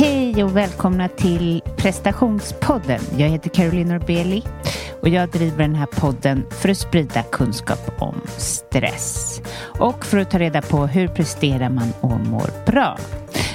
Hej 0.00 0.44
och 0.44 0.56
välkomna 0.56 1.08
till 1.08 1.62
prestationspodden. 1.76 3.00
Jag 3.16 3.28
heter 3.28 3.50
Caroline 3.50 3.88
Norbeli 3.88 4.44
och 5.00 5.08
jag 5.08 5.28
driver 5.28 5.58
den 5.58 5.74
här 5.74 5.86
podden 5.86 6.44
för 6.50 6.68
att 6.68 6.78
sprida 6.78 7.22
kunskap 7.22 7.90
om 7.98 8.20
stress 8.26 9.40
och 9.78 10.04
för 10.04 10.18
att 10.18 10.30
ta 10.30 10.38
reda 10.38 10.62
på 10.62 10.86
hur 10.86 11.08
presterar 11.08 11.68
man 11.68 11.92
och 12.00 12.20
mår 12.20 12.50
bra. 12.66 12.98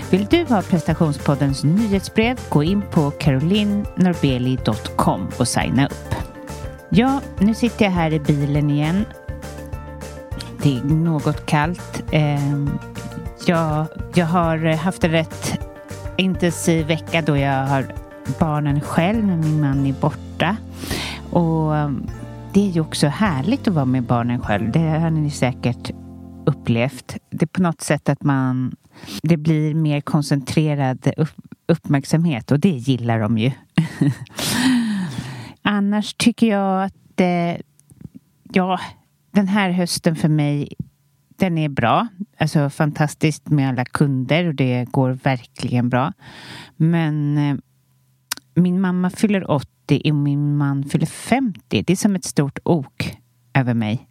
Vill 0.09 0.25
du 0.25 0.43
ha 0.43 0.61
prestationspoddens 0.61 1.63
nyhetsbrev? 1.63 2.39
Gå 2.50 2.64
in 2.64 2.82
på 2.91 3.12
carolinnorbeli.com 3.12 5.30
och 5.38 5.48
signa 5.48 5.86
upp. 5.86 6.16
Ja, 6.89 7.21
nu 7.39 7.54
sitter 7.54 7.86
jag 7.86 7.91
här 7.91 8.14
i 8.14 8.20
bilen 8.20 8.70
igen. 8.70 9.05
Det 10.64 10.77
är 10.77 10.84
något 10.84 11.46
kallt. 11.46 12.04
Ehm, 12.12 12.80
jag, 13.46 13.86
jag 14.15 14.25
har 14.25 14.75
haft 14.75 15.04
en 15.04 15.11
rätt 15.11 15.54
intensiv 16.18 16.87
vecka 16.87 17.21
då 17.21 17.37
jag 17.37 17.65
har 17.68 17.86
barnen 18.39 18.82
själv 18.82 19.25
när 19.25 19.37
min 19.37 19.61
man 19.61 19.86
är 19.86 19.93
borta. 19.93 20.57
Och 21.32 21.71
um, 21.71 22.10
det 22.54 22.68
är 22.68 22.71
ju 22.71 22.82
också 22.82 23.07
härligt 23.07 23.68
att 23.68 23.74
vara 23.74 23.86
med 23.86 24.04
barnen 24.04 24.41
själv. 24.41 24.71
Det 24.71 24.79
har 24.79 25.10
ni 25.10 25.32
säkert 25.32 25.91
upplevt. 26.46 27.18
Det 27.29 27.46
är 27.46 27.47
på 27.47 27.61
något 27.61 27.82
sätt 27.82 28.10
att 28.10 28.24
man 28.24 28.75
det 29.21 29.38
blir 29.38 29.74
mer 29.74 30.01
koncentrerad 30.01 31.11
uppmärksamhet 31.68 32.52
och 32.52 32.59
det 32.59 32.69
gillar 32.69 33.19
de 33.19 33.38
ju. 33.38 33.52
Annars 35.61 36.13
tycker 36.13 36.47
jag 36.47 36.83
att 36.83 37.19
eh, 37.19 37.61
ja, 38.53 38.80
den 39.31 39.47
här 39.47 39.69
hösten 39.69 40.16
för 40.16 40.30
mig 40.30 40.69
den 41.36 41.58
är 41.58 41.70
bra. 41.70 42.08
Alltså 42.38 42.70
fantastiskt 42.70 43.50
med 43.50 43.70
alla 43.70 43.86
kunder 43.86 44.48
och 44.48 44.56
det 44.56 44.88
går 44.92 45.12
verkligen 45.12 45.89
bra. 45.89 46.14
Men 46.75 47.38
eh, 47.38 47.55
min 48.55 48.81
mamma 48.81 49.09
fyller 49.09 49.52
80 49.52 50.02
och 50.05 50.16
min 50.16 50.58
man 50.58 50.83
fyller 50.83 51.05
50. 51.05 51.83
Det 51.83 51.94
är 51.94 51.95
som 51.95 52.16
ett 52.16 52.25
stort 52.25 52.59
ok 52.64 53.17
över 53.53 53.73
mig. 53.73 54.08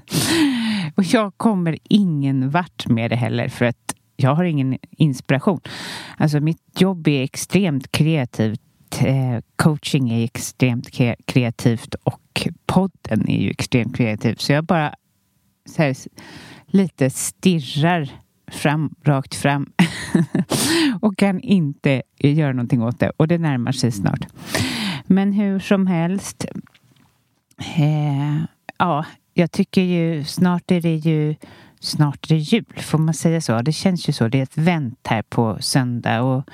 och 0.94 1.04
jag 1.04 1.32
kommer 1.36 1.78
ingen 1.82 2.50
vart 2.50 2.88
med 2.88 3.10
det 3.10 3.16
heller 3.16 3.48
för 3.48 3.64
att 3.64 3.94
jag 4.16 4.34
har 4.34 4.44
ingen 4.44 4.78
inspiration. 4.90 5.60
Alltså 6.16 6.40
mitt 6.40 6.80
jobb 6.80 7.08
är 7.08 7.22
extremt 7.22 7.92
kreativt. 7.92 8.60
Eh, 9.00 9.40
coaching 9.56 10.10
är 10.10 10.24
extremt 10.24 10.90
kreativt 11.26 11.94
och 11.94 12.48
podden 12.66 13.28
är 13.28 13.40
ju 13.42 13.50
extremt 13.50 13.96
kreativ. 13.96 14.34
Så 14.34 14.52
jag 14.52 14.64
bara 14.64 14.94
så 15.66 15.82
här, 15.82 15.96
lite 16.66 17.10
stirrar 17.10 18.10
fram, 18.50 18.94
rakt 19.04 19.34
fram 19.34 19.72
och 21.00 21.18
kan 21.18 21.40
inte 21.40 22.02
göra 22.18 22.52
någonting 22.52 22.82
åt 22.82 23.00
det. 23.00 23.10
Och 23.16 23.28
det 23.28 23.38
närmar 23.38 23.72
sig 23.72 23.92
snart. 23.92 24.26
Men 25.06 25.32
hur 25.32 25.58
som 25.58 25.86
helst. 25.86 26.46
Eh, 27.58 28.42
ja, 28.78 29.04
jag 29.34 29.52
tycker 29.52 29.82
ju 29.82 30.24
snart 30.24 30.70
är 30.70 30.80
det 30.80 30.96
ju 30.96 31.34
snart 31.80 32.24
är 32.24 32.28
det 32.28 32.40
jul. 32.40 32.64
Får 32.76 32.98
man 32.98 33.14
säga 33.14 33.40
så? 33.40 33.62
Det 33.62 33.72
känns 33.72 34.08
ju 34.08 34.12
så. 34.12 34.28
Det 34.28 34.38
är 34.38 34.42
ett 34.42 34.58
vänt 34.58 35.06
här 35.06 35.22
på 35.22 35.56
söndag 35.60 36.22
och 36.22 36.44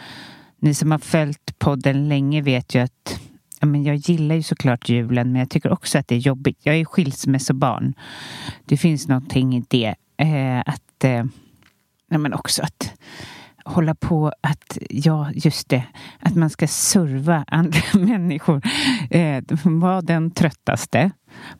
ni 0.59 0.75
som 0.75 0.91
har 0.91 0.99
följt 0.99 1.59
podden 1.59 2.09
länge 2.09 2.43
vet 2.43 2.75
ju 2.75 2.81
att 2.81 3.21
men 3.67 3.84
jag 3.84 3.97
gillar 3.97 4.34
ju 4.34 4.42
såklart 4.42 4.89
julen 4.89 5.33
men 5.33 5.41
jag 5.41 5.50
tycker 5.50 5.72
också 5.72 5.98
att 5.98 6.09
det 6.09 6.14
är 6.14 6.19
jobbigt. 6.19 6.59
Jag 6.62 6.77
är 6.77 6.84
skilsmässobarn. 6.84 7.95
Det 8.64 8.77
finns 8.77 9.09
någonting 9.09 9.56
i 9.56 9.64
det. 9.69 9.95
Eh, 10.17 10.61
att, 10.61 11.05
eh, 11.05 11.25
ja, 12.11 12.19
men 12.19 12.34
också 12.34 12.62
att 12.62 12.92
hålla 13.67 13.94
på 13.94 14.33
att, 14.41 14.78
ja 14.91 15.31
just 15.34 15.69
det, 15.69 15.83
att 16.20 16.34
man 16.34 16.50
ska 16.50 16.67
serva 16.67 17.44
andra 17.48 17.81
människor. 17.93 18.62
Eh, 19.10 19.43
var 19.62 20.03
den 20.03 20.31
tröttaste. 20.31 21.10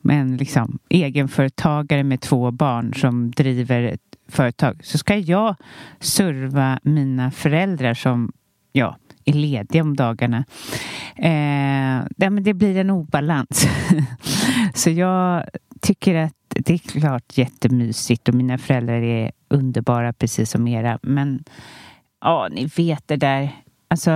Men 0.00 0.37
liksom 0.37 0.78
egenföretagare 0.88 2.05
med 2.05 2.21
två 2.21 2.50
barn 2.50 2.94
som 2.94 3.31
driver 3.31 3.83
ett 3.83 4.00
företag. 4.28 4.81
Så 4.84 4.99
ska 4.99 5.17
jag 5.17 5.56
serva 6.00 6.81
mina 6.83 7.31
föräldrar 7.31 7.94
som, 7.94 8.33
ja, 8.73 8.97
är 9.26 9.32
lediga 9.32 9.82
om 9.82 9.97
dagarna. 9.97 10.44
Eh, 11.16 12.06
ja, 12.16 12.31
men 12.31 12.42
det 12.42 12.54
blir 12.54 12.76
en 12.76 12.91
obalans. 12.91 13.66
så 14.75 14.91
jag 14.91 15.44
tycker 15.81 16.14
att 16.14 16.32
det 16.48 16.75
är 16.75 16.78
klart 16.78 17.38
jättemysigt 17.38 18.28
och 18.28 18.34
mina 18.34 18.59
föräldrar 18.59 19.03
är 19.03 19.32
underbara 19.48 20.12
precis 20.12 20.50
som 20.50 20.69
era. 20.69 20.98
Men 21.03 21.44
ja, 22.20 22.48
ni 22.50 22.66
vet 22.76 23.09
det 23.09 23.16
där. 23.16 23.50
Alltså 23.88 24.10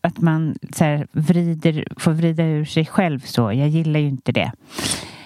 att 0.00 0.18
man 0.18 0.56
så 0.72 0.84
här, 0.84 1.06
vrider, 1.12 1.86
får 1.96 2.12
vrida 2.12 2.44
ur 2.44 2.64
sig 2.64 2.86
själv 2.86 3.20
så. 3.20 3.52
Jag 3.52 3.68
gillar 3.68 4.00
ju 4.00 4.08
inte 4.08 4.32
det. 4.32 4.52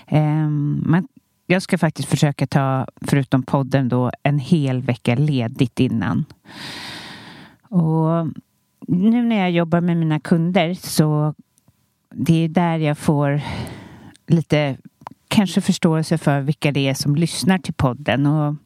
Eh, 0.07 0.49
man, 0.83 1.09
jag 1.47 1.63
ska 1.63 1.79
faktiskt 1.79 2.09
försöka 2.09 2.47
ta, 2.47 2.87
förutom 3.01 3.43
podden 3.43 3.89
då, 3.89 4.11
en 4.23 4.39
hel 4.39 4.83
vecka 4.83 5.15
ledigt 5.15 5.81
innan. 5.81 6.25
Och 7.69 8.27
nu 8.89 9.23
när 9.23 9.37
jag 9.37 9.51
jobbar 9.51 9.81
med 9.81 9.97
mina 9.97 10.21
kunder 10.21 10.75
så 10.75 11.35
det 12.11 12.45
är 12.45 12.49
där 12.49 12.79
jag 12.79 12.99
får 12.99 13.41
lite 14.27 14.77
kanske 15.29 15.61
förståelse 15.61 16.19
för 16.19 16.41
vilka 16.41 16.73
det 16.73 16.89
är 16.89 16.95
som 16.95 17.17
lyssnar 17.17 17.59
till 17.59 17.75
podden. 17.75 18.27
Och 18.27 18.57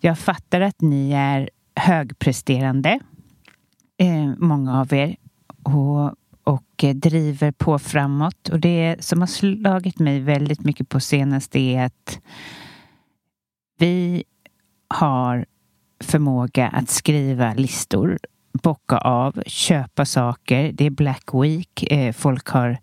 jag 0.00 0.18
fattar 0.18 0.60
att 0.60 0.80
ni 0.80 1.12
är 1.12 1.50
högpresterande, 1.76 3.00
eh, 3.98 4.34
många 4.38 4.80
av 4.80 4.92
er, 4.92 5.16
och, 5.62 6.14
och 6.44 6.84
driver 6.94 7.52
på 7.52 7.78
framåt. 7.78 8.48
Och 8.48 8.60
det 8.60 8.96
som 9.00 9.20
har 9.20 9.26
slagit 9.26 9.98
mig 9.98 10.20
väldigt 10.20 10.60
mycket 10.60 10.88
på 10.88 11.00
senaste 11.00 11.58
är 11.58 11.84
att 11.84 12.20
vi 13.78 14.24
har 14.88 15.46
förmåga 16.00 16.68
att 16.68 16.90
skriva 16.90 17.54
listor 17.54 18.18
bocka 18.56 18.98
av, 18.98 19.42
köpa 19.46 20.04
saker. 20.04 20.72
Det 20.72 20.86
är 20.86 20.90
Black 20.90 21.24
Week. 21.32 21.92
Eh, 21.92 22.12
folk 22.12 22.48
har 22.48 22.78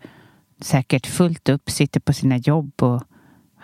säkert 0.61 1.07
fullt 1.07 1.50
upp, 1.50 1.69
sitter 1.69 2.00
på 2.00 2.13
sina 2.13 2.38
jobb 2.38 2.84
och 2.84 3.03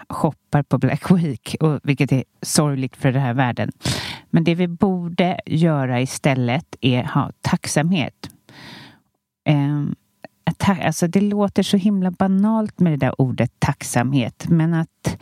shoppar 0.09 0.63
på 0.63 0.77
Black 0.77 1.11
Week, 1.11 1.55
och, 1.59 1.79
vilket 1.83 2.11
är 2.11 2.23
sorgligt 2.41 2.95
för 2.97 3.11
den 3.11 3.21
här 3.21 3.33
världen. 3.33 3.71
Men 4.29 4.43
det 4.43 4.55
vi 4.55 4.67
borde 4.67 5.39
göra 5.45 6.01
istället 6.01 6.75
är 6.81 7.03
ha 7.03 7.31
tacksamhet. 7.41 8.29
Eh, 9.45 9.85
alltså 10.85 11.07
det 11.07 11.21
låter 11.21 11.63
så 11.63 11.77
himla 11.77 12.11
banalt 12.11 12.79
med 12.79 12.93
det 12.93 12.97
där 13.05 13.21
ordet 13.21 13.51
tacksamhet, 13.59 14.45
men 14.49 14.73
att 14.73 15.17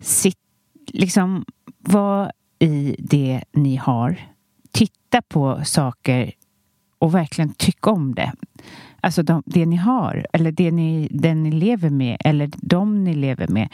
sit, 0.00 0.38
liksom 0.86 1.44
vara 1.78 2.32
i 2.58 2.96
det 2.98 3.44
ni 3.52 3.76
har 3.76 4.16
titta 5.10 5.22
på 5.22 5.60
saker 5.64 6.32
och 6.98 7.14
verkligen 7.14 7.54
tycka 7.54 7.90
om 7.90 8.14
det. 8.14 8.32
Alltså 9.02 9.22
de, 9.22 9.42
det 9.46 9.66
ni 9.66 9.76
har, 9.76 10.26
eller 10.32 10.52
det 10.52 10.70
ni, 10.70 11.08
den 11.10 11.42
ni 11.42 11.50
lever 11.50 11.90
med, 11.90 12.16
eller 12.24 12.50
de 12.56 13.04
ni 13.04 13.14
lever 13.14 13.48
med. 13.48 13.68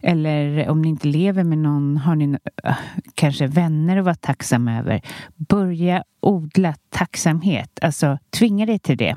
Eller 0.00 0.68
om 0.68 0.82
ni 0.82 0.88
inte 0.88 1.08
lever 1.08 1.44
med 1.44 1.58
någon, 1.58 1.96
har 1.96 2.14
ni 2.14 2.38
äh, 2.64 2.76
kanske 3.14 3.46
vänner 3.46 3.96
att 3.96 4.04
vara 4.04 4.14
tacksam 4.14 4.68
över. 4.68 5.00
Börja 5.36 6.04
odla 6.20 6.74
tacksamhet, 6.90 7.78
alltså 7.82 8.18
tvinga 8.30 8.66
dig 8.66 8.78
till 8.78 8.96
det. 8.96 9.16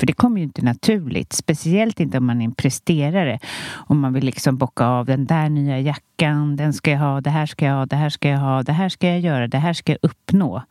För 0.00 0.06
det 0.06 0.12
kommer 0.12 0.38
ju 0.38 0.44
inte 0.44 0.62
naturligt, 0.62 1.32
speciellt 1.32 2.00
inte 2.00 2.18
om 2.18 2.26
man 2.26 2.40
är 2.40 2.44
en 2.44 2.54
presterare. 2.54 3.38
Om 3.72 4.00
man 4.00 4.12
vill 4.12 4.24
liksom 4.24 4.56
bocka 4.56 4.86
av 4.86 5.06
den 5.06 5.26
där 5.26 5.48
nya 5.48 5.80
jackan, 5.80 6.56
den 6.56 6.72
ska 6.72 6.90
jag 6.90 6.98
ha, 6.98 7.20
det 7.20 7.30
här 7.30 7.46
ska 7.46 7.66
jag 7.66 7.74
ha, 7.74 7.86
det 7.86 7.96
här 7.96 8.08
ska 8.08 8.28
jag 8.28 8.38
ha, 8.38 8.62
det 8.62 8.72
här 8.72 8.88
ska 8.88 9.08
jag 9.08 9.20
göra, 9.20 9.48
det 9.48 9.58
här 9.58 9.72
ska 9.72 9.92
jag 9.92 9.98
uppnå. 10.02 10.62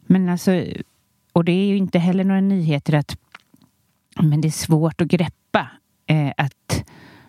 Men 0.00 0.28
alltså, 0.28 0.64
och 1.32 1.44
det 1.44 1.52
är 1.52 1.66
ju 1.66 1.76
inte 1.76 1.98
heller 1.98 2.24
några 2.24 2.40
nyheter 2.40 2.94
att 2.94 3.16
men 4.20 4.40
det 4.40 4.48
är 4.48 4.52
svårt 4.52 5.00
att 5.00 5.08
greppa 5.08 5.68
eh, 6.06 6.32
att 6.36 6.84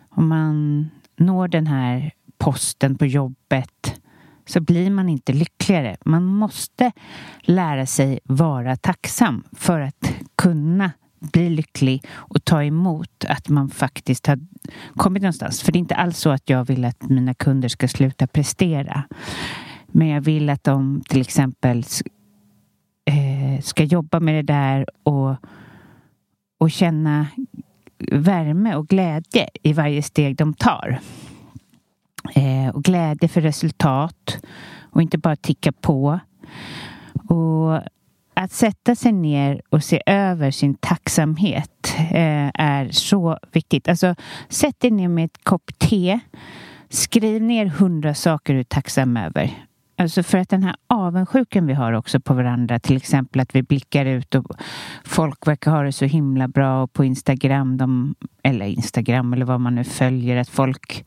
om 0.10 0.28
man 0.28 0.90
når 1.16 1.48
den 1.48 1.68
här 1.68 2.12
posten 2.38 2.98
på 2.98 3.06
jobbet 3.06 4.02
så 4.46 4.62
blir 4.62 4.90
man 4.90 5.10
inte 5.10 5.34
lyckligare. 5.34 5.98
Man 6.06 6.26
måste 6.26 6.92
lära 7.42 7.86
sig 7.86 8.20
vara 8.24 8.76
tacksam 8.76 9.44
för 9.52 9.80
att 9.80 10.14
kunna 10.36 10.92
bli 11.20 11.50
lycklig 11.50 12.04
och 12.10 12.44
ta 12.46 12.64
emot 12.64 13.26
att 13.28 13.50
man 13.50 13.70
faktiskt 13.70 14.28
har 14.28 14.40
kommit 14.96 15.24
någonstans. 15.24 15.62
För 15.62 15.72
det 15.72 15.78
är 15.78 15.80
inte 15.80 15.96
alls 15.96 16.18
så 16.18 16.30
att 16.30 16.50
jag 16.50 16.66
vill 16.66 16.86
att 16.86 17.10
mina 17.10 17.34
kunder 17.34 17.70
ska 17.70 17.88
sluta 17.88 18.28
prestera. 18.28 19.04
Men 19.88 20.08
jag 20.08 20.22
vill 20.22 20.50
att 20.50 20.64
de 20.64 21.02
till 21.10 21.22
exempel 21.22 21.84
eh, 23.06 23.62
ska 23.62 23.84
jobba 23.84 24.20
med 24.20 24.36
det 24.36 24.54
där 24.54 24.86
och, 25.04 25.36
och 26.58 26.72
känna 26.72 27.28
värme 28.12 28.76
och 28.76 28.88
glädje 28.88 29.50
i 29.64 29.74
varje 29.74 30.04
steg 30.04 30.36
de 30.36 30.54
tar. 30.54 31.00
Eh, 32.36 32.76
och 32.76 32.84
glädje 32.84 33.30
för 33.30 33.42
resultat 33.42 34.46
och 34.92 35.02
inte 35.02 35.18
bara 35.18 35.36
ticka 35.36 35.72
på. 35.72 36.20
Och 37.30 37.82
att 38.40 38.52
sätta 38.52 38.96
sig 38.96 39.12
ner 39.12 39.62
och 39.70 39.84
se 39.84 40.02
över 40.06 40.52
sin 40.52 40.76
tacksamhet 40.76 41.96
eh, 41.98 42.52
är 42.54 42.90
så 42.92 43.38
viktigt. 43.52 43.88
Alltså, 43.88 44.16
sätt 44.50 44.80
dig 44.80 44.92
ner 44.92 45.08
med 45.08 45.26
ett 45.26 45.44
kopp 45.44 45.80
te. 45.80 46.20
Skriv 46.90 47.42
ner 47.42 47.66
hundra 47.66 48.14
saker 48.14 48.54
du 48.54 48.60
är 48.60 48.64
tacksam 48.64 49.18
över. 49.18 49.52
Alltså 49.98 50.24
för 50.24 50.38
att 50.38 50.50
den 50.50 50.64
här 50.64 50.76
avundsjukan 50.88 51.68
vi 51.68 51.74
har 51.74 51.94
också 51.94 52.20
på 52.20 52.34
varandra, 52.34 52.80
till 52.80 52.98
exempel 52.98 53.42
att 53.42 53.56
vi 53.56 53.64
blickar 53.64 54.06
ut 54.06 54.36
och 54.36 54.52
folk 55.06 55.48
verkar 55.48 55.72
ha 55.72 55.84
det 55.84 55.92
så 55.92 56.06
himla 56.06 56.48
bra 56.48 56.84
och 56.84 56.94
på 56.94 57.06
Instagram, 57.06 57.78
de, 57.78 58.16
eller 58.44 58.66
Instagram 58.66 59.34
eller 59.34 59.46
vad 59.46 59.60
man 59.60 59.76
nu 59.76 59.84
följer, 59.84 60.38
att 60.38 60.50
folk 60.50 61.06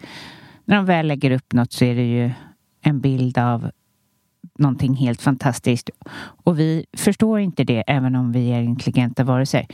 när 0.64 0.76
de 0.76 0.84
väl 0.84 1.06
lägger 1.06 1.30
upp 1.30 1.52
något 1.52 1.72
så 1.72 1.84
är 1.84 1.94
det 1.94 2.06
ju 2.06 2.30
en 2.80 3.00
bild 3.00 3.38
av 3.38 3.70
någonting 4.60 4.94
helt 4.94 5.22
fantastiskt. 5.22 5.90
Och 6.44 6.58
vi 6.58 6.86
förstår 6.96 7.40
inte 7.40 7.64
det 7.64 7.84
även 7.86 8.16
om 8.16 8.32
vi 8.32 8.48
är 8.48 8.62
intelligenta 8.62 9.24
varelser. 9.24 9.66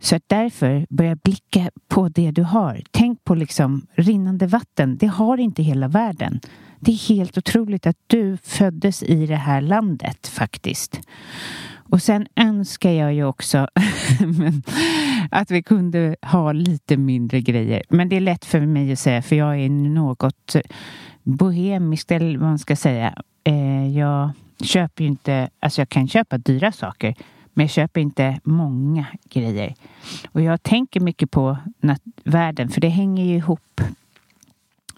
Så 0.00 0.16
att 0.16 0.22
därför 0.26 0.86
börja 0.90 1.16
blicka 1.16 1.70
på 1.88 2.08
det 2.08 2.30
du 2.30 2.42
har. 2.42 2.82
Tänk 2.90 3.24
på 3.24 3.34
liksom 3.34 3.86
rinnande 3.94 4.46
vatten. 4.46 4.96
Det 4.96 5.06
har 5.06 5.38
inte 5.38 5.62
hela 5.62 5.88
världen. 5.88 6.40
Det 6.80 6.92
är 6.92 7.08
helt 7.08 7.38
otroligt 7.38 7.86
att 7.86 7.96
du 8.06 8.36
föddes 8.36 9.02
i 9.02 9.26
det 9.26 9.36
här 9.36 9.60
landet 9.60 10.26
faktiskt. 10.26 11.00
Och 11.90 12.02
sen 12.02 12.26
önskar 12.36 12.90
jag 12.90 13.14
ju 13.14 13.24
också 13.24 13.68
att 15.30 15.50
vi 15.50 15.62
kunde 15.62 16.16
ha 16.22 16.52
lite 16.52 16.96
mindre 16.96 17.40
grejer. 17.40 17.82
Men 17.88 18.08
det 18.08 18.16
är 18.16 18.20
lätt 18.20 18.44
för 18.44 18.60
mig 18.60 18.92
att 18.92 18.98
säga 18.98 19.22
för 19.22 19.36
jag 19.36 19.60
är 19.60 19.68
något 19.68 20.56
bohemiskt 21.24 22.10
eller 22.10 22.38
vad 22.38 22.48
man 22.48 22.58
ska 22.58 22.76
säga. 22.76 23.22
Eh, 23.44 23.98
jag 23.98 24.30
köper 24.62 25.04
ju 25.04 25.10
inte, 25.10 25.48
alltså 25.60 25.80
jag 25.80 25.88
kan 25.88 26.08
köpa 26.08 26.38
dyra 26.38 26.72
saker 26.72 27.14
men 27.54 27.64
jag 27.64 27.70
köper 27.70 28.00
inte 28.00 28.40
många 28.44 29.06
grejer. 29.28 29.74
Och 30.32 30.40
jag 30.40 30.62
tänker 30.62 31.00
mycket 31.00 31.30
på 31.30 31.56
världen 32.24 32.68
för 32.68 32.80
det 32.80 32.88
hänger 32.88 33.24
ju 33.24 33.36
ihop 33.36 33.80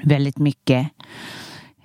väldigt 0.03 0.39
mycket. 0.39 0.89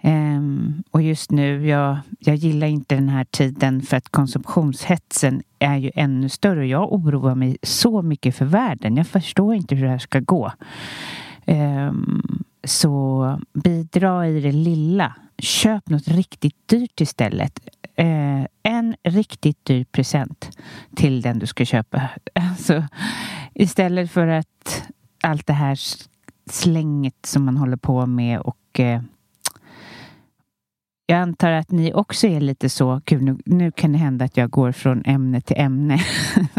Um, 0.03 0.83
och 0.91 1.01
just 1.01 1.31
nu, 1.31 1.67
jag, 1.67 1.97
jag 2.19 2.35
gillar 2.35 2.67
inte 2.67 2.95
den 2.95 3.09
här 3.09 3.23
tiden 3.23 3.81
för 3.81 3.97
att 3.97 4.09
konsumtionshetsen 4.09 5.43
är 5.59 5.77
ju 5.77 5.91
ännu 5.95 6.29
större. 6.29 6.59
Och 6.59 6.65
jag 6.65 6.93
oroar 6.93 7.35
mig 7.35 7.57
så 7.63 8.01
mycket 8.01 8.35
för 8.35 8.45
världen. 8.45 8.97
Jag 8.97 9.07
förstår 9.07 9.55
inte 9.55 9.75
hur 9.75 9.83
det 9.83 9.91
här 9.91 9.97
ska 9.97 10.19
gå. 10.19 10.51
Ehm, 11.45 12.21
så 12.63 13.39
bidra 13.53 14.27
i 14.27 14.41
det 14.41 14.51
lilla. 14.51 15.15
Köp 15.37 15.89
något 15.89 16.07
riktigt 16.07 16.67
dyrt 16.67 17.01
istället. 17.01 17.59
Eh, 17.95 18.45
en 18.63 18.95
riktigt 19.03 19.65
dyr 19.65 19.85
present 19.91 20.57
till 20.95 21.21
den 21.21 21.39
du 21.39 21.45
ska 21.45 21.65
köpa. 21.65 22.09
Alltså, 22.33 22.83
istället 23.53 24.11
för 24.11 24.27
att 24.27 24.83
allt 25.23 25.47
det 25.47 25.53
här 25.53 25.79
slänget 26.49 27.25
som 27.25 27.45
man 27.45 27.57
håller 27.57 27.77
på 27.77 28.05
med 28.05 28.39
och 28.39 28.79
eh, 28.79 29.01
jag 31.11 31.19
antar 31.19 31.51
att 31.51 31.71
ni 31.71 31.93
också 31.93 32.27
är 32.27 32.41
lite 32.41 32.69
så, 32.69 33.01
gud 33.05 33.21
nu, 33.21 33.37
nu 33.45 33.71
kan 33.71 33.91
det 33.91 33.97
hända 33.97 34.25
att 34.25 34.37
jag 34.37 34.49
går 34.49 34.71
från 34.71 35.03
ämne 35.05 35.41
till 35.41 35.55
ämne. 35.59 35.99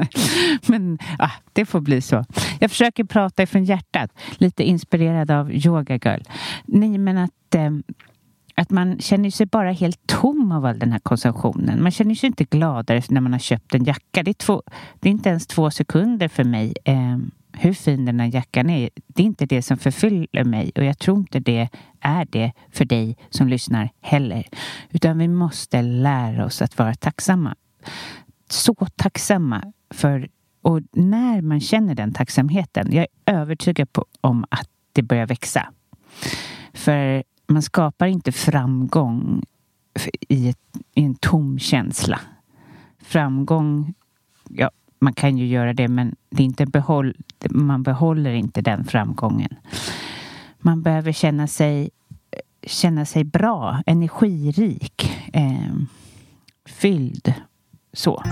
men 0.67 0.99
ah, 1.19 1.31
det 1.53 1.67
får 1.67 1.81
bli 1.81 2.01
så. 2.01 2.25
Jag 2.61 2.71
försöker 2.71 3.05
prata 3.05 3.43
ifrån 3.43 3.65
hjärtat, 3.65 4.11
lite 4.39 4.65
inspirerad 4.65 5.31
av 5.31 5.53
Yoga 5.53 5.95
Girl. 6.05 6.21
Nej, 6.65 6.99
men 6.99 7.19
att, 7.19 7.55
eh, 7.55 7.71
att 8.55 8.71
man 8.71 8.99
känner 8.99 9.31
sig 9.31 9.47
bara 9.47 9.73
helt 9.73 10.07
tom 10.07 10.53
av 10.53 10.65
all 10.65 10.79
den 10.79 10.93
här 10.93 11.01
konsumtionen. 11.01 11.83
Man 11.83 11.93
känner 11.93 12.15
sig 12.15 12.27
inte 12.27 12.45
gladare 12.45 13.03
när 13.09 13.21
man 13.21 13.33
har 13.33 13.41
köpt 13.41 13.75
en 13.75 13.85
jacka. 13.85 14.23
Det 14.23 14.31
är, 14.31 14.35
två, 14.35 14.63
det 15.01 15.09
är 15.09 15.13
inte 15.13 15.29
ens 15.29 15.47
två 15.47 15.71
sekunder 15.71 16.29
för 16.29 16.45
mig. 16.45 16.75
Eh, 16.85 17.19
hur 17.53 17.73
fin 17.73 18.05
den 18.05 18.21
här 18.21 18.35
jackan 18.35 18.71
är, 18.71 18.91
det 19.07 19.23
är 19.23 19.27
inte 19.27 19.47
det 19.47 19.63
som 19.63 19.77
förfyller 19.77 20.45
mig 20.45 20.73
och 20.77 20.85
jag 20.85 20.99
tror 20.99 21.19
inte 21.19 21.41
det 21.41 21.69
är 22.01 22.25
det 22.31 22.53
för 22.71 22.85
dig 22.85 23.17
som 23.31 23.49
lyssnar 23.49 23.91
heller. 24.01 24.49
Utan 24.91 25.19
vi 25.19 25.29
måste 25.29 25.83
lära 25.83 26.45
oss 26.45 26.63
att 26.63 26.79
vara 26.79 26.95
tacksamma. 26.95 27.55
Så 28.49 28.75
tacksamma 28.97 29.73
för 29.91 30.29
och 30.63 30.81
när 30.93 31.43
man 31.43 31.61
känner 31.61 31.95
den 31.95 32.13
tacksamheten, 32.13 32.89
jag 32.93 33.07
är 33.25 33.35
övertygad 33.35 33.93
på, 33.93 34.07
om 34.21 34.45
att 34.51 34.69
det 34.93 35.03
börjar 35.03 35.27
växa. 35.27 35.73
För 36.73 37.23
man 37.47 37.63
skapar 37.63 38.07
inte 38.07 38.33
framgång 38.33 39.43
i, 40.29 40.49
ett, 40.49 40.59
i 40.95 41.05
en 41.05 41.15
tom 41.15 41.59
känsla. 41.59 42.21
Framgång, 42.99 43.95
ja, 44.49 44.71
man 45.03 45.13
kan 45.13 45.39
ju 45.39 45.47
göra 45.47 45.73
det 45.73 45.89
men 45.89 46.15
det 46.31 46.43
är 46.43 46.45
inte 46.45 46.67
behåll, 46.67 47.15
man 47.51 47.83
behåller 47.83 48.33
inte 48.33 48.61
den 48.61 48.85
framgången. 48.85 49.55
Man 50.59 50.83
behöver 50.83 51.13
känna 51.13 51.47
sig, 51.47 51.91
känna 52.67 53.05
sig 53.07 53.25
bra, 53.25 53.83
energirik, 53.87 55.13
eh, 55.33 55.75
fylld. 56.67 57.35
Så. 57.93 58.23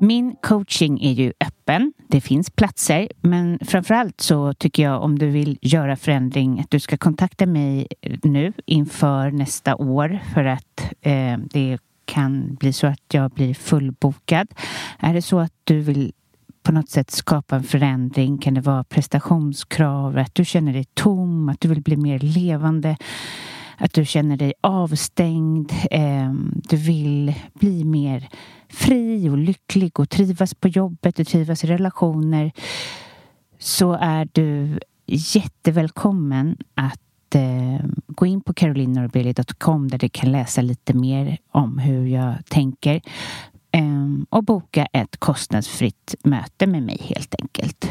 Min 0.00 0.36
coaching 0.42 1.02
är 1.02 1.12
ju 1.12 1.32
öppen. 1.40 1.92
Det 2.08 2.20
finns 2.20 2.50
platser, 2.50 3.08
men 3.20 3.58
framförallt 3.62 4.20
så 4.20 4.54
tycker 4.54 4.82
jag 4.82 5.02
om 5.02 5.18
du 5.18 5.26
vill 5.26 5.58
göra 5.62 5.96
förändring 5.96 6.60
att 6.60 6.70
du 6.70 6.80
ska 6.80 6.96
kontakta 6.96 7.46
mig 7.46 7.86
nu 8.22 8.52
inför 8.66 9.30
nästa 9.30 9.76
år 9.76 10.18
för 10.34 10.44
att 10.44 10.92
eh, 11.00 11.38
det 11.38 11.78
kan 12.04 12.54
bli 12.54 12.72
så 12.72 12.86
att 12.86 13.02
jag 13.12 13.30
blir 13.30 13.54
fullbokad. 13.54 14.48
Är 14.98 15.14
det 15.14 15.22
så 15.22 15.38
att 15.38 15.52
du 15.64 15.80
vill 15.80 16.12
på 16.62 16.72
något 16.72 16.90
sätt 16.90 17.10
skapa 17.10 17.56
en 17.56 17.62
förändring? 17.62 18.38
Kan 18.38 18.54
det 18.54 18.60
vara 18.60 18.84
prestationskrav? 18.84 20.18
Att 20.18 20.34
du 20.34 20.44
känner 20.44 20.72
dig 20.72 20.84
tom? 20.94 21.48
Att 21.48 21.60
du 21.60 21.68
vill 21.68 21.82
bli 21.82 21.96
mer 21.96 22.18
levande? 22.18 22.96
Att 23.76 23.92
du 23.92 24.04
känner 24.04 24.36
dig 24.36 24.52
avstängd? 24.60 25.72
Eh, 25.90 26.32
du 26.68 26.76
vill 26.76 27.34
bli 27.54 27.84
mer 27.84 28.28
fri 28.68 29.28
och 29.28 29.38
lycklig 29.38 30.00
och 30.00 30.10
trivas 30.10 30.54
på 30.54 30.68
jobbet 30.68 31.18
och 31.18 31.26
trivas 31.26 31.64
i 31.64 31.66
relationer 31.66 32.52
så 33.58 33.92
är 33.92 34.28
du 34.32 34.78
jättevälkommen 35.06 36.56
att 36.74 37.34
eh, 37.34 37.86
gå 38.06 38.26
in 38.26 38.40
på 38.40 38.54
carolinanorbilly.com 38.54 39.88
där 39.88 39.98
du 39.98 40.08
kan 40.08 40.32
läsa 40.32 40.62
lite 40.62 40.94
mer 40.94 41.38
om 41.50 41.78
hur 41.78 42.06
jag 42.06 42.34
tänker 42.48 43.00
eh, 43.70 43.82
och 44.30 44.44
boka 44.44 44.86
ett 44.92 45.16
kostnadsfritt 45.16 46.14
möte 46.24 46.66
med 46.66 46.82
mig 46.82 46.98
helt 47.00 47.34
enkelt. 47.40 47.90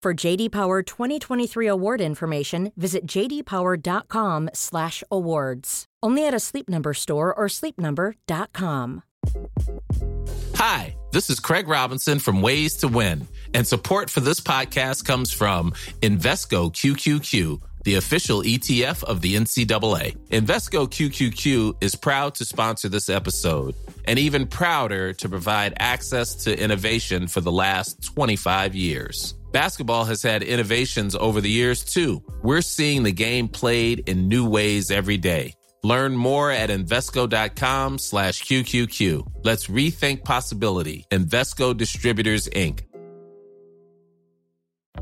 For 0.00 0.14
JD 0.14 0.52
Power 0.52 0.84
2023 0.84 1.66
award 1.66 2.00
information, 2.00 2.70
visit 2.76 3.04
jdpower.com/awards. 3.04 5.84
Only 6.04 6.24
at 6.24 6.34
a 6.34 6.38
Sleep 6.38 6.68
Number 6.68 6.94
store 6.94 7.34
or 7.34 7.48
sleepnumber.com. 7.48 9.02
Hi, 10.54 10.94
this 11.10 11.30
is 11.30 11.40
Craig 11.40 11.66
Robinson 11.66 12.20
from 12.20 12.42
Ways 12.42 12.76
to 12.76 12.86
Win, 12.86 13.26
and 13.54 13.66
support 13.66 14.08
for 14.08 14.20
this 14.20 14.38
podcast 14.38 15.04
comes 15.04 15.32
from 15.32 15.72
Invesco 16.00 16.72
QQQ, 16.72 17.60
the 17.82 17.96
official 17.96 18.42
ETF 18.42 19.02
of 19.02 19.20
the 19.20 19.34
NCAA. 19.34 20.16
Invesco 20.28 20.88
QQQ 20.88 21.82
is 21.82 21.96
proud 21.96 22.36
to 22.36 22.44
sponsor 22.44 22.88
this 22.88 23.08
episode 23.08 23.74
and 24.04 24.16
even 24.16 24.46
prouder 24.46 25.12
to 25.14 25.28
provide 25.28 25.74
access 25.80 26.36
to 26.44 26.56
innovation 26.56 27.26
for 27.26 27.40
the 27.40 27.50
last 27.50 28.00
25 28.04 28.76
years. 28.76 29.34
Basketball 29.52 30.04
has 30.04 30.22
had 30.22 30.42
innovations 30.42 31.14
over 31.14 31.40
the 31.40 31.50
years 31.50 31.84
too. 31.84 32.22
We're 32.42 32.60
seeing 32.60 33.02
the 33.02 33.12
game 33.12 33.48
played 33.48 34.08
in 34.08 34.28
new 34.28 34.48
ways 34.48 34.90
every 34.90 35.16
day. 35.16 35.54
Learn 35.82 36.16
more 36.16 36.50
at 36.50 36.70
Invesco.com 36.70 37.98
slash 37.98 38.42
QQQ. 38.42 39.44
Let's 39.44 39.68
rethink 39.68 40.24
possibility. 40.24 41.04
Invesco 41.10 41.76
Distributors, 41.76 42.48
Inc. 42.48 42.84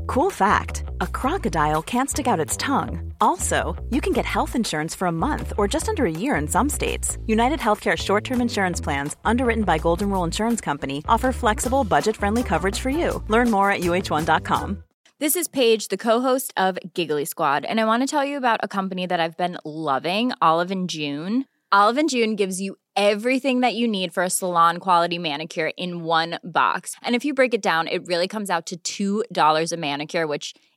Cool 0.05 0.29
fact 0.29 0.83
a 1.01 1.07
crocodile 1.07 1.81
can't 1.81 2.09
stick 2.09 2.27
out 2.27 2.39
its 2.39 2.57
tongue. 2.57 3.13
Also, 3.21 3.75
you 3.89 4.01
can 4.01 4.13
get 4.13 4.25
health 4.25 4.55
insurance 4.55 4.95
for 4.95 5.07
a 5.07 5.11
month 5.11 5.53
or 5.57 5.67
just 5.67 5.89
under 5.89 6.05
a 6.05 6.11
year 6.11 6.35
in 6.35 6.47
some 6.47 6.69
states. 6.69 7.17
United 7.25 7.59
Healthcare 7.59 7.97
short 7.97 8.23
term 8.23 8.41
insurance 8.41 8.81
plans, 8.81 9.15
underwritten 9.25 9.63
by 9.63 9.77
Golden 9.77 10.09
Rule 10.09 10.23
Insurance 10.23 10.61
Company, 10.61 11.03
offer 11.07 11.31
flexible, 11.31 11.83
budget 11.83 12.15
friendly 12.17 12.43
coverage 12.43 12.79
for 12.79 12.89
you. 12.89 13.23
Learn 13.27 13.51
more 13.51 13.71
at 13.71 13.81
uh1.com. 13.81 14.83
This 15.19 15.35
is 15.35 15.47
Paige, 15.47 15.87
the 15.87 15.97
co-host 15.97 16.53
of 16.55 16.77
Giggly 16.93 17.25
Squad, 17.25 17.65
and 17.65 17.79
I 17.79 17.85
want 17.85 18.03
to 18.03 18.07
tell 18.07 18.23
you 18.23 18.37
about 18.37 18.59
a 18.61 18.67
company 18.67 19.07
that 19.07 19.19
I've 19.19 19.35
been 19.35 19.57
loving, 19.65 20.31
Olive 20.43 20.69
and 20.69 20.87
June. 20.87 21.45
Olive 21.71 21.97
and 21.97 22.09
June 22.09 22.35
gives 22.35 22.61
you 22.61 22.75
everything 22.95 23.61
that 23.61 23.75
you 23.75 23.87
need 23.87 24.13
for 24.13 24.23
a 24.23 24.29
salon 24.29 24.77
quality 24.77 25.17
manicure 25.17 25.71
in 25.75 26.03
one 26.03 26.39
box. 26.43 26.95
And 27.03 27.15
if 27.15 27.25
you 27.25 27.33
break 27.33 27.53
it 27.53 27.61
down, 27.61 27.87
it 27.87 28.05
really 28.05 28.27
comes 28.27 28.49
out 28.49 28.71
to 28.83 29.23
$2 29.25 29.71
a 29.71 29.77
manicure, 29.77 30.27
which 30.27 30.53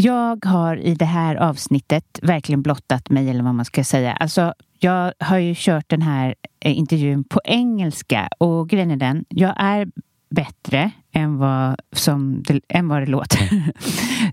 Jag 0.00 0.44
har 0.44 0.76
i 0.76 0.94
det 0.94 1.04
här 1.04 1.36
avsnittet 1.36 2.18
verkligen 2.22 2.62
blottat 2.62 3.10
mig, 3.10 3.30
eller 3.30 3.42
vad 3.42 3.54
man 3.54 3.64
ska 3.64 3.84
säga. 3.84 4.12
Alltså, 4.12 4.54
jag 4.78 5.12
har 5.18 5.38
ju 5.38 5.54
kört 5.56 5.88
den 5.88 6.02
här 6.02 6.34
eh, 6.60 6.78
intervjun 6.78 7.24
på 7.24 7.40
engelska 7.44 8.28
och 8.38 8.68
grejen 8.68 8.90
är 8.90 8.96
den, 8.96 9.24
jag 9.28 9.54
är 9.56 9.88
bättre 10.30 10.90
än 11.12 11.38
vad, 11.38 11.76
som 11.92 12.42
det, 12.42 12.60
än 12.68 12.88
vad 12.88 13.02
det 13.02 13.06
låter 13.06 13.72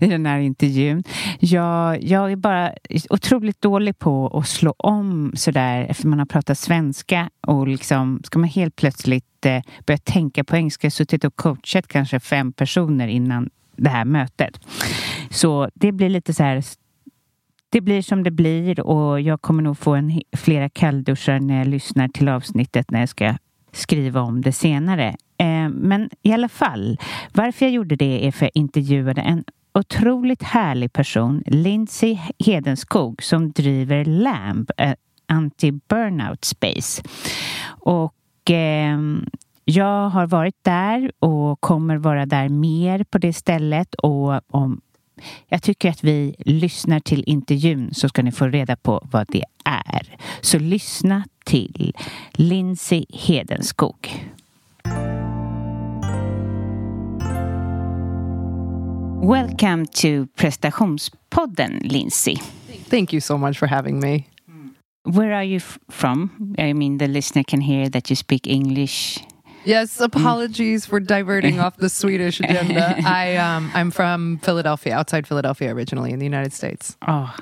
i 0.00 0.06
den 0.06 0.26
här 0.26 0.38
intervjun. 0.38 1.04
Jag, 1.38 2.02
jag 2.02 2.32
är 2.32 2.36
bara 2.36 2.72
otroligt 3.10 3.60
dålig 3.60 3.98
på 3.98 4.38
att 4.38 4.48
slå 4.48 4.74
om 4.78 5.32
sådär 5.34 5.86
efter 5.88 6.06
man 6.08 6.18
har 6.18 6.26
pratat 6.26 6.58
svenska 6.58 7.30
och 7.40 7.68
liksom 7.68 8.20
ska 8.24 8.38
man 8.38 8.48
helt 8.48 8.76
plötsligt 8.76 9.46
eh, 9.46 9.62
börja 9.86 9.98
tänka 9.98 10.44
på 10.44 10.56
engelska. 10.56 10.86
Jag 10.86 10.90
har 10.90 10.96
suttit 10.96 11.24
och 11.24 11.36
coachat 11.36 11.88
kanske 11.88 12.20
fem 12.20 12.52
personer 12.52 13.08
innan 13.08 13.50
det 13.76 13.90
här 13.90 14.04
mötet. 14.04 14.60
Så 15.30 15.70
det 15.74 15.92
blir 15.92 16.08
lite 16.08 16.34
så 16.34 16.42
här 16.42 16.62
det 17.70 17.80
blir 17.80 18.02
som 18.02 18.22
det 18.22 18.30
blir 18.30 18.80
och 18.80 19.20
jag 19.20 19.42
kommer 19.42 19.62
nog 19.62 19.78
få 19.78 19.94
en, 19.94 20.20
flera 20.36 20.68
kallduschar 20.68 21.40
när 21.40 21.58
jag 21.58 21.66
lyssnar 21.66 22.08
till 22.08 22.28
avsnittet 22.28 22.90
när 22.90 23.00
jag 23.00 23.08
ska 23.08 23.34
skriva 23.72 24.20
om 24.20 24.40
det 24.40 24.52
senare. 24.52 25.16
Eh, 25.38 25.68
men 25.68 26.10
i 26.22 26.32
alla 26.32 26.48
fall, 26.48 26.98
varför 27.32 27.66
jag 27.66 27.72
gjorde 27.72 27.96
det 27.96 28.26
är 28.26 28.32
för 28.32 28.46
att 28.46 28.52
jag 28.54 28.60
intervjuade 28.62 29.20
en 29.20 29.44
otroligt 29.74 30.42
härlig 30.42 30.92
person, 30.92 31.42
Lindsay 31.46 32.18
Hedenskog, 32.38 33.22
som 33.22 33.52
driver 33.52 34.04
LAMB, 34.04 34.70
eh, 34.76 34.94
Anti-Burnout 35.32 36.44
Space. 36.44 37.02
Och 37.68 38.50
eh, 38.50 38.98
jag 39.64 40.08
har 40.08 40.26
varit 40.26 40.64
där 40.64 41.12
och 41.18 41.60
kommer 41.60 41.96
vara 41.96 42.26
där 42.26 42.48
mer 42.48 43.04
på 43.04 43.18
det 43.18 43.32
stället 43.32 43.94
och 43.94 44.54
om 44.54 44.80
jag 45.48 45.62
tycker 45.62 45.90
att 45.90 46.04
vi 46.04 46.34
lyssnar 46.38 47.00
till 47.00 47.24
intervjun 47.26 47.94
så 47.94 48.08
ska 48.08 48.22
ni 48.22 48.32
få 48.32 48.46
reda 48.46 48.76
på 48.76 49.06
vad 49.10 49.26
det 49.28 49.44
är. 49.64 50.16
Så 50.40 50.58
lyssna 50.58 51.24
till 51.44 51.94
Lindsay 52.32 53.04
Hedenskog. 53.08 54.26
Welcome 59.22 59.86
to 59.86 60.26
Prestationspodden, 60.36 61.78
Lindsay. 61.82 62.36
Thank 62.90 63.12
you 63.12 63.20
so 63.20 63.36
much 63.36 63.58
for 63.58 63.66
having 63.66 64.00
me. 64.00 64.24
Where 65.04 65.34
are 65.34 65.44
you 65.44 65.60
from? 65.88 66.30
I 66.58 66.74
mean, 66.74 66.98
the 66.98 67.06
listener 67.06 67.44
can 67.44 67.60
hear 67.60 67.90
that 67.90 68.10
you 68.10 68.16
speak 68.16 68.46
English. 68.46 69.25
Yes, 69.66 70.00
apologies 70.00 70.86
for 70.86 71.00
diverting 71.00 71.58
off 71.60 71.76
the 71.76 71.88
Swedish 71.88 72.40
agenda. 72.40 72.96
I 73.04 73.36
um, 73.36 73.70
I'm 73.74 73.90
from 73.90 74.38
Philadelphia, 74.38 74.94
outside 74.94 75.26
Philadelphia 75.26 75.74
originally 75.74 76.12
in 76.12 76.18
the 76.18 76.24
United 76.24 76.52
States. 76.52 76.96
Oh, 77.06 77.34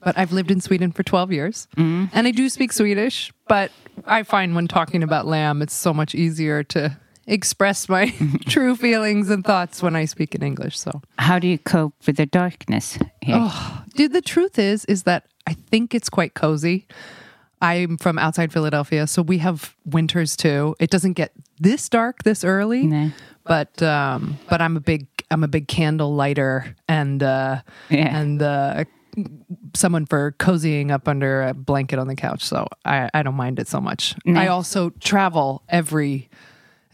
But 0.00 0.16
I've 0.16 0.32
lived 0.32 0.50
in 0.50 0.60
Sweden 0.60 0.92
for 0.92 1.02
12 1.02 1.32
years. 1.32 1.68
Mm. 1.76 2.08
And 2.12 2.26
I 2.26 2.30
do 2.30 2.48
speak 2.48 2.72
Swedish, 2.72 3.32
but 3.48 3.70
I 4.06 4.22
find 4.22 4.54
when 4.54 4.66
talking 4.66 5.02
about 5.02 5.26
lamb, 5.26 5.60
it's 5.60 5.74
so 5.74 5.92
much 5.92 6.14
easier 6.14 6.62
to 6.64 6.96
express 7.26 7.88
my 7.88 8.14
true 8.46 8.74
feelings 8.74 9.28
and 9.28 9.44
thoughts 9.44 9.82
when 9.82 9.94
I 9.94 10.06
speak 10.06 10.34
in 10.34 10.42
English. 10.42 10.78
So, 10.78 11.02
how 11.18 11.38
do 11.38 11.46
you 11.46 11.58
cope 11.58 11.94
with 12.06 12.16
the 12.16 12.26
darkness 12.26 12.98
here? 13.20 13.36
oh, 13.38 13.84
dude, 13.94 14.14
the 14.14 14.22
truth 14.22 14.58
is, 14.58 14.84
is 14.86 15.02
that 15.02 15.26
I 15.46 15.52
think 15.52 15.94
it's 15.94 16.08
quite 16.08 16.34
cozy. 16.34 16.86
I'm 17.60 17.96
from 17.98 18.18
outside 18.18 18.52
Philadelphia, 18.52 19.06
so 19.06 19.22
we 19.22 19.38
have 19.38 19.74
winters 19.84 20.36
too. 20.36 20.76
It 20.78 20.90
doesn't 20.90 21.14
get 21.14 21.32
this 21.58 21.88
dark 21.88 22.22
this 22.22 22.44
early, 22.44 22.84
No. 22.84 23.10
but 23.44 23.82
um, 23.82 24.38
but 24.48 24.60
I'm 24.60 24.76
a 24.76 24.80
big 24.80 25.06
I'm 25.30 25.42
a 25.44 25.48
big 25.48 25.68
candle 25.68 26.14
lighter 26.14 26.74
and 26.88 27.22
uh, 27.22 27.62
Yeah. 27.90 28.16
and 28.18 28.40
uh, 28.42 28.84
someone 29.74 30.06
for 30.06 30.32
cozying 30.38 30.90
up 30.92 31.08
under 31.08 31.42
a 31.42 31.54
blanket 31.54 31.98
on 31.98 32.06
the 32.06 32.14
couch. 32.14 32.44
So 32.44 32.66
I, 32.84 33.10
I 33.12 33.22
don't 33.22 33.34
mind 33.34 33.58
it 33.58 33.66
so 33.68 33.80
much. 33.80 34.14
No. 34.24 34.40
I 34.40 34.46
also 34.46 34.90
travel 35.00 35.62
every 35.68 36.28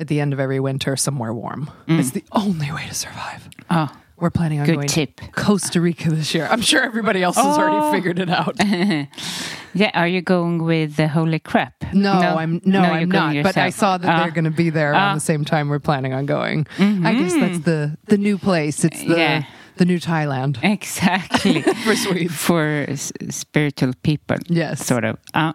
at 0.01 0.09
the 0.09 0.21
end 0.21 0.33
of 0.33 0.41
every 0.41 0.59
winter 0.59 0.97
somewhere 0.97 1.33
warm. 1.35 1.71
It's 1.87 2.11
the 2.13 2.25
only 2.33 2.73
way 2.73 2.87
to 2.89 2.95
survive. 2.95 3.49
Oh, 3.71 3.89
We're 4.17 4.31
planning 4.31 4.61
on 4.61 4.67
Good 4.67 4.75
going 4.77 4.89
tip. 4.89 5.17
to 5.21 5.29
Costa 5.33 5.81
Rica 5.81 6.09
this 6.11 6.35
year. 6.35 6.47
I'm 6.51 6.61
sure 6.61 6.83
everybody 6.83 7.23
else 7.23 7.37
has 7.37 7.59
Oh. 7.59 7.61
already 7.61 7.97
figured 7.97 8.19
it 8.21 8.31
out. 8.31 8.55
yeah. 9.75 9.91
Are 9.95 10.07
you 10.07 10.23
going 10.23 10.63
with 10.63 10.97
the 10.97 11.09
holy 11.09 11.41
crap? 11.41 11.75
No, 11.93 12.13
I'm 12.13 12.61
no, 12.65 12.83
you're 12.83 12.91
I'm 12.93 13.09
not. 13.11 13.43
But 13.43 13.57
I 13.57 13.71
saw 13.71 13.99
that 13.99 14.09
Ah. 14.09 14.23
they're 14.23 14.31
going 14.31 14.45
to 14.45 14.51
be 14.51 14.71
there 14.71 14.93
around 14.93 15.11
Ah. 15.11 15.15
the 15.15 15.21
same 15.21 15.45
time 15.45 15.69
we're 15.69 15.81
planning 15.81 16.13
on 16.15 16.27
going. 16.27 16.67
I 16.79 17.15
guess 17.15 17.35
that's 17.35 17.61
the 17.61 17.97
the 18.07 18.17
new 18.19 18.39
place. 18.39 18.85
It's 18.85 19.01
the 19.03 19.17
Yeah. 19.19 19.43
the 19.77 19.85
new 19.85 19.99
Thailand 19.99 20.59
Exactly. 20.63 21.63
for 21.85 21.97
Swedes. 21.97 22.33
For 22.35 22.85
s- 22.89 23.13
spiritual 23.31 23.93
people. 24.03 24.37
Yes. 24.49 24.87
Sort 24.87 25.05
of. 25.05 25.19
Uh, 25.35 25.53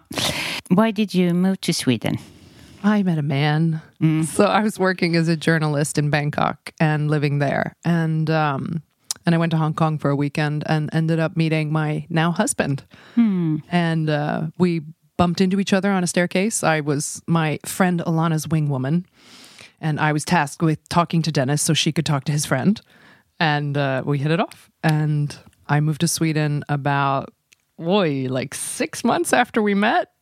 why 0.68 0.90
did 0.90 1.14
you 1.14 1.32
move 1.34 1.60
to 1.62 1.72
Sweden? 1.72 2.18
I 2.82 3.02
met 3.02 3.18
a 3.18 3.22
man. 3.22 3.82
So 4.24 4.44
I 4.44 4.62
was 4.62 4.78
working 4.78 5.16
as 5.16 5.28
a 5.28 5.36
journalist 5.36 5.98
in 5.98 6.10
Bangkok 6.10 6.72
and 6.80 7.10
living 7.10 7.38
there, 7.38 7.76
and 7.84 8.28
um, 8.30 8.82
and 9.26 9.34
I 9.34 9.38
went 9.38 9.50
to 9.50 9.58
Hong 9.58 9.74
Kong 9.74 9.98
for 9.98 10.10
a 10.10 10.16
weekend 10.16 10.64
and 10.66 10.88
ended 10.92 11.18
up 11.18 11.36
meeting 11.36 11.70
my 11.72 12.06
now 12.08 12.30
husband, 12.30 12.84
and 13.70 14.08
uh, 14.08 14.46
we 14.58 14.82
bumped 15.16 15.40
into 15.42 15.60
each 15.60 15.74
other 15.74 15.90
on 15.90 16.02
a 16.02 16.06
staircase. 16.06 16.64
I 16.64 16.80
was 16.80 17.22
my 17.26 17.58
friend 17.66 18.02
Alana's 18.06 18.48
wing 18.48 18.70
woman, 18.70 19.04
and 19.80 20.00
I 20.00 20.12
was 20.12 20.24
tasked 20.24 20.62
with 20.62 20.88
talking 20.88 21.20
to 21.22 21.30
Dennis 21.32 21.60
so 21.60 21.74
she 21.74 21.92
could 21.92 22.06
talk 22.06 22.24
to 22.24 22.32
his 22.32 22.46
friend, 22.46 22.80
and 23.38 23.76
uh, 23.76 24.02
we 24.06 24.18
hit 24.18 24.30
it 24.30 24.40
off. 24.40 24.70
And 24.82 25.36
I 25.68 25.80
moved 25.80 26.00
to 26.00 26.08
Sweden 26.08 26.64
about 26.70 27.34
boy 27.78 28.26
like 28.28 28.54
six 28.54 29.04
months 29.04 29.32
after 29.32 29.60
we 29.62 29.74
met 29.74 30.12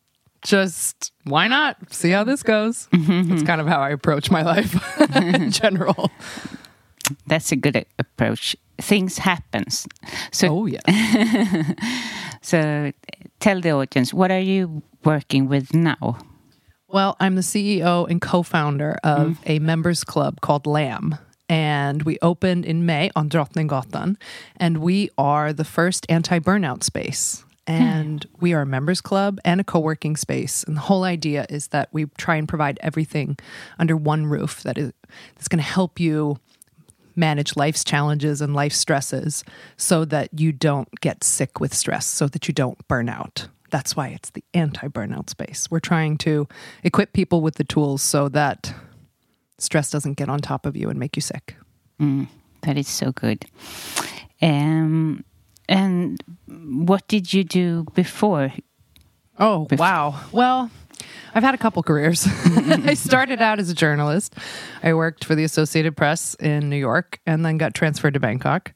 just 0.42 1.12
why 1.24 1.48
not? 1.48 1.76
See 1.92 2.10
how 2.10 2.24
this 2.24 2.42
goes. 2.42 2.88
Mm-hmm. 2.92 3.30
That's 3.30 3.42
kind 3.42 3.60
of 3.60 3.66
how 3.66 3.80
i 3.80 3.90
approach 3.90 4.30
my 4.30 4.42
life 4.42 4.74
in 5.16 5.50
general. 5.62 6.10
That's 7.26 7.52
a 7.52 7.56
good 7.56 7.86
approach. 7.98 8.56
Things 8.80 9.18
happens. 9.18 9.86
So, 10.30 10.48
oh 10.48 10.66
yeah 10.66 10.80
so 12.42 12.92
tell 13.40 13.60
the 13.60 13.70
audience, 13.70 14.14
what 14.14 14.30
are 14.30 14.40
you 14.40 14.82
working 15.04 15.48
with 15.48 15.74
now? 15.74 16.18
well 16.90 17.18
i'm 17.20 17.34
the 17.34 17.42
ceo 17.42 18.08
and 18.08 18.22
co-founder 18.22 18.96
of 19.04 19.28
mm-hmm. 19.28 19.42
a 19.44 19.58
members 19.58 20.04
club 20.04 20.40
called 20.40 20.66
lamb 20.66 21.18
and 21.48 22.02
we 22.02 22.18
opened 22.20 22.64
in 22.64 22.84
may 22.84 23.10
on 23.16 23.28
drottninggatan. 23.28 24.16
And 24.56 24.78
we 24.78 25.10
are 25.16 25.52
the 25.52 25.64
first 25.64 26.06
anti-burnout 26.08 26.82
space 26.82 27.44
and 27.68 28.26
we 28.40 28.52
are 28.52 28.62
a 28.62 28.66
members 28.66 29.00
club 29.00 29.38
and 29.44 29.60
a 29.60 29.64
co-working 29.64 30.16
space 30.16 30.64
and 30.64 30.76
the 30.76 30.80
whole 30.80 31.04
idea 31.04 31.46
is 31.48 31.68
that 31.68 31.88
we 31.92 32.06
try 32.16 32.36
and 32.36 32.48
provide 32.48 32.78
everything 32.82 33.36
under 33.78 33.96
one 33.96 34.26
roof 34.26 34.62
that 34.62 34.78
is 34.78 34.92
that's 35.34 35.48
going 35.48 35.58
to 35.58 35.70
help 35.70 36.00
you 36.00 36.38
manage 37.18 37.56
life's 37.56 37.84
challenges 37.84 38.40
and 38.40 38.54
life 38.54 38.72
stresses 38.72 39.44
so 39.76 40.04
that 40.06 40.30
you 40.38 40.52
don't 40.52 40.88
get 41.00 41.24
sick 41.24 41.60
with 41.60 41.74
stress, 41.74 42.06
so 42.06 42.28
that 42.28 42.48
you 42.48 42.54
don't 42.54 42.86
burn 42.88 43.08
out. 43.08 43.48
That's 43.70 43.94
why 43.96 44.08
it's 44.08 44.30
the 44.30 44.44
anti 44.54 44.86
burnout 44.88 45.28
space. 45.28 45.70
We're 45.70 45.80
trying 45.80 46.16
to 46.18 46.48
equip 46.84 47.12
people 47.12 47.42
with 47.42 47.56
the 47.56 47.64
tools 47.64 48.00
so 48.00 48.28
that 48.30 48.72
stress 49.58 49.90
doesn't 49.90 50.14
get 50.14 50.30
on 50.30 50.38
top 50.38 50.64
of 50.64 50.76
you 50.76 50.88
and 50.88 50.98
make 50.98 51.16
you 51.16 51.22
sick. 51.22 51.56
Mm, 52.00 52.28
that 52.62 52.78
is 52.78 52.88
so 52.88 53.12
good. 53.12 53.44
And 54.40 54.77
what 56.68 57.06
did 57.08 57.32
you 57.32 57.44
do 57.44 57.86
before? 57.94 58.52
Oh, 59.38 59.68
wow. 59.72 60.20
Well, 60.32 60.70
I've 61.34 61.42
had 61.42 61.54
a 61.54 61.58
couple 61.58 61.82
careers. 61.82 62.26
I 62.46 62.94
started 62.94 63.40
out 63.40 63.58
as 63.60 63.70
a 63.70 63.74
journalist. 63.74 64.34
I 64.82 64.94
worked 64.94 65.24
for 65.24 65.34
the 65.34 65.44
Associated 65.44 65.96
Press 65.96 66.34
in 66.34 66.68
New 66.68 66.76
York 66.76 67.20
and 67.26 67.44
then 67.44 67.58
got 67.58 67.74
transferred 67.74 68.14
to 68.14 68.20
Bangkok 68.20 68.72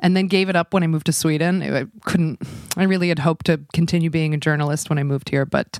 and 0.00 0.16
then 0.16 0.28
gave 0.28 0.48
it 0.48 0.56
up 0.56 0.72
when 0.72 0.82
I 0.82 0.86
moved 0.86 1.06
to 1.06 1.12
Sweden. 1.12 1.62
I 1.62 1.86
couldn't, 2.04 2.40
I 2.76 2.84
really 2.84 3.08
had 3.08 3.18
hoped 3.18 3.46
to 3.46 3.60
continue 3.72 4.10
being 4.10 4.34
a 4.34 4.36
journalist 4.36 4.88
when 4.88 4.98
I 4.98 5.02
moved 5.02 5.30
here, 5.30 5.44
but 5.44 5.78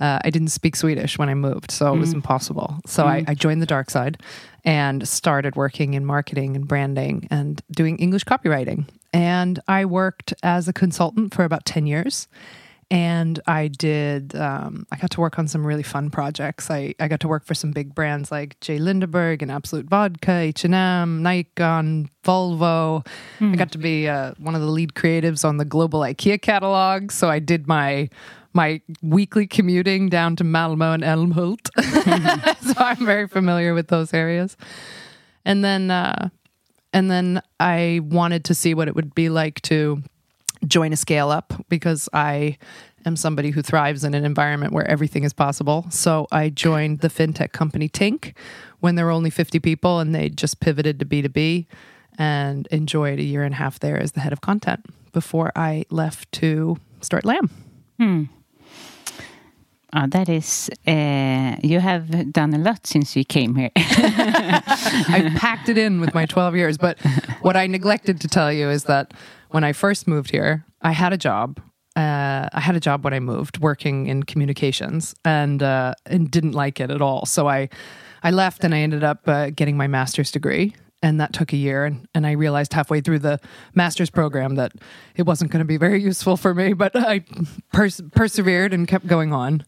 uh, 0.00 0.20
I 0.24 0.30
didn't 0.30 0.48
speak 0.48 0.76
Swedish 0.76 1.18
when 1.18 1.28
I 1.28 1.34
moved, 1.34 1.70
so 1.70 1.92
it 1.94 1.98
was 1.98 2.12
impossible. 2.12 2.78
So 2.86 3.06
I, 3.06 3.24
I 3.26 3.34
joined 3.34 3.62
the 3.62 3.66
dark 3.66 3.90
side 3.90 4.22
and 4.64 5.08
started 5.08 5.56
working 5.56 5.94
in 5.94 6.04
marketing 6.04 6.54
and 6.54 6.68
branding 6.68 7.26
and 7.30 7.60
doing 7.72 7.98
English 7.98 8.24
copywriting. 8.24 8.86
And 9.12 9.60
I 9.68 9.84
worked 9.84 10.32
as 10.42 10.68
a 10.68 10.72
consultant 10.72 11.34
for 11.34 11.44
about 11.44 11.64
10 11.64 11.86
years 11.86 12.28
and 12.92 13.40
I 13.46 13.68
did. 13.68 14.36
Um, 14.36 14.86
I 14.92 14.96
got 14.96 15.10
to 15.12 15.20
work 15.20 15.38
on 15.38 15.48
some 15.48 15.66
really 15.66 15.82
fun 15.82 16.10
projects. 16.10 16.70
I, 16.70 16.94
I 17.00 17.08
got 17.08 17.20
to 17.20 17.28
work 17.28 17.46
for 17.46 17.54
some 17.54 17.70
big 17.70 17.94
brands 17.94 18.30
like 18.30 18.60
J. 18.60 18.76
Lindeberg 18.76 19.40
and 19.40 19.50
Absolut 19.50 19.86
Vodka, 19.86 20.32
H 20.32 20.66
and 20.66 20.74
M, 20.74 21.22
Nikon, 21.22 22.10
Volvo. 22.22 23.06
I 23.40 23.56
got 23.56 23.72
to 23.72 23.78
be 23.78 24.08
uh, 24.08 24.34
one 24.36 24.54
of 24.54 24.60
the 24.60 24.66
lead 24.66 24.92
creatives 24.92 25.42
on 25.42 25.56
the 25.56 25.64
global 25.64 26.00
IKEA 26.00 26.42
catalog. 26.42 27.10
So 27.12 27.30
I 27.30 27.38
did 27.38 27.66
my 27.66 28.10
my 28.52 28.82
weekly 29.00 29.46
commuting 29.46 30.10
down 30.10 30.36
to 30.36 30.44
Malmo 30.44 30.92
and 30.92 31.02
Älmhult. 31.02 31.70
so 32.60 32.74
I'm 32.76 33.06
very 33.06 33.26
familiar 33.26 33.72
with 33.72 33.88
those 33.88 34.12
areas. 34.12 34.58
And 35.46 35.64
then 35.64 35.90
uh, 35.90 36.28
and 36.92 37.10
then 37.10 37.42
I 37.58 38.00
wanted 38.04 38.44
to 38.46 38.54
see 38.54 38.74
what 38.74 38.88
it 38.88 38.94
would 38.94 39.14
be 39.14 39.28
like 39.28 39.60
to 39.62 40.02
join 40.66 40.92
a 40.92 40.96
scale 40.96 41.30
up 41.30 41.52
because 41.68 42.08
I 42.12 42.58
am 43.04 43.16
somebody 43.16 43.50
who 43.50 43.62
thrives 43.62 44.04
in 44.04 44.14
an 44.14 44.24
environment 44.24 44.72
where 44.72 44.88
everything 44.88 45.24
is 45.24 45.32
possible. 45.32 45.86
So 45.90 46.26
I 46.30 46.50
joined 46.50 47.00
the 47.00 47.08
fintech 47.08 47.52
company 47.52 47.88
Tink 47.88 48.34
when 48.80 48.94
there 48.94 49.04
were 49.04 49.10
only 49.10 49.30
50 49.30 49.58
people 49.60 49.98
and 49.98 50.14
they 50.14 50.28
just 50.28 50.60
pivoted 50.60 50.98
to 51.00 51.04
B2B 51.04 51.66
and 52.18 52.66
enjoyed 52.68 53.18
a 53.18 53.22
year 53.22 53.42
and 53.42 53.54
a 53.54 53.56
half 53.56 53.80
there 53.80 53.98
as 53.98 54.12
the 54.12 54.20
head 54.20 54.32
of 54.32 54.40
content 54.40 54.86
before 55.12 55.52
I 55.56 55.84
left 55.90 56.30
to 56.32 56.76
start 57.00 57.24
Lamb. 57.24 57.50
Hmm. 57.98 58.24
Uh, 59.94 60.06
that 60.06 60.28
is, 60.28 60.70
uh, 60.86 61.56
you 61.62 61.78
have 61.78 62.32
done 62.32 62.54
a 62.54 62.58
lot 62.58 62.86
since 62.86 63.14
you 63.14 63.24
came 63.24 63.54
here. 63.54 63.70
I 63.76 65.30
packed 65.36 65.68
it 65.68 65.76
in 65.76 66.00
with 66.00 66.14
my 66.14 66.24
12 66.24 66.56
years. 66.56 66.78
But 66.78 66.98
what 67.42 67.56
I 67.56 67.66
neglected 67.66 68.20
to 68.22 68.28
tell 68.28 68.50
you 68.50 68.70
is 68.70 68.84
that 68.84 69.12
when 69.50 69.64
I 69.64 69.72
first 69.72 70.08
moved 70.08 70.30
here, 70.30 70.64
I 70.80 70.92
had 70.92 71.12
a 71.12 71.18
job. 71.18 71.60
Uh, 71.94 72.48
I 72.52 72.60
had 72.60 72.74
a 72.74 72.80
job 72.80 73.04
when 73.04 73.12
I 73.12 73.20
moved, 73.20 73.58
working 73.58 74.06
in 74.06 74.22
communications, 74.22 75.14
and 75.26 75.62
uh, 75.62 75.92
and 76.06 76.30
didn't 76.30 76.52
like 76.52 76.80
it 76.80 76.90
at 76.90 77.02
all. 77.02 77.26
So 77.26 77.48
I, 77.48 77.68
I 78.22 78.30
left, 78.30 78.64
and 78.64 78.74
I 78.74 78.78
ended 78.78 79.04
up 79.04 79.28
uh, 79.28 79.50
getting 79.50 79.76
my 79.76 79.88
master's 79.88 80.30
degree, 80.30 80.74
and 81.02 81.20
that 81.20 81.32
took 81.32 81.52
a 81.52 81.56
year. 81.56 81.84
And, 81.84 82.06
and 82.14 82.26
I 82.26 82.32
realized 82.32 82.72
halfway 82.72 83.00
through 83.00 83.20
the 83.20 83.40
master's 83.74 84.10
program 84.10 84.54
that 84.56 84.72
it 85.16 85.22
wasn't 85.22 85.50
going 85.50 85.60
to 85.60 85.66
be 85.66 85.76
very 85.76 86.02
useful 86.02 86.36
for 86.36 86.54
me. 86.54 86.72
But 86.72 86.92
I 86.94 87.24
pers- 87.72 88.00
persevered 88.14 88.72
and 88.72 88.86
kept 88.86 89.06
going 89.06 89.32
on. 89.32 89.64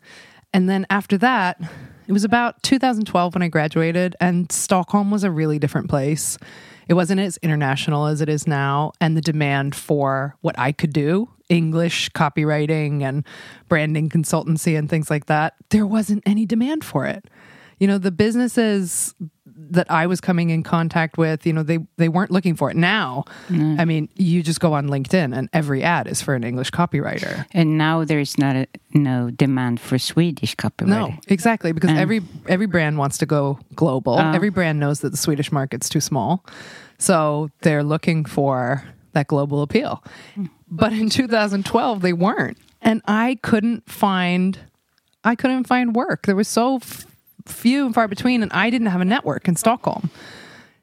And 0.53 0.69
then 0.69 0.87
after 0.89 1.19
that, 1.19 1.61
it 2.07 2.13
was 2.13 2.25
about 2.25 2.63
2012 2.63 3.35
when 3.35 3.43
I 3.43 3.49
graduated, 3.49 4.15
and 4.21 4.51
Stockholm 4.53 5.11
was 5.11 5.25
a 5.25 5.31
really 5.31 5.59
different 5.59 5.89
place. 5.89 6.37
It 6.87 6.95
wasn't 6.95 7.21
as 7.21 7.39
international 7.39 8.07
as 8.07 8.21
it 8.21 8.29
is 8.29 8.47
now, 8.47 8.93
and 9.01 9.17
the 9.17 9.23
demand 9.23 9.75
for 9.75 10.37
what 10.43 10.59
I 10.59 10.73
could 10.73 10.93
do 10.93 11.29
English, 11.49 12.11
copywriting, 12.11 13.03
and 13.03 13.25
branding 13.69 14.09
consultancy, 14.09 14.79
and 14.79 14.89
things 14.89 15.11
like 15.11 15.27
that 15.27 15.55
there 15.71 15.87
wasn't 15.87 16.23
any 16.27 16.47
demand 16.47 16.85
for 16.85 17.07
it. 17.07 17.25
You 17.79 17.89
know, 17.89 17.99
the 17.99 18.13
businesses 18.13 19.15
that 19.75 19.91
I 19.91 20.07
was 20.07 20.21
coming 20.21 20.51
in 20.51 20.63
contact 20.63 21.19
with, 21.19 21.47
you 21.47 21.53
know, 21.53 21.63
they 21.63 21.79
they 21.97 22.09
weren't 22.09 22.31
looking 22.31 22.55
for 22.57 22.71
it. 22.71 22.77
Now, 22.77 23.25
I 23.51 23.85
mean, 23.85 24.09
you 24.17 24.43
just 24.43 24.61
go 24.61 24.73
on 24.73 24.89
LinkedIn 24.89 25.37
and 25.37 25.49
every 25.53 25.83
ad 25.83 26.07
is 26.09 26.23
for 26.23 26.35
an 26.35 26.43
English 26.45 26.71
copywriter. 26.71 27.45
and 27.53 27.77
now 27.79 28.05
there 28.05 28.21
is 28.21 28.39
not 28.39 28.57
a, 28.57 28.67
no 28.93 29.31
demand 29.31 29.81
for 29.81 29.99
Swedish 29.99 30.57
copywriter. 30.57 30.87
No, 30.89 31.15
exactly, 31.29 31.73
because 31.73 31.91
every 31.91 32.23
every 32.49 32.67
brand 32.67 32.99
wants 32.99 33.19
to 33.19 33.27
go 33.27 33.59
global. 33.75 34.15
Oh. 34.15 34.33
every 34.33 34.51
brand 34.51 34.81
knows 34.81 35.01
that 35.01 35.11
the 35.11 35.17
Swedish 35.19 35.53
market's 35.53 35.89
too 35.89 36.01
small, 36.01 36.45
so 36.99 37.51
they're 37.63 37.85
looking 37.85 38.25
for 38.25 38.83
that 39.13 39.27
global 39.29 39.63
appeal. 39.63 40.03
Hmm. 40.35 40.47
But 40.69 40.93
in 40.93 41.09
2012, 41.09 42.01
they 42.03 42.13
weren't, 42.13 42.59
and 42.83 43.01
I 43.07 43.39
couldn't 43.43 43.89
find 43.89 44.59
I 45.25 45.35
couldn't 45.37 45.65
find 45.65 45.95
work. 45.95 46.27
There 46.27 46.37
was 46.37 46.49
so 46.49 46.77
f- 46.77 47.07
few 47.47 47.87
and 47.87 47.95
far 47.95 48.09
between, 48.09 48.43
and 48.43 48.53
I 48.53 48.71
didn't 48.71 48.89
have 48.89 49.01
a 49.01 49.05
network 49.05 49.49
in 49.49 49.57
Stockholm. 49.57 50.11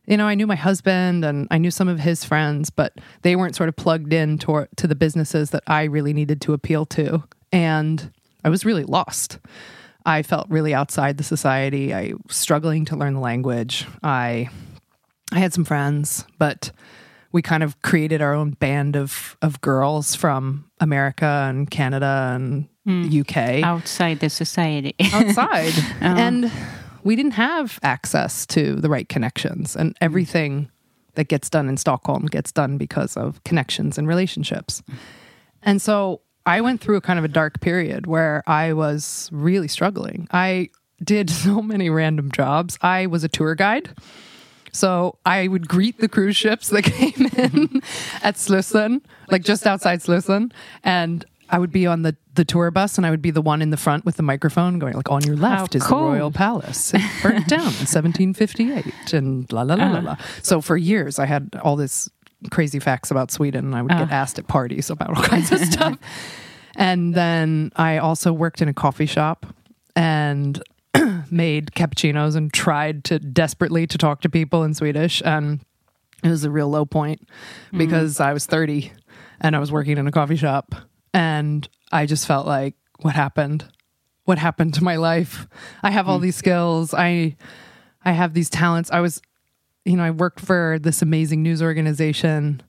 You 0.07 0.17
know, 0.17 0.25
I 0.25 0.35
knew 0.35 0.47
my 0.47 0.55
husband 0.55 1.23
and 1.23 1.47
I 1.51 1.57
knew 1.57 1.71
some 1.71 1.87
of 1.87 1.99
his 1.99 2.25
friends, 2.25 2.69
but 2.69 2.93
they 3.21 3.35
weren't 3.35 3.55
sort 3.55 3.69
of 3.69 3.75
plugged 3.75 4.13
in 4.13 4.37
to, 4.39 4.67
to 4.75 4.87
the 4.87 4.95
businesses 4.95 5.51
that 5.51 5.63
I 5.67 5.83
really 5.83 6.13
needed 6.13 6.41
to 6.41 6.53
appeal 6.53 6.85
to. 6.87 7.23
And 7.51 8.11
I 8.43 8.49
was 8.49 8.65
really 8.65 8.83
lost. 8.83 9.39
I 10.05 10.23
felt 10.23 10.49
really 10.49 10.73
outside 10.73 11.17
the 11.17 11.23
society. 11.23 11.93
I 11.93 12.13
was 12.27 12.35
struggling 12.35 12.85
to 12.85 12.95
learn 12.95 13.13
the 13.13 13.19
language. 13.19 13.85
I 14.01 14.49
I 15.31 15.39
had 15.39 15.53
some 15.53 15.63
friends, 15.63 16.25
but 16.39 16.71
we 17.31 17.41
kind 17.41 17.63
of 17.63 17.81
created 17.81 18.21
our 18.21 18.33
own 18.33 18.51
band 18.51 18.95
of 18.95 19.37
of 19.41 19.61
girls 19.61 20.15
from 20.15 20.65
America 20.79 21.45
and 21.47 21.69
Canada 21.69 22.31
and 22.33 22.67
Hmm. 22.85 23.09
UK 23.11 23.63
Outside 23.63 24.19
the 24.19 24.29
society. 24.29 24.95
outside. 25.13 25.73
Oh. 26.01 26.05
And 26.05 26.51
we 27.03 27.15
didn't 27.15 27.33
have 27.33 27.79
access 27.83 28.45
to 28.47 28.75
the 28.75 28.89
right 28.89 29.07
connections. 29.07 29.75
And 29.75 29.89
hmm. 29.89 30.03
everything 30.03 30.71
that 31.15 31.27
gets 31.27 31.49
done 31.49 31.67
in 31.69 31.77
Stockholm 31.77 32.25
gets 32.25 32.51
done 32.51 32.77
because 32.77 33.17
of 33.17 33.43
connections 33.43 33.97
and 33.97 34.07
relationships. 34.07 34.81
And 35.61 35.81
so 35.81 36.21
I 36.45 36.61
went 36.61 36.81
through 36.81 36.97
a 36.97 37.01
kind 37.01 37.19
of 37.19 37.25
a 37.25 37.29
dark 37.29 37.61
period 37.61 38.07
where 38.07 38.43
I 38.47 38.73
was 38.73 39.29
really 39.31 39.67
struggling. 39.67 40.27
I 40.31 40.69
did 41.03 41.29
so 41.29 41.61
many 41.61 41.89
random 41.89 42.31
jobs. 42.31 42.77
I 42.81 43.07
was 43.07 43.23
a 43.23 43.29
tour 43.29 43.55
guide. 43.55 43.89
So 44.73 45.17
I 45.25 45.47
would 45.47 45.67
greet 45.67 45.99
the 45.99 46.07
cruise 46.07 46.37
ships 46.37 46.69
that 46.69 46.83
came 46.85 47.25
in 47.25 47.29
mm-hmm. 47.29 47.77
at 48.23 48.35
Slussen, 48.35 49.01
like 49.29 49.43
just 49.43 49.67
outside 49.67 49.99
Slussen, 49.99 50.51
and 50.83 51.25
I 51.51 51.59
would 51.59 51.71
be 51.71 51.85
on 51.85 52.01
the, 52.03 52.15
the 52.33 52.45
tour 52.45 52.71
bus 52.71 52.97
and 52.97 53.05
I 53.05 53.11
would 53.11 53.21
be 53.21 53.29
the 53.29 53.41
one 53.41 53.61
in 53.61 53.69
the 53.69 53.77
front 53.77 54.05
with 54.05 54.15
the 54.15 54.23
microphone 54.23 54.79
going 54.79 54.93
like 54.93 55.11
on 55.11 55.23
your 55.23 55.35
left 55.35 55.75
is 55.75 55.83
cool. 55.83 55.99
the 55.99 56.17
Royal 56.17 56.31
Palace. 56.31 56.93
It 56.93 57.01
burnt 57.21 57.47
down 57.49 57.59
in 57.59 57.85
1758 57.87 59.13
and 59.13 59.51
la 59.51 59.63
la 59.63 59.75
la 59.75 59.91
la 59.91 59.99
la. 59.99 60.11
Uh-huh. 60.13 60.23
So 60.41 60.61
for 60.61 60.77
years 60.77 61.19
I 61.19 61.25
had 61.25 61.49
all 61.61 61.75
this 61.75 62.09
crazy 62.49 62.79
facts 62.79 63.11
about 63.11 63.31
Sweden 63.31 63.65
and 63.65 63.75
I 63.75 63.81
would 63.81 63.89
get 63.89 64.01
uh-huh. 64.03 64.15
asked 64.15 64.39
at 64.39 64.47
parties 64.47 64.89
about 64.89 65.15
all 65.15 65.23
kinds 65.23 65.51
of 65.51 65.59
stuff. 65.71 65.99
And 66.77 67.13
then 67.13 67.73
I 67.75 67.97
also 67.97 68.31
worked 68.31 68.61
in 68.61 68.69
a 68.69 68.73
coffee 68.73 69.05
shop 69.05 69.45
and 69.93 70.63
made 71.29 71.71
cappuccinos 71.71 72.37
and 72.37 72.51
tried 72.53 73.03
to 73.05 73.19
desperately 73.19 73.85
to 73.87 73.97
talk 73.97 74.21
to 74.21 74.29
people 74.29 74.63
in 74.63 74.73
Swedish 74.73 75.21
and 75.25 75.59
it 76.23 76.29
was 76.29 76.45
a 76.45 76.51
real 76.51 76.69
low 76.69 76.85
point 76.85 77.27
mm-hmm. 77.67 77.77
because 77.77 78.21
I 78.21 78.31
was 78.31 78.45
30 78.45 78.91
and 79.41 79.53
I 79.53 79.59
was 79.59 79.69
working 79.69 79.97
in 79.97 80.07
a 80.07 80.11
coffee 80.11 80.37
shop 80.37 80.75
and 81.13 81.67
I 81.91 82.05
just 82.05 82.25
felt 82.25 82.47
like 82.47 82.75
what 82.99 83.15
happened? 83.15 83.65
What 84.25 84.37
happened 84.37 84.73
to 84.75 84.83
my 84.83 84.95
life? 84.95 85.47
I 85.83 85.91
have 85.91 86.07
all 86.07 86.19
these 86.19 86.35
skills. 86.35 86.93
I 86.93 87.35
I 88.03 88.11
have 88.11 88.33
these 88.33 88.49
talents. 88.49 88.91
I 88.91 88.99
was 88.99 89.21
you 89.85 89.97
know 89.97 90.03
I 90.03 90.11
worked 90.11 90.39
for 90.39 90.77
this 90.79 91.01
amazing 91.01 91.43
news 91.43 91.61
organization 91.61 92.61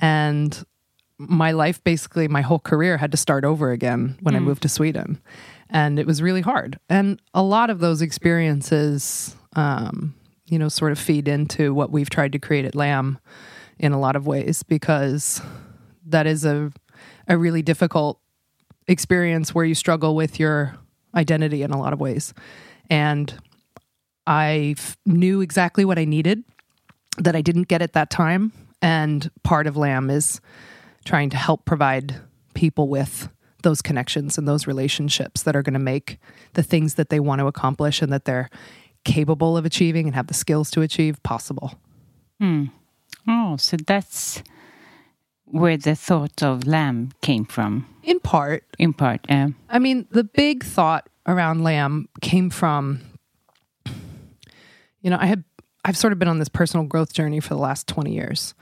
and 0.00 0.64
my 1.18 1.50
life 1.50 1.82
basically 1.82 2.28
my 2.28 2.42
whole 2.42 2.60
career 2.60 2.96
had 2.96 3.10
to 3.10 3.16
start 3.16 3.44
over 3.44 3.72
again 3.72 4.16
when 4.20 4.36
I 4.36 4.40
moved 4.40 4.62
to 4.62 4.68
Sweden. 4.68 5.20
And 5.68 5.98
it 5.98 6.06
was 6.06 6.22
really 6.22 6.40
hard. 6.40 6.78
And 6.88 7.20
a 7.34 7.42
lot 7.42 7.70
of 7.70 7.80
those 7.80 8.02
experiences 8.02 9.34
um, 9.56 10.14
you 10.46 10.58
know 10.58 10.68
sort 10.68 10.92
of 10.92 10.98
feed 10.98 11.28
into 11.28 11.74
what 11.74 11.90
we've 11.90 12.10
tried 12.10 12.32
to 12.32 12.38
create 12.38 12.64
at 12.64 12.74
lamb 12.74 13.18
in 13.78 13.92
a 13.92 14.00
lot 14.00 14.16
of 14.16 14.26
ways 14.26 14.62
because 14.62 15.40
that 16.06 16.26
is 16.26 16.44
a 16.44 16.72
a 17.28 17.36
really 17.36 17.62
difficult 17.62 18.18
experience 18.86 19.54
where 19.54 19.64
you 19.64 19.74
struggle 19.74 20.16
with 20.16 20.40
your 20.40 20.76
identity 21.14 21.62
in 21.62 21.70
a 21.70 21.78
lot 21.78 21.92
of 21.92 22.00
ways 22.00 22.34
and 22.90 23.38
I 24.28 24.74
f- 24.76 24.98
knew 25.06 25.40
exactly 25.40 25.86
what 25.86 25.98
I 25.98 26.04
needed 26.04 26.44
that 27.16 27.34
I 27.34 27.40
didn't 27.40 27.68
get 27.68 27.82
at 27.82 27.94
that 27.94 28.10
time. 28.10 28.52
And 28.82 29.30
part 29.42 29.66
of 29.66 29.76
Lamb 29.76 30.10
is 30.10 30.40
trying 31.04 31.30
to 31.30 31.36
help 31.36 31.64
provide 31.64 32.20
people 32.54 32.88
with 32.88 33.30
those 33.62 33.82
connections 33.82 34.38
and 34.38 34.46
those 34.46 34.66
relationships 34.66 35.42
that 35.42 35.56
are 35.56 35.62
going 35.62 35.74
to 35.74 35.80
make 35.80 36.18
the 36.52 36.62
things 36.62 36.94
that 36.94 37.08
they 37.08 37.18
want 37.18 37.40
to 37.40 37.46
accomplish 37.46 38.02
and 38.02 38.12
that 38.12 38.26
they're 38.26 38.50
capable 39.04 39.56
of 39.56 39.64
achieving 39.64 40.06
and 40.06 40.14
have 40.14 40.26
the 40.26 40.34
skills 40.34 40.70
to 40.70 40.82
achieve 40.82 41.22
possible. 41.22 41.74
Hmm. 42.38 42.66
Oh, 43.26 43.56
so 43.56 43.76
that's 43.78 44.42
where 45.50 45.76
the 45.76 45.94
thought 45.94 46.42
of 46.42 46.66
lamb 46.66 47.12
came 47.22 47.44
from, 47.44 47.86
In 48.02 48.20
part, 48.20 48.64
in 48.78 48.92
part. 48.92 49.24
Um, 49.28 49.56
I 49.68 49.78
mean, 49.78 50.06
the 50.10 50.24
big 50.24 50.64
thought 50.64 51.08
around 51.26 51.62
lamb 51.62 52.08
came 52.20 52.50
from, 52.50 53.00
you 55.02 55.10
know, 55.10 55.18
I 55.20 55.26
had, 55.26 55.44
I've 55.84 55.96
sort 55.96 56.12
of 56.12 56.18
been 56.18 56.28
on 56.28 56.38
this 56.38 56.48
personal 56.48 56.86
growth 56.86 57.12
journey 57.12 57.40
for 57.40 57.50
the 57.50 57.60
last 57.60 57.86
20 57.86 58.12
years. 58.12 58.54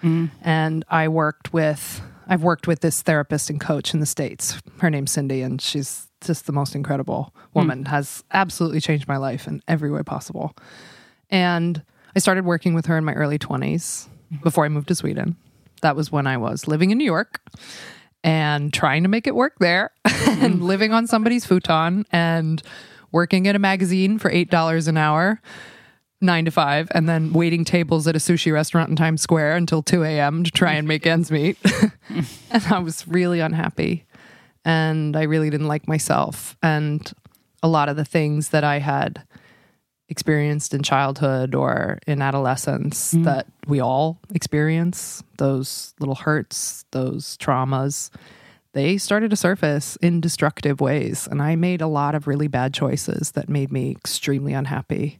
And 0.43 0.85
I 0.89 1.09
worked 1.09 1.53
with, 1.53 2.01
I've 2.29 2.43
worked 2.43 2.67
with 2.67 2.81
this 2.81 3.03
therapist 3.03 3.51
and 3.51 3.61
coach 3.61 3.95
in 3.95 4.01
the 4.01 4.07
States. 4.07 4.61
Her 4.79 4.91
name's 4.91 5.13
Cindy, 5.13 5.43
and 5.43 5.61
she's 5.61 6.09
just 6.21 6.47
the 6.47 6.53
most 6.53 6.75
incredible 6.75 7.35
woman, 7.55 7.85
has 7.87 8.25
absolutely 8.33 8.81
changed 8.81 9.07
my 9.09 9.17
life 9.17 9.47
in 9.47 9.63
every 9.69 9.91
way 9.91 10.03
possible. 10.03 10.57
And 11.31 11.83
I 12.15 12.19
started 12.19 12.45
working 12.45 12.75
with 12.75 12.87
her 12.87 12.97
in 12.97 13.05
my 13.05 13.13
early 13.15 13.39
20s 13.39 14.09
before 14.43 14.65
I 14.65 14.69
moved 14.69 14.89
to 14.89 14.95
Sweden. 14.95 15.37
That 15.83 15.97
was 15.97 16.11
when 16.11 16.27
I 16.27 16.37
was 16.37 16.67
living 16.69 16.91
in 16.91 16.99
New 16.99 17.05
York 17.05 17.41
and 18.25 18.73
trying 18.73 19.03
to 19.03 19.09
make 19.09 19.27
it 19.27 19.35
work 19.35 19.55
there 19.61 19.93
and 20.27 20.63
living 20.63 20.93
on 20.93 21.07
somebody's 21.07 21.47
futon 21.47 22.05
and 22.11 22.63
working 23.13 23.47
at 23.47 23.55
a 23.55 23.59
magazine 23.59 24.19
for 24.19 24.31
$8 24.31 24.89
an 24.89 24.97
hour, 24.97 25.41
nine 26.21 26.45
to 26.45 26.51
five, 26.51 26.89
and 26.93 27.09
then 27.09 27.33
waiting 27.33 27.65
tables 27.65 28.09
at 28.09 28.17
a 28.17 28.19
sushi 28.19 28.53
restaurant 28.53 28.91
in 28.91 28.97
Times 28.97 29.23
Square 29.23 29.57
until 29.57 29.83
2 29.83 30.03
a.m. 30.03 30.45
to 30.45 30.51
try 30.51 30.73
and 30.73 30.89
make 30.89 31.07
ends 31.07 31.31
meet. 31.31 31.57
and 32.51 32.65
I 32.71 32.79
was 32.81 33.07
really 33.07 33.41
unhappy 33.41 34.05
and 34.65 35.17
I 35.17 35.23
really 35.23 35.49
didn't 35.49 35.69
like 35.69 35.87
myself. 35.87 36.57
And 36.63 37.11
a 37.63 37.69
lot 37.69 37.89
of 37.89 37.97
the 37.97 38.05
things 38.05 38.49
that 38.49 38.65
I 38.65 38.81
had 38.81 39.23
experienced 40.09 40.73
in 40.73 40.83
childhood 40.83 41.55
or 41.55 41.99
in 42.07 42.23
adolescence 42.23 43.11
that 43.11 43.47
we 43.67 43.81
all 43.81 44.19
experience 44.33 45.23
those 45.39 45.95
little 45.99 46.15
hurts, 46.15 46.85
those 46.93 47.37
traumas, 47.39 48.11
they 48.73 48.99
started 48.99 49.31
to 49.31 49.37
surface 49.37 49.97
in 49.97 50.21
destructive 50.21 50.81
ways. 50.81 51.27
And 51.31 51.43
I 51.43 51.57
made 51.57 51.81
a 51.81 51.87
lot 51.87 52.15
of 52.15 52.27
really 52.27 52.47
bad 52.47 52.73
choices 52.75 53.33
that 53.33 53.49
made 53.49 53.73
me 53.73 53.91
extremely 53.91 54.53
unhappy. 54.53 55.19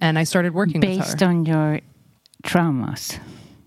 And 0.00 0.18
I 0.18 0.24
started 0.24 0.54
working 0.54 0.80
with 0.80 1.00
based 1.00 1.22
on 1.22 1.44
your 1.44 1.80
traumas. 2.44 3.18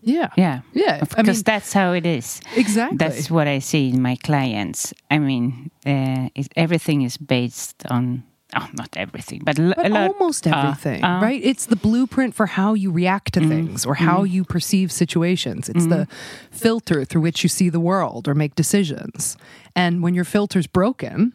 yeah. 0.02 0.30
Yeah. 0.38 0.62
Yeah. 0.74 1.00
Because 1.02 1.18
I 1.18 1.24
mean, 1.24 1.42
that's 1.44 1.74
how 1.74 1.92
it 1.94 2.06
is. 2.06 2.42
exactly. 2.56 2.98
That's 2.98 3.30
what 3.30 3.48
I 3.48 3.60
see 3.60 3.90
in 3.90 4.02
my 4.02 4.16
clients. 4.16 4.94
I 5.12 5.20
mean, 5.20 5.72
uh, 5.86 6.30
it, 6.34 6.48
everything 6.56 7.02
is 7.02 7.18
based 7.18 7.84
on, 7.90 8.24
oh, 8.56 8.68
not 8.74 8.96
everything, 8.96 9.42
but, 9.44 9.60
l- 9.60 9.74
But 9.76 9.92
lot. 9.92 10.12
almost 10.12 10.48
uh, 10.48 10.52
everything, 10.56 11.04
uh, 11.04 11.20
right? 11.22 11.42
It's 11.44 11.66
the 11.66 11.76
blueprint 11.76 12.34
for 12.36 12.46
how 12.46 12.74
you 12.74 12.92
react 12.92 13.34
to 13.34 13.48
things 13.48 13.86
or 13.86 13.96
how 13.96 14.24
you 14.24 14.44
perceive 14.46 14.92
situations. 14.92 15.70
It's 15.70 15.86
the 15.88 16.08
filter 16.52 17.04
through 17.06 17.22
which 17.22 17.44
you 17.44 17.50
see 17.50 17.70
the 17.70 17.80
world 17.80 18.28
or 18.28 18.34
make 18.36 18.56
decisions. 18.56 19.38
And 19.76 20.02
when 20.02 20.14
your 20.14 20.24
filter's 20.26 20.68
broken, 20.68 21.34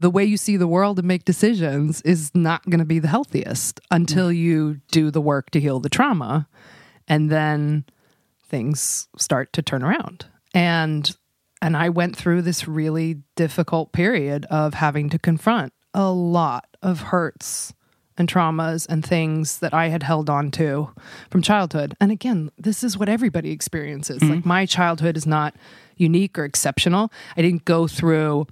the 0.00 0.10
way 0.10 0.24
you 0.24 0.36
see 0.36 0.56
the 0.56 0.66
world 0.66 0.98
and 0.98 1.06
make 1.08 1.24
decisions 1.24 2.00
is 2.02 2.30
not 2.34 2.64
going 2.64 2.80
to 2.80 2.84
be 2.84 2.98
the 2.98 3.08
healthiest 3.08 3.80
until 3.90 4.32
you 4.32 4.80
do 4.90 5.10
the 5.10 5.20
work 5.20 5.50
to 5.50 5.60
heal 5.60 5.78
the 5.80 5.88
trauma. 5.88 6.48
And 7.06 7.30
then 7.30 7.84
things 8.48 9.08
start 9.16 9.52
to 9.52 9.62
turn 9.62 9.82
around. 9.82 10.26
And 10.52 11.16
and 11.62 11.76
I 11.76 11.88
went 11.88 12.14
through 12.16 12.42
this 12.42 12.68
really 12.68 13.22
difficult 13.36 13.92
period 13.92 14.44
of 14.50 14.74
having 14.74 15.08
to 15.10 15.18
confront 15.18 15.72
a 15.94 16.10
lot 16.10 16.76
of 16.82 17.00
hurts 17.00 17.72
and 18.16 18.28
traumas 18.28 18.86
and 18.88 19.04
things 19.04 19.58
that 19.58 19.74
I 19.74 19.88
had 19.88 20.02
held 20.02 20.30
on 20.30 20.50
to 20.52 20.90
from 21.30 21.42
childhood. 21.42 21.96
And 22.00 22.12
again, 22.12 22.50
this 22.58 22.84
is 22.84 22.96
what 22.96 23.08
everybody 23.08 23.50
experiences. 23.50 24.20
Mm-hmm. 24.22 24.34
Like 24.34 24.46
my 24.46 24.66
childhood 24.66 25.16
is 25.16 25.26
not 25.26 25.54
unique 25.96 26.38
or 26.38 26.44
exceptional. 26.44 27.12
I 27.36 27.42
didn't 27.42 27.64
go 27.64 27.86
through 27.86 28.46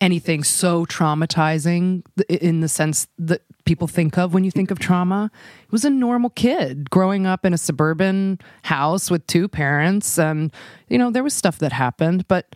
anything 0.00 0.44
so 0.44 0.84
traumatizing 0.84 2.02
in 2.28 2.60
the 2.60 2.68
sense 2.68 3.08
that 3.18 3.42
people 3.64 3.88
think 3.88 4.18
of 4.18 4.34
when 4.34 4.44
you 4.44 4.50
think 4.50 4.70
of 4.70 4.78
trauma. 4.78 5.30
It 5.64 5.72
was 5.72 5.84
a 5.84 5.90
normal 5.90 6.30
kid 6.30 6.90
growing 6.90 7.26
up 7.26 7.46
in 7.46 7.54
a 7.54 7.58
suburban 7.58 8.38
house 8.62 9.10
with 9.10 9.26
two 9.26 9.48
parents 9.48 10.18
and 10.18 10.52
you 10.88 10.98
know 10.98 11.10
there 11.10 11.24
was 11.24 11.34
stuff 11.34 11.58
that 11.58 11.72
happened 11.72 12.28
but 12.28 12.54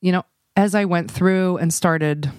you 0.00 0.10
know 0.10 0.24
as 0.56 0.74
I 0.74 0.84
went 0.84 1.10
through 1.10 1.58
and 1.58 1.72
started 1.72 2.30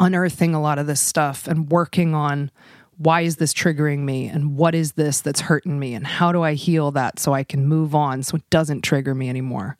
unearthing 0.00 0.54
a 0.54 0.60
lot 0.60 0.78
of 0.78 0.86
this 0.86 1.00
stuff 1.00 1.46
and 1.46 1.70
working 1.70 2.14
on 2.14 2.50
why 2.96 3.20
is 3.20 3.36
this 3.36 3.54
triggering 3.54 4.00
me 4.00 4.26
and 4.26 4.56
what 4.56 4.74
is 4.74 4.92
this 4.92 5.20
that's 5.20 5.42
hurting 5.42 5.78
me 5.78 5.94
and 5.94 6.06
how 6.06 6.32
do 6.32 6.42
I 6.42 6.54
heal 6.54 6.90
that 6.92 7.18
so 7.18 7.32
I 7.32 7.44
can 7.44 7.66
move 7.66 7.94
on 7.94 8.22
so 8.22 8.36
it 8.36 8.50
doesn't 8.50 8.82
trigger 8.82 9.14
me 9.14 9.28
anymore. 9.28 9.76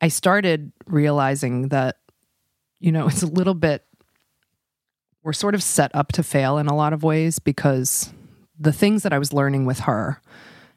I 0.00 0.08
started 0.08 0.72
realizing 0.86 1.68
that 1.68 1.96
you 2.80 2.92
know 2.92 3.08
it's 3.08 3.22
a 3.22 3.26
little 3.26 3.54
bit 3.54 3.84
we're 5.24 5.32
sort 5.32 5.54
of 5.54 5.62
set 5.62 5.94
up 5.94 6.12
to 6.12 6.22
fail 6.22 6.58
in 6.58 6.68
a 6.68 6.76
lot 6.76 6.92
of 6.92 7.02
ways 7.02 7.38
because 7.38 8.12
the 8.58 8.72
things 8.72 9.02
that 9.02 9.12
I 9.12 9.18
was 9.18 9.32
learning 9.32 9.66
with 9.66 9.80
her 9.80 10.20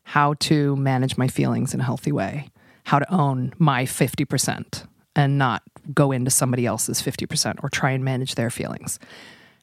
how 0.03 0.33
to 0.35 0.75
manage 0.75 1.17
my 1.17 1.27
feelings 1.27 1.73
in 1.73 1.79
a 1.79 1.83
healthy 1.83 2.11
way, 2.11 2.49
how 2.83 2.99
to 2.99 3.13
own 3.13 3.53
my 3.57 3.83
50% 3.85 4.85
and 5.15 5.37
not 5.37 5.63
go 5.93 6.11
into 6.11 6.31
somebody 6.31 6.65
else's 6.65 7.01
50% 7.01 7.63
or 7.63 7.69
try 7.69 7.91
and 7.91 8.03
manage 8.03 8.35
their 8.35 8.49
feelings. 8.49 8.99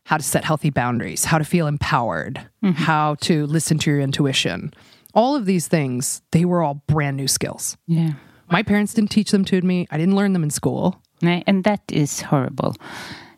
How 0.04 0.16
to 0.16 0.22
set 0.22 0.44
healthy 0.44 0.70
boundaries, 0.70 1.26
how 1.26 1.38
to 1.38 1.44
feel 1.44 1.66
empowered, 1.66 2.40
how 2.62 3.16
to 3.22 3.46
listen 3.46 3.78
to 3.78 3.90
your 3.90 4.00
intuition. 4.00 4.72
All 5.14 5.36
of 5.36 5.44
these 5.44 5.68
things, 5.68 6.22
they 6.32 6.44
were 6.46 6.62
all 6.62 6.82
brand 6.86 7.16
new 7.16 7.28
skills. 7.28 7.76
Yeah. 7.86 8.12
My 8.50 8.62
parents 8.62 8.94
didn't 8.94 9.10
teach 9.10 9.30
them 9.30 9.44
to 9.46 9.60
me. 9.60 9.86
I 9.90 9.98
didn't 9.98 10.16
learn 10.16 10.32
them 10.32 10.42
in 10.42 10.50
school. 10.50 11.02
And 11.20 11.64
that 11.64 11.82
is 11.92 12.22
horrible. 12.22 12.74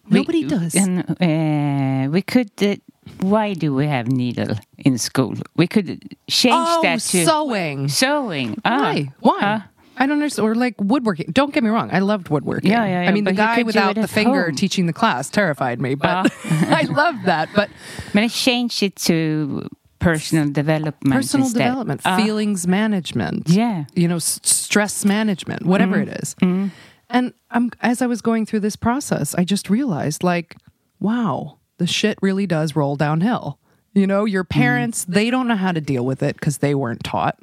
We- 0.08 0.18
Nobody 0.20 0.44
does. 0.44 0.74
And 0.76 1.00
uh, 1.20 2.10
we 2.12 2.22
could. 2.22 2.50
Uh, 2.62 2.76
why 3.20 3.54
do 3.54 3.74
we 3.74 3.86
have 3.86 4.06
needle 4.06 4.54
in 4.78 4.98
school? 4.98 5.34
We 5.56 5.66
could 5.66 6.14
change 6.28 6.54
Oh, 6.56 6.82
that 6.82 7.00
to 7.00 7.24
sewing. 7.24 7.88
sewing. 7.88 8.60
Ah, 8.64 8.78
Why? 8.78 9.12
Why? 9.20 9.38
ah. 9.42 9.66
I 10.00 10.06
don't 10.06 10.14
understand. 10.14 10.48
Or 10.48 10.54
like 10.54 10.74
woodworking. 10.80 11.30
Don't 11.32 11.52
get 11.54 11.62
me 11.62 11.70
wrong. 11.70 11.90
I 11.92 11.98
loved 12.00 12.28
woodworking. 12.30 12.70
Yeah, 12.70 12.84
yeah, 12.86 13.02
yeah, 13.02 13.08
I 13.08 13.12
mean, 13.12 13.24
the 13.24 13.30
but 13.32 13.40
you 13.40 13.46
guy 13.56 13.62
without 13.62 13.94
the 13.94 14.08
finger 14.08 14.46
home. 14.46 14.56
teaching 14.56 14.86
the 14.86 14.92
class 14.94 15.28
terrified 15.30 15.80
me, 15.80 15.94
but 15.94 16.32
I 16.44 16.86
loved 16.90 17.26
that. 17.26 17.50
But 17.54 17.68
Men 18.14 18.28
change 18.30 18.82
it 18.82 18.96
to 18.96 19.68
personal 19.98 20.50
development. 20.50 21.14
personal 21.14 21.46
instead. 21.46 21.58
development, 21.64 22.00
Ah, 22.06 22.16
feelings 22.16 22.66
management, 22.66 23.48
Yeah. 23.50 23.84
you 23.94 24.08
know, 24.08 24.16
s- 24.16 24.40
stress 24.42 25.04
management, 25.04 25.66
whatever 25.66 25.96
Mm-hmm. 25.98 26.10
it 26.10 26.22
is. 26.22 26.70
And 27.10 27.32
um, 27.50 27.70
as 27.82 28.00
I 28.00 28.06
was 28.06 28.22
going 28.22 28.46
through 28.46 28.60
this 28.60 28.76
process, 28.76 29.34
I 29.34 29.44
just 29.44 29.68
realized, 29.68 30.22
like, 30.22 30.56
wow, 31.00 31.58
the 31.78 31.86
shit 31.86 32.18
really 32.22 32.46
does 32.46 32.76
roll 32.76 32.96
downhill. 32.96 33.58
You 33.92 34.06
know, 34.06 34.24
your 34.24 34.44
Mm-hmm. 34.44 34.60
parents, 34.60 35.04
they 35.04 35.28
don't 35.30 35.48
know 35.48 35.56
how 35.56 35.72
to 35.72 35.80
deal 35.80 36.06
with 36.06 36.22
it 36.22 36.36
because 36.36 36.58
they 36.58 36.74
weren't 36.74 37.02
taught 37.04 37.36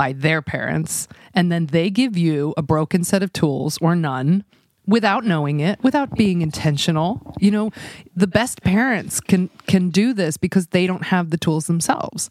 by 0.00 0.14
their 0.14 0.40
parents. 0.40 1.08
And 1.34 1.52
then 1.52 1.66
they 1.66 1.90
give 1.90 2.16
you 2.16 2.54
a 2.56 2.62
broken 2.62 3.04
set 3.04 3.22
of 3.22 3.34
tools 3.34 3.76
or 3.82 3.94
none 3.94 4.44
without 4.86 5.26
knowing 5.26 5.60
it, 5.60 5.78
without 5.82 6.14
being 6.14 6.40
intentional. 6.40 7.34
You 7.38 7.50
know, 7.50 7.70
the 8.16 8.26
best 8.26 8.62
parents 8.62 9.20
can 9.20 9.50
can 9.66 9.90
do 9.90 10.14
this 10.14 10.38
because 10.38 10.68
they 10.68 10.86
don't 10.86 11.04
have 11.04 11.28
the 11.28 11.36
tools 11.36 11.66
themselves. 11.66 12.30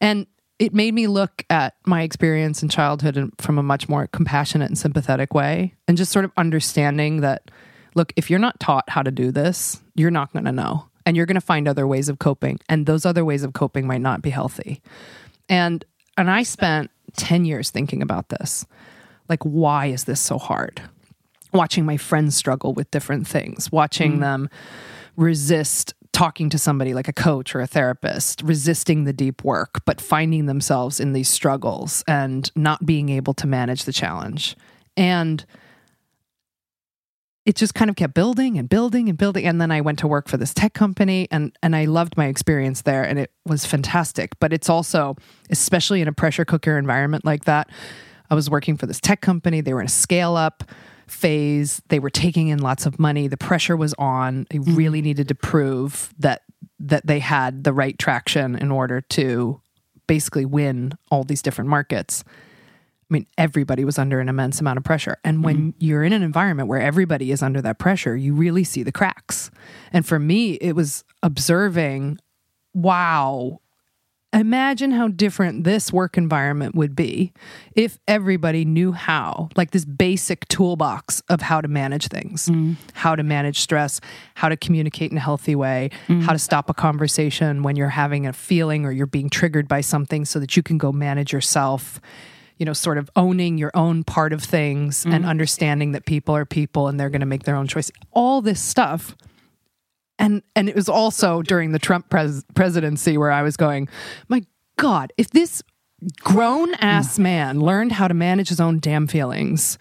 And 0.00 0.28
it 0.60 0.72
made 0.72 0.94
me 0.94 1.08
look 1.08 1.44
at 1.50 1.74
my 1.84 2.02
experience 2.02 2.62
in 2.62 2.68
childhood 2.68 3.32
from 3.38 3.58
a 3.58 3.62
much 3.64 3.88
more 3.88 4.06
compassionate 4.06 4.68
and 4.68 4.78
sympathetic 4.78 5.34
way 5.34 5.74
and 5.88 5.96
just 5.96 6.12
sort 6.12 6.24
of 6.24 6.30
understanding 6.36 7.22
that 7.22 7.50
look, 7.96 8.12
if 8.14 8.30
you're 8.30 8.38
not 8.38 8.60
taught 8.60 8.88
how 8.88 9.02
to 9.02 9.10
do 9.10 9.32
this, 9.32 9.80
you're 9.96 10.12
not 10.12 10.32
going 10.32 10.44
to 10.44 10.52
know. 10.52 10.86
And 11.04 11.16
you're 11.16 11.26
going 11.26 11.34
to 11.34 11.40
find 11.40 11.66
other 11.66 11.88
ways 11.88 12.08
of 12.08 12.20
coping, 12.20 12.60
and 12.68 12.86
those 12.86 13.04
other 13.04 13.24
ways 13.24 13.42
of 13.42 13.52
coping 13.52 13.84
might 13.84 14.00
not 14.00 14.22
be 14.22 14.30
healthy. 14.30 14.80
And 15.48 15.84
and 16.20 16.30
I 16.30 16.42
spent 16.42 16.90
10 17.16 17.44
years 17.44 17.70
thinking 17.70 18.02
about 18.02 18.28
this. 18.28 18.66
Like 19.28 19.42
why 19.42 19.86
is 19.86 20.04
this 20.04 20.20
so 20.20 20.38
hard? 20.38 20.82
Watching 21.52 21.84
my 21.84 21.96
friends 21.96 22.36
struggle 22.36 22.74
with 22.74 22.90
different 22.90 23.26
things, 23.26 23.72
watching 23.72 24.18
mm. 24.18 24.20
them 24.20 24.50
resist 25.16 25.94
talking 26.12 26.50
to 26.50 26.58
somebody 26.58 26.92
like 26.92 27.08
a 27.08 27.12
coach 27.12 27.54
or 27.54 27.60
a 27.60 27.66
therapist, 27.66 28.42
resisting 28.42 29.04
the 29.04 29.12
deep 29.12 29.44
work, 29.44 29.84
but 29.84 30.00
finding 30.00 30.46
themselves 30.46 30.98
in 30.98 31.12
these 31.12 31.28
struggles 31.28 32.02
and 32.08 32.50
not 32.56 32.84
being 32.84 33.08
able 33.08 33.34
to 33.34 33.46
manage 33.46 33.84
the 33.84 33.92
challenge. 33.92 34.56
And 34.96 35.44
it 37.50 37.56
just 37.56 37.74
kind 37.74 37.90
of 37.90 37.96
kept 37.96 38.14
building 38.14 38.58
and 38.58 38.68
building 38.68 39.08
and 39.08 39.18
building. 39.18 39.44
And 39.44 39.60
then 39.60 39.72
I 39.72 39.80
went 39.80 39.98
to 39.98 40.06
work 40.06 40.28
for 40.28 40.36
this 40.36 40.54
tech 40.54 40.72
company 40.72 41.26
and 41.32 41.52
and 41.64 41.74
I 41.74 41.86
loved 41.86 42.16
my 42.16 42.26
experience 42.26 42.82
there 42.82 43.02
and 43.02 43.18
it 43.18 43.32
was 43.44 43.66
fantastic. 43.66 44.38
But 44.38 44.52
it's 44.52 44.68
also 44.68 45.16
especially 45.50 46.00
in 46.00 46.06
a 46.06 46.12
pressure 46.12 46.44
cooker 46.44 46.78
environment 46.78 47.24
like 47.24 47.46
that 47.46 47.68
I 48.30 48.36
was 48.36 48.48
working 48.48 48.76
for 48.76 48.86
this 48.86 49.00
tech 49.00 49.20
company. 49.20 49.60
They 49.60 49.74
were 49.74 49.80
in 49.80 49.86
a 49.86 49.90
scale 49.90 50.36
up 50.36 50.62
phase. 51.08 51.82
They 51.88 51.98
were 51.98 52.08
taking 52.08 52.46
in 52.48 52.60
lots 52.60 52.86
of 52.86 53.00
money. 53.00 53.26
The 53.26 53.36
pressure 53.36 53.76
was 53.76 53.94
on. 53.94 54.46
They 54.50 54.58
mm-hmm. 54.58 54.76
really 54.76 55.02
needed 55.02 55.26
to 55.26 55.34
prove 55.34 56.14
that 56.20 56.42
that 56.78 57.04
they 57.04 57.18
had 57.18 57.64
the 57.64 57.72
right 57.72 57.98
traction 57.98 58.54
in 58.54 58.70
order 58.70 59.00
to 59.00 59.60
basically 60.06 60.44
win 60.44 60.92
all 61.10 61.24
these 61.24 61.42
different 61.42 61.68
markets. 61.68 62.22
I 63.10 63.12
mean, 63.12 63.26
everybody 63.36 63.84
was 63.84 63.98
under 63.98 64.20
an 64.20 64.28
immense 64.28 64.60
amount 64.60 64.76
of 64.76 64.84
pressure. 64.84 65.18
And 65.24 65.42
when 65.42 65.56
mm-hmm. 65.56 65.70
you're 65.78 66.04
in 66.04 66.12
an 66.12 66.22
environment 66.22 66.68
where 66.68 66.80
everybody 66.80 67.32
is 67.32 67.42
under 67.42 67.60
that 67.62 67.78
pressure, 67.78 68.16
you 68.16 68.34
really 68.34 68.62
see 68.62 68.84
the 68.84 68.92
cracks. 68.92 69.50
And 69.92 70.06
for 70.06 70.18
me, 70.18 70.54
it 70.54 70.76
was 70.76 71.04
observing 71.22 72.18
wow, 72.72 73.60
imagine 74.32 74.92
how 74.92 75.08
different 75.08 75.64
this 75.64 75.92
work 75.92 76.16
environment 76.16 76.74
would 76.74 76.94
be 76.94 77.32
if 77.74 77.98
everybody 78.06 78.64
knew 78.64 78.92
how, 78.92 79.48
like 79.56 79.72
this 79.72 79.84
basic 79.84 80.46
toolbox 80.48 81.20
of 81.28 81.40
how 81.40 81.60
to 81.60 81.68
manage 81.68 82.08
things, 82.08 82.46
mm-hmm. 82.46 82.74
how 82.94 83.16
to 83.16 83.22
manage 83.22 83.58
stress, 83.60 84.00
how 84.34 84.48
to 84.48 84.56
communicate 84.56 85.10
in 85.10 85.16
a 85.16 85.20
healthy 85.20 85.54
way, 85.54 85.90
mm-hmm. 86.06 86.20
how 86.20 86.32
to 86.32 86.38
stop 86.38 86.70
a 86.70 86.74
conversation 86.74 87.62
when 87.62 87.76
you're 87.76 87.88
having 87.88 88.26
a 88.26 88.32
feeling 88.32 88.86
or 88.86 88.92
you're 88.92 89.06
being 89.06 89.30
triggered 89.30 89.66
by 89.66 89.80
something 89.80 90.24
so 90.24 90.38
that 90.38 90.56
you 90.56 90.62
can 90.62 90.78
go 90.78 90.92
manage 90.92 91.32
yourself. 91.32 92.00
You 92.60 92.66
know, 92.66 92.72
sort 92.72 92.98
of 92.98 93.10
owning 93.16 93.58
your 93.58 93.72
own 93.74 94.04
part 94.04 94.32
of 94.32 94.44
things 94.44 95.04
and 95.04 95.14
mm-hmm. 95.14 95.24
understanding 95.24 95.92
that 95.92 96.06
people 96.06 96.36
are 96.36 96.44
people 96.44 96.86
and 96.86 97.00
they're 97.00 97.10
going 97.10 97.20
to 97.20 97.26
make 97.26 97.42
their 97.42 97.56
own 97.56 97.66
choice. 97.66 97.90
All 98.12 98.40
this 98.40 98.60
stuff 98.60 99.16
and 100.20 100.42
and 100.54 100.68
it 100.68 100.76
was 100.76 100.88
also 100.88 101.42
during 101.42 101.72
the 101.72 101.78
Trump 101.80 102.08
pres- 102.10 102.44
presidency 102.54 103.18
where 103.18 103.32
I 103.32 103.42
was 103.42 103.56
going, 103.56 103.88
my 104.28 104.44
God, 104.76 105.12
if 105.16 105.30
this 105.30 105.62
grown 106.20 106.74
ass 106.74 107.18
mm. 107.18 107.22
man 107.22 107.60
learned 107.60 107.92
how 107.92 108.06
to 108.06 108.14
manage 108.14 108.50
his 108.50 108.60
own 108.60 108.78
damn 108.78 109.06
feelings, 109.06 109.78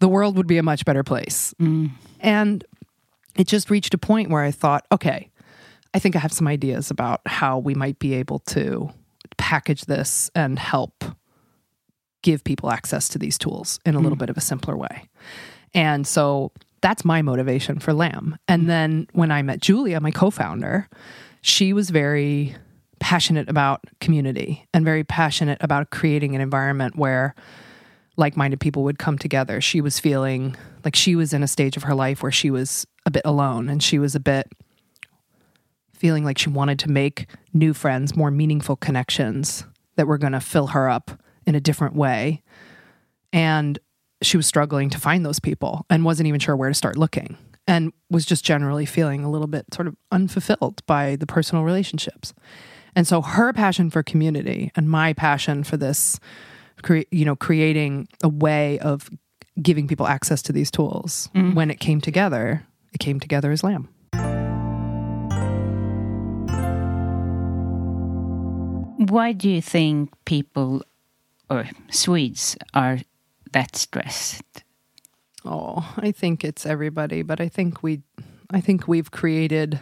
the 0.00 0.08
world 0.08 0.36
would 0.36 0.46
be 0.46 0.58
a 0.58 0.62
much 0.62 0.84
better 0.84 1.04
place. 1.04 1.54
Mm. 1.60 1.90
And 2.20 2.64
it 3.36 3.46
just 3.46 3.70
reached 3.70 3.94
a 3.94 3.98
point 3.98 4.30
where 4.30 4.42
I 4.42 4.50
thought, 4.50 4.86
okay, 4.90 5.30
I 5.92 5.98
think 5.98 6.16
I 6.16 6.18
have 6.18 6.32
some 6.32 6.48
ideas 6.48 6.90
about 6.90 7.20
how 7.26 7.58
we 7.58 7.74
might 7.74 7.98
be 7.98 8.14
able 8.14 8.40
to 8.40 8.90
package 9.36 9.82
this 9.82 10.30
and 10.34 10.58
help 10.58 11.04
give 12.24 12.42
people 12.42 12.72
access 12.72 13.08
to 13.10 13.18
these 13.18 13.38
tools 13.38 13.78
in 13.84 13.94
a 13.94 14.00
little 14.00 14.16
mm. 14.16 14.20
bit 14.20 14.30
of 14.30 14.36
a 14.36 14.40
simpler 14.40 14.76
way. 14.76 15.08
And 15.74 16.06
so 16.06 16.50
that's 16.80 17.04
my 17.04 17.22
motivation 17.22 17.78
for 17.78 17.92
Lamb. 17.92 18.36
And 18.48 18.64
mm. 18.64 18.66
then 18.66 19.06
when 19.12 19.30
I 19.30 19.42
met 19.42 19.60
Julia, 19.60 20.00
my 20.00 20.10
co 20.10 20.30
founder, 20.30 20.88
she 21.42 21.72
was 21.72 21.90
very 21.90 22.56
passionate 22.98 23.48
about 23.48 23.82
community 24.00 24.66
and 24.72 24.84
very 24.84 25.04
passionate 25.04 25.58
about 25.60 25.90
creating 25.90 26.34
an 26.34 26.40
environment 26.40 26.96
where 26.96 27.34
like 28.16 28.36
minded 28.36 28.60
people 28.60 28.82
would 28.84 28.98
come 28.98 29.18
together. 29.18 29.60
She 29.60 29.80
was 29.80 30.00
feeling 30.00 30.56
like 30.84 30.96
she 30.96 31.14
was 31.14 31.34
in 31.34 31.42
a 31.42 31.48
stage 31.48 31.76
of 31.76 31.82
her 31.82 31.94
life 31.94 32.22
where 32.22 32.32
she 32.32 32.50
was 32.50 32.86
a 33.04 33.10
bit 33.10 33.22
alone 33.26 33.68
and 33.68 33.82
she 33.82 33.98
was 33.98 34.14
a 34.14 34.20
bit 34.20 34.50
feeling 35.92 36.24
like 36.24 36.38
she 36.38 36.48
wanted 36.48 36.78
to 36.78 36.90
make 36.90 37.26
new 37.52 37.74
friends, 37.74 38.16
more 38.16 38.30
meaningful 38.30 38.76
connections 38.76 39.64
that 39.96 40.06
were 40.06 40.18
going 40.18 40.32
to 40.32 40.40
fill 40.40 40.68
her 40.68 40.88
up 40.88 41.10
in 41.46 41.54
a 41.54 41.60
different 41.60 41.94
way. 41.94 42.42
And 43.32 43.78
she 44.22 44.36
was 44.36 44.46
struggling 44.46 44.90
to 44.90 44.98
find 44.98 45.24
those 45.24 45.40
people 45.40 45.86
and 45.90 46.04
wasn't 46.04 46.28
even 46.28 46.40
sure 46.40 46.56
where 46.56 46.68
to 46.68 46.74
start 46.74 46.96
looking 46.96 47.36
and 47.66 47.92
was 48.10 48.24
just 48.24 48.44
generally 48.44 48.86
feeling 48.86 49.24
a 49.24 49.30
little 49.30 49.46
bit 49.46 49.66
sort 49.72 49.86
of 49.88 49.96
unfulfilled 50.12 50.84
by 50.86 51.16
the 51.16 51.26
personal 51.26 51.64
relationships. 51.64 52.32
And 52.96 53.06
so 53.06 53.22
her 53.22 53.52
passion 53.52 53.90
for 53.90 54.02
community 54.02 54.70
and 54.76 54.88
my 54.88 55.12
passion 55.12 55.64
for 55.64 55.76
this 55.76 56.20
cre- 56.82 57.08
you 57.10 57.24
know 57.24 57.36
creating 57.36 58.08
a 58.22 58.28
way 58.28 58.78
of 58.78 59.10
giving 59.60 59.86
people 59.86 60.06
access 60.06 60.42
to 60.42 60.52
these 60.52 60.70
tools 60.70 61.28
mm-hmm. 61.34 61.54
when 61.54 61.70
it 61.70 61.80
came 61.80 62.00
together, 62.00 62.66
it 62.92 62.98
came 62.98 63.20
together 63.20 63.52
as 63.52 63.62
lamb. 63.62 63.88
Why 69.10 69.32
do 69.32 69.50
you 69.50 69.60
think 69.60 70.10
people 70.24 70.82
or 71.50 71.68
Swedes 71.90 72.56
are 72.72 73.00
that 73.52 73.76
stressed? 73.76 74.64
Oh, 75.44 75.94
I 75.96 76.10
think 76.10 76.44
it's 76.44 76.64
everybody, 76.64 77.22
but 77.22 77.40
I 77.40 77.48
think 77.48 77.82
we 77.82 78.02
I 78.50 78.60
think 78.60 78.88
we've 78.88 79.10
created 79.10 79.80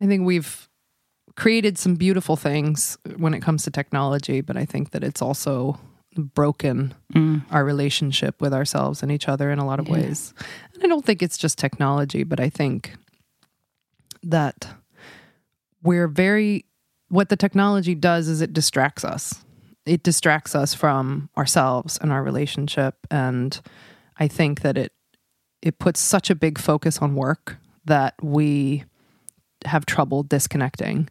I 0.00 0.06
think 0.06 0.26
we've 0.26 0.68
created 1.36 1.78
some 1.78 1.94
beautiful 1.94 2.36
things 2.36 2.98
when 3.16 3.34
it 3.34 3.40
comes 3.40 3.62
to 3.64 3.70
technology, 3.70 4.40
but 4.40 4.56
I 4.56 4.64
think 4.64 4.90
that 4.90 5.04
it's 5.04 5.22
also 5.22 5.78
broken 6.16 6.94
mm. 7.12 7.42
our 7.50 7.64
relationship 7.64 8.40
with 8.40 8.54
ourselves 8.54 9.02
and 9.02 9.12
each 9.12 9.28
other 9.28 9.50
in 9.50 9.58
a 9.58 9.66
lot 9.66 9.78
of 9.78 9.88
ways. 9.88 10.32
And 10.74 10.84
I 10.84 10.86
don't 10.86 11.04
think 11.04 11.22
it's 11.22 11.36
just 11.36 11.58
technology, 11.58 12.24
but 12.24 12.40
I 12.40 12.48
think 12.48 12.94
that 14.22 14.68
we're 15.82 16.08
very 16.08 16.64
what 17.08 17.28
the 17.28 17.36
technology 17.36 17.94
does 17.94 18.28
is 18.28 18.40
it 18.40 18.52
distracts 18.52 19.04
us. 19.04 19.44
It 19.86 20.02
distracts 20.02 20.54
us 20.54 20.74
from 20.74 21.30
ourselves 21.36 21.98
and 22.00 22.12
our 22.12 22.22
relationship 22.22 22.94
and 23.10 23.60
I 24.18 24.28
think 24.28 24.60
that 24.62 24.76
it 24.76 24.92
it 25.62 25.78
puts 25.78 26.00
such 26.00 26.30
a 26.30 26.34
big 26.34 26.58
focus 26.58 26.98
on 26.98 27.14
work 27.14 27.56
that 27.86 28.14
we 28.22 28.84
have 29.64 29.86
trouble 29.86 30.22
disconnecting. 30.22 31.08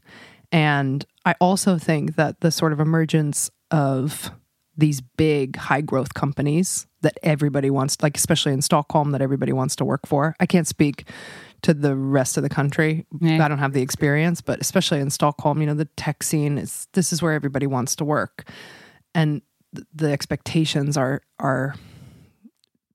And 0.51 1.05
I 1.25 1.35
also 1.41 1.77
think 1.77 2.15
that 2.15 2.41
the 2.41 2.51
sort 2.51 2.71
of 2.71 2.79
emergence 2.79 3.49
of 3.71 4.31
these 4.77 5.01
big 5.01 5.55
high 5.55 5.81
growth 5.81 6.13
companies 6.13 6.85
that 7.01 7.17
everybody 7.23 7.69
wants, 7.69 8.01
like 8.01 8.17
especially 8.17 8.53
in 8.53 8.61
Stockholm, 8.61 9.11
that 9.11 9.21
everybody 9.21 9.53
wants 9.53 9.75
to 9.77 9.85
work 9.85 10.05
for. 10.05 10.35
I 10.39 10.45
can't 10.45 10.67
speak 10.67 11.09
to 11.65 11.73
the 11.73 11.95
rest 11.95 12.37
of 12.37 12.43
the 12.43 12.49
country. 12.49 13.07
Yeah. 13.19 13.43
I 13.43 13.47
don't 13.47 13.57
have 13.57 13.73
the 13.73 13.81
experience, 13.81 14.39
but 14.39 14.61
especially 14.61 14.99
in 14.99 15.09
Stockholm, 15.09 15.61
you 15.61 15.65
know, 15.65 15.73
the 15.73 15.85
tech 15.97 16.21
scene 16.21 16.59
is 16.59 16.87
this 16.93 17.11
is 17.11 17.23
where 17.23 17.33
everybody 17.33 17.65
wants 17.65 17.95
to 17.95 18.05
work. 18.05 18.47
And 19.15 19.41
th- 19.75 19.87
the 19.91 20.11
expectations 20.11 20.95
are 20.95 21.23
are 21.39 21.73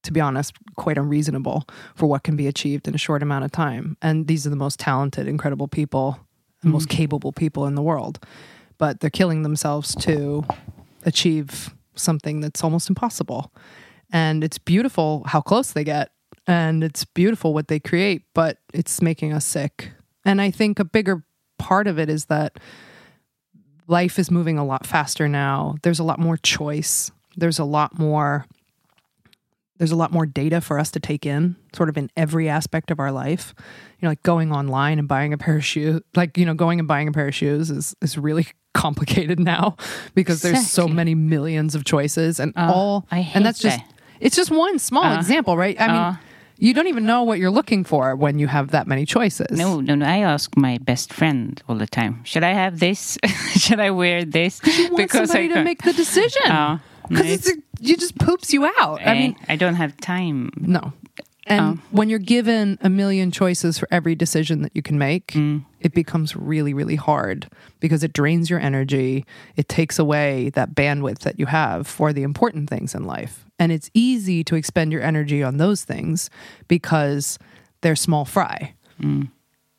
to 0.04 0.12
be 0.12 0.20
honest, 0.20 0.54
quite 0.76 0.96
unreasonable 0.96 1.66
for 1.94 2.06
what 2.06 2.22
can 2.22 2.36
be 2.36 2.46
achieved 2.46 2.88
in 2.88 2.94
a 2.94 2.98
short 2.98 3.22
amount 3.22 3.44
of 3.44 3.52
time. 3.52 3.96
And 4.00 4.28
these 4.28 4.46
are 4.46 4.50
the 4.50 4.56
most 4.56 4.78
talented, 4.78 5.26
incredible 5.26 5.68
people, 5.68 6.18
the 6.62 6.68
most 6.68 6.88
mm-hmm. 6.88 6.96
capable 6.96 7.32
people 7.32 7.66
in 7.66 7.74
the 7.74 7.82
world. 7.82 8.24
But 8.78 9.00
they're 9.00 9.10
killing 9.10 9.42
themselves 9.42 9.94
to 9.96 10.44
achieve 11.04 11.74
something 11.96 12.40
that's 12.40 12.64
almost 12.64 12.88
impossible. 12.88 13.52
And 14.10 14.42
it's 14.42 14.58
beautiful 14.58 15.24
how 15.26 15.42
close 15.42 15.72
they 15.72 15.84
get. 15.84 16.12
And 16.46 16.82
it's 16.82 17.04
beautiful 17.04 17.54
what 17.54 17.68
they 17.68 17.78
create, 17.78 18.22
but 18.34 18.58
it's 18.74 19.00
making 19.00 19.32
us 19.32 19.44
sick. 19.44 19.92
And 20.24 20.40
I 20.40 20.50
think 20.50 20.78
a 20.78 20.84
bigger 20.84 21.22
part 21.58 21.86
of 21.86 21.98
it 21.98 22.08
is 22.08 22.26
that 22.26 22.58
life 23.86 24.18
is 24.18 24.30
moving 24.30 24.58
a 24.58 24.64
lot 24.64 24.86
faster 24.86 25.28
now. 25.28 25.76
There's 25.82 25.98
a 25.98 26.04
lot 26.04 26.18
more 26.18 26.36
choice. 26.36 27.10
There's 27.36 27.58
a 27.58 27.64
lot 27.64 27.98
more 27.98 28.46
there's 29.78 29.92
a 29.92 29.96
lot 29.96 30.12
more 30.12 30.26
data 30.26 30.60
for 30.60 30.78
us 30.78 30.90
to 30.90 31.00
take 31.00 31.24
in 31.24 31.56
sort 31.74 31.88
of 31.88 31.96
in 31.96 32.10
every 32.14 32.50
aspect 32.50 32.90
of 32.90 33.00
our 33.00 33.10
life 33.10 33.54
you 33.98 34.04
know 34.04 34.10
like 34.10 34.22
going 34.22 34.52
online 34.52 34.98
and 34.98 35.08
buying 35.08 35.32
a 35.32 35.38
pair 35.38 35.56
of 35.56 35.64
shoes 35.64 36.02
like 36.14 36.36
you 36.36 36.44
know 36.44 36.52
going 36.52 36.78
and 36.78 36.86
buying 36.86 37.08
a 37.08 37.12
pair 37.12 37.28
of 37.28 37.34
shoes 37.34 37.70
is 37.70 37.96
is 38.02 38.18
really 38.18 38.46
complicated 38.74 39.40
now 39.40 39.74
because 40.14 40.42
there's 40.42 40.68
so 40.70 40.86
many 40.86 41.14
millions 41.14 41.74
of 41.74 41.84
choices 41.86 42.38
and 42.38 42.52
Oh, 42.56 42.62
all 42.72 43.06
I 43.10 43.22
hate 43.22 43.36
and 43.36 43.46
that's 43.46 43.58
just 43.58 43.78
that. 43.78 43.90
it's 44.20 44.36
just 44.36 44.50
one 44.50 44.78
small 44.78 45.04
Uh, 45.04 45.16
example 45.18 45.56
right 45.56 45.80
i 45.80 45.86
mean 45.86 45.96
uh. 45.96 46.16
You 46.60 46.74
don't 46.74 46.86
even 46.86 47.06
know 47.06 47.22
what 47.22 47.38
you're 47.38 47.50
looking 47.50 47.84
for 47.84 48.14
when 48.14 48.38
you 48.38 48.46
have 48.46 48.70
that 48.70 48.86
many 48.86 49.06
choices 49.06 49.58
No, 49.58 49.80
no, 49.80 49.94
no. 49.94 50.06
I 50.06 50.18
ask 50.18 50.56
my 50.56 50.78
best 50.78 51.12
friend 51.12 51.60
all 51.68 51.76
the 51.76 51.86
time. 51.86 52.22
Should 52.24 52.44
I 52.44 52.52
have 52.52 52.78
this? 52.78 53.18
Should 53.56 53.80
I 53.80 53.90
wear 53.90 54.24
this? 54.24 54.60
you 54.64 54.90
want 54.92 55.10
somebody 55.10 55.48
to 55.48 55.54
can't- 55.54 55.64
make 55.64 55.82
the 55.82 55.92
decision 55.92 56.42
Oh, 56.46 56.80
because 57.08 57.26
no, 57.26 57.32
it's 57.32 57.48
it 57.48 57.98
just 57.98 58.18
poops 58.18 58.52
you 58.52 58.66
out 58.66 59.00
i 59.00 59.04
eh, 59.04 59.14
mean 59.14 59.36
I 59.48 59.56
don't 59.56 59.74
have 59.74 59.96
time. 59.96 60.50
No. 60.56 60.92
And 61.46 61.78
ah. 61.78 61.82
when 61.90 62.08
you're 62.08 62.18
given 62.18 62.78
a 62.80 62.88
million 62.88 63.30
choices 63.30 63.78
for 63.78 63.88
every 63.90 64.14
decision 64.14 64.62
that 64.62 64.72
you 64.74 64.82
can 64.82 64.98
make, 64.98 65.28
mm. 65.28 65.64
it 65.80 65.92
becomes 65.94 66.36
really, 66.36 66.72
really 66.72 66.96
hard 66.96 67.50
because 67.80 68.04
it 68.04 68.12
drains 68.12 68.48
your 68.48 68.60
energy. 68.60 69.24
It 69.56 69.68
takes 69.68 69.98
away 69.98 70.50
that 70.50 70.74
bandwidth 70.74 71.20
that 71.20 71.40
you 71.40 71.46
have 71.46 71.86
for 71.88 72.12
the 72.12 72.22
important 72.22 72.70
things 72.70 72.94
in 72.94 73.04
life. 73.04 73.46
And 73.60 73.70
it's 73.70 73.90
easy 73.94 74.42
to 74.44 74.56
expend 74.56 74.90
your 74.90 75.02
energy 75.02 75.42
on 75.42 75.58
those 75.58 75.84
things 75.84 76.30
because 76.66 77.38
they're 77.82 77.94
small 77.94 78.24
fry. 78.24 78.74
Mm. 79.00 79.30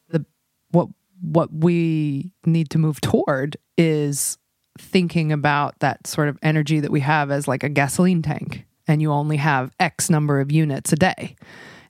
The 0.10 0.26
what 0.70 0.88
what 1.20 1.52
we 1.52 2.32
need 2.46 2.70
to 2.70 2.78
move 2.78 3.02
toward 3.02 3.58
is 3.78 4.38
thinking 4.80 5.32
about 5.32 5.78
that 5.80 6.08
sort 6.08 6.30
of 6.30 6.38
energy 6.42 6.80
that 6.80 6.92
we 6.92 7.02
have 7.02 7.30
as 7.30 7.48
like 7.48 7.64
a 7.64 7.70
gasoline 7.70 8.22
tank 8.22 8.66
and 8.88 9.02
you 9.02 9.12
only 9.12 9.38
have 9.38 9.72
x 9.80 10.10
number 10.10 10.40
of 10.40 10.52
units 10.52 10.94
a 10.94 10.96
day. 10.96 11.36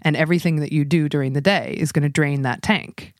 And 0.01 0.15
everything 0.15 0.57
that 0.57 0.73
you 0.73 0.83
do 0.83 1.07
during 1.07 1.33
the 1.33 1.41
day 1.41 1.75
is 1.77 1.91
going 1.91 2.03
to 2.03 2.09
drain 2.09 2.41
that 2.41 2.63
tank. 2.63 3.13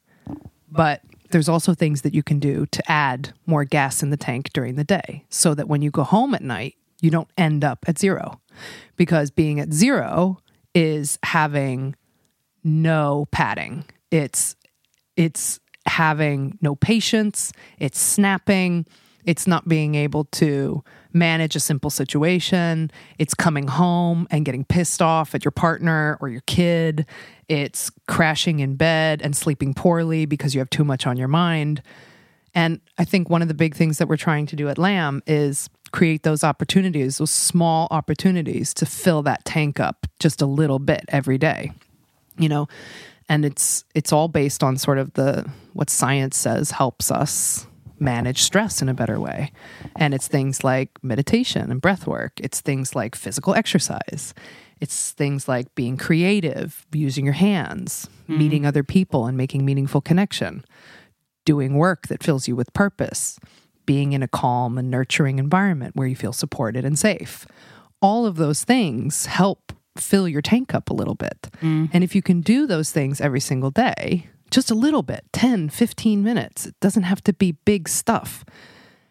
But 0.72 1.02
there's 1.30 1.48
also 1.48 1.74
things 1.74 2.02
that 2.02 2.14
you 2.14 2.24
can 2.24 2.40
do 2.40 2.66
to 2.68 2.92
add 2.92 3.34
more 3.46 3.66
gas 3.66 4.02
in 4.02 4.10
the 4.10 4.18
tank 4.18 4.52
during 4.54 4.76
the 4.76 4.84
day 4.84 5.26
so 5.30 5.54
that 5.54 5.68
when 5.68 5.82
you 5.82 5.92
go 5.92 6.04
home 6.04 6.34
at 6.34 6.42
night 6.42 6.76
you 7.02 7.12
don't 7.12 7.30
end 7.38 7.64
up 7.64 7.84
at 7.88 8.00
zero 8.00 8.40
because 8.96 9.32
being 9.32 9.60
at 9.60 9.74
zero 9.74 10.38
is 10.74 11.20
having 11.24 11.96
no 12.64 13.28
padding. 13.32 13.84
It's 14.12 14.56
it's 15.18 15.60
having 15.88 16.58
no 16.62 16.76
patience, 16.76 17.52
it's 17.80 18.00
snapping, 18.00 18.86
it's 19.26 19.48
not 19.48 19.68
being 19.68 19.96
able 19.96 20.26
to 20.26 20.84
manage 21.14 21.56
a 21.56 21.60
simple 21.60 21.90
situation, 21.90 22.92
it's 23.20 23.34
coming 23.34 23.68
home 23.68 24.28
and 24.32 24.46
getting 24.46 24.64
pissed 24.64 25.02
off 25.02 25.36
at 25.36 25.44
your 25.44 25.52
partner 25.52 26.18
or 26.22 26.30
your 26.30 26.42
kid, 26.48 27.06
it's 27.50 27.92
crashing 28.08 28.60
in 28.60 28.76
bed 28.76 29.22
and 29.22 29.36
sleeping 29.36 29.74
poorly 29.74 30.26
because 30.26 30.54
you 30.56 30.60
have 30.60 30.70
too 30.70 30.86
much 30.86 31.06
on 31.06 31.18
your 31.18 31.28
mind. 31.28 31.82
And 32.54 32.82
I 32.98 33.06
think 33.06 33.30
one 33.30 33.42
of 33.42 33.48
the 33.48 33.54
big 33.54 33.76
things 33.76 33.98
that 33.98 34.08
we're 34.08 34.18
trying 34.18 34.46
to 34.48 34.56
do 34.56 34.68
at 34.70 34.78
Lamb 34.78 35.24
is 35.26 35.70
create 35.92 36.24
those 36.24 36.44
opportunities, 36.44 37.18
those 37.18 37.32
small 37.32 37.88
opportunities 37.92 38.74
to 38.76 38.86
fill 38.86 39.22
that 39.24 39.46
tank 39.46 39.80
up 39.80 40.08
just 40.20 40.42
a 40.42 40.46
little 40.46 40.80
bit 40.80 41.06
every 41.10 41.38
day. 41.38 41.72
You 42.38 42.50
know, 42.50 42.68
and 43.30 43.46
it's 43.46 43.86
it's 43.94 44.12
all 44.12 44.28
based 44.28 44.64
on 44.64 44.78
sort 44.78 44.98
of 44.98 45.14
the 45.14 45.50
what 45.74 45.90
science 45.90 46.38
says 46.38 46.72
helps 46.72 47.12
us 47.12 47.68
manage 48.02 48.42
stress 48.42 48.82
in 48.82 48.90
a 48.90 48.94
better 48.94 49.20
way. 49.20 49.52
And 49.96 50.14
it's 50.14 50.28
things 50.28 50.64
like 50.64 50.90
meditation 51.04 51.72
and 51.72 51.80
breath 51.80 52.08
work. 52.08 52.34
It's 52.42 52.60
things 52.60 52.96
like 52.96 53.16
physical 53.16 53.54
exercise. 53.54 54.34
It's 54.82 55.12
things 55.12 55.48
like 55.48 55.74
being 55.76 55.96
creative, 55.96 56.88
using 56.92 57.24
your 57.24 57.36
hands, 57.36 58.10
mm-hmm. 58.24 58.40
meeting 58.40 58.66
other 58.66 58.84
people 58.84 59.28
and 59.28 59.38
making 59.38 59.64
meaningful 59.64 60.02
connection, 60.02 60.66
doing 61.52 61.76
work 61.76 62.08
that 62.08 62.24
fills 62.24 62.48
you 62.48 62.56
with 62.56 62.72
purpose, 62.72 63.38
being 63.86 64.14
in 64.14 64.24
a 64.24 64.28
calm 64.30 64.78
and 64.78 64.90
nurturing 64.90 65.38
environment 65.38 65.98
where 65.98 66.08
you 66.08 66.16
feel 66.16 66.32
supported 66.32 66.86
and 66.86 66.98
safe. 66.98 67.46
All 68.02 68.26
of 68.26 68.38
those 68.38 68.64
things 68.64 69.26
help 69.26 69.74
fill 69.98 70.30
your 70.30 70.42
tank 70.42 70.74
up 70.74 70.90
a 70.90 70.94
little 70.94 71.14
bit. 71.14 71.50
Mm. 71.62 71.90
And 71.92 72.06
if 72.06 72.16
you 72.16 72.22
can 72.22 72.40
do 72.40 72.66
those 72.66 72.90
things 72.90 73.20
every 73.20 73.42
single 73.42 73.70
day, 73.70 74.30
just 74.50 74.72
a 74.72 74.76
little 74.76 75.04
bit 75.04 75.26
10, 75.34 75.68
15 75.68 76.24
minutes, 76.24 76.68
it 76.68 76.80
doesn't 76.80 77.04
have 77.04 77.22
to 77.26 77.34
be 77.34 77.52
big 77.66 77.90
stuff. 77.90 78.46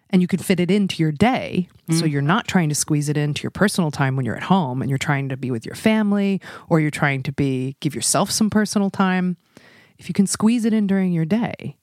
And 0.09 0.23
you 0.23 0.27
can 0.27 0.39
fit 0.39 0.61
it 0.61 0.71
into 0.71 1.03
your 1.03 1.13
day. 1.13 1.69
Mm. 1.91 1.99
So 1.99 2.07
you're 2.07 2.23
not 2.23 2.49
trying 2.49 2.71
to 2.71 2.75
squeeze 2.75 3.11
it 3.11 3.19
into 3.19 3.43
your 3.43 3.51
personal 3.51 3.91
time 3.91 4.17
when 4.17 4.25
you're 4.25 4.39
at 4.39 4.45
home 4.45 4.81
and 4.81 4.89
you're 4.89 4.97
trying 4.97 5.29
to 5.29 5.37
be 5.37 5.51
with 5.51 5.67
your 5.67 5.75
family 5.75 6.41
or 6.71 6.81
you're 6.81 6.91
trying 6.91 7.23
to 7.25 7.33
be 7.33 7.77
give 7.81 7.95
yourself 7.95 8.31
some 8.31 8.49
personal 8.49 8.89
time. 8.89 9.37
If 9.99 10.09
you 10.09 10.15
can 10.15 10.27
squeeze 10.27 10.65
it 10.65 10.73
in 10.73 10.87
during 10.87 11.13
your 11.13 11.27
day, 11.27 11.77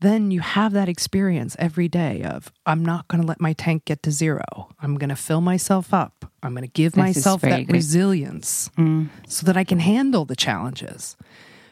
then 0.00 0.30
you 0.30 0.40
have 0.40 0.72
that 0.72 0.88
experience 0.88 1.56
every 1.58 1.88
day 1.88 2.22
of 2.22 2.52
I'm 2.66 2.84
not 2.84 3.08
going 3.08 3.20
to 3.22 3.26
let 3.26 3.40
my 3.40 3.52
tank 3.54 3.84
get 3.86 4.02
to 4.02 4.10
zero. 4.10 4.44
I'm 4.80 4.96
going 4.96 5.08
to 5.08 5.16
fill 5.16 5.40
myself 5.40 5.94
up. 5.94 6.30
I'm 6.42 6.52
going 6.52 6.62
to 6.62 6.72
give 6.72 6.92
this 6.92 6.98
myself 6.98 7.40
that 7.42 7.66
good. 7.66 7.72
resilience 7.72 8.70
mm. 8.76 9.08
so 9.26 9.46
that 9.46 9.56
I 9.56 9.64
can 9.64 9.78
handle 9.78 10.24
the 10.24 10.36
challenges 10.36 11.16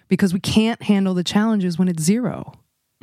because 0.08 0.32
we 0.32 0.40
can't 0.40 0.82
handle 0.82 1.14
the 1.14 1.24
challenges 1.24 1.78
when 1.78 1.88
it's 1.88 2.02
zero. 2.02 2.52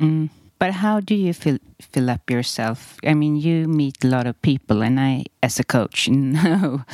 Mm. 0.00 0.30
But 0.58 0.72
how 0.72 1.00
do 1.00 1.14
you 1.14 1.32
fill 1.32 1.58
fill 1.80 2.08
up 2.08 2.30
yourself? 2.30 2.96
I 3.04 3.14
mean, 3.14 3.36
you 3.36 3.66
meet 3.66 4.04
a 4.04 4.06
lot 4.06 4.26
of 4.26 4.40
people, 4.42 4.82
and 4.82 5.00
I, 5.00 5.24
as 5.42 5.58
a 5.58 5.64
coach, 5.64 6.08
know 6.08 6.84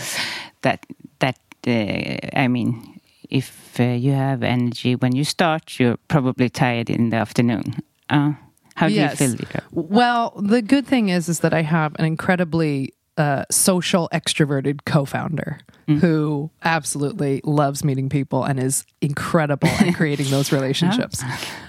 that 0.63 0.87
that 1.19 1.39
uh, 1.67 2.17
I 2.33 2.49
mean, 2.49 2.99
if 3.29 3.79
uh, 3.79 3.83
you 3.83 4.13
have 4.13 4.43
energy 4.43 4.97
when 4.97 5.15
you 5.15 5.25
start, 5.25 5.79
you're 5.79 5.99
probably 6.09 6.49
tired 6.49 6.89
in 6.89 7.11
the 7.11 7.17
afternoon. 7.17 7.83
Uh, 8.11 8.33
how 8.75 8.89
do 8.89 8.95
yes. 8.95 9.21
you 9.21 9.37
feel? 9.37 9.63
Well, 9.73 10.35
the 10.41 10.63
good 10.63 10.87
thing 10.87 11.09
is, 11.09 11.29
is 11.29 11.41
that 11.41 11.53
I 11.53 11.63
have 11.63 11.97
an 11.99 12.05
incredibly 12.05 12.95
uh, 13.17 13.45
social 13.51 14.09
extroverted 14.13 14.85
co-founder 14.87 15.59
mm. 15.89 15.99
who 15.99 16.51
absolutely 16.63 17.41
loves 17.43 17.83
meeting 17.83 18.09
people 18.09 18.45
and 18.45 18.61
is 18.61 18.87
incredible 19.01 19.69
at 19.69 19.95
creating 19.97 20.31
those 20.31 20.53
relationships. 20.53 21.25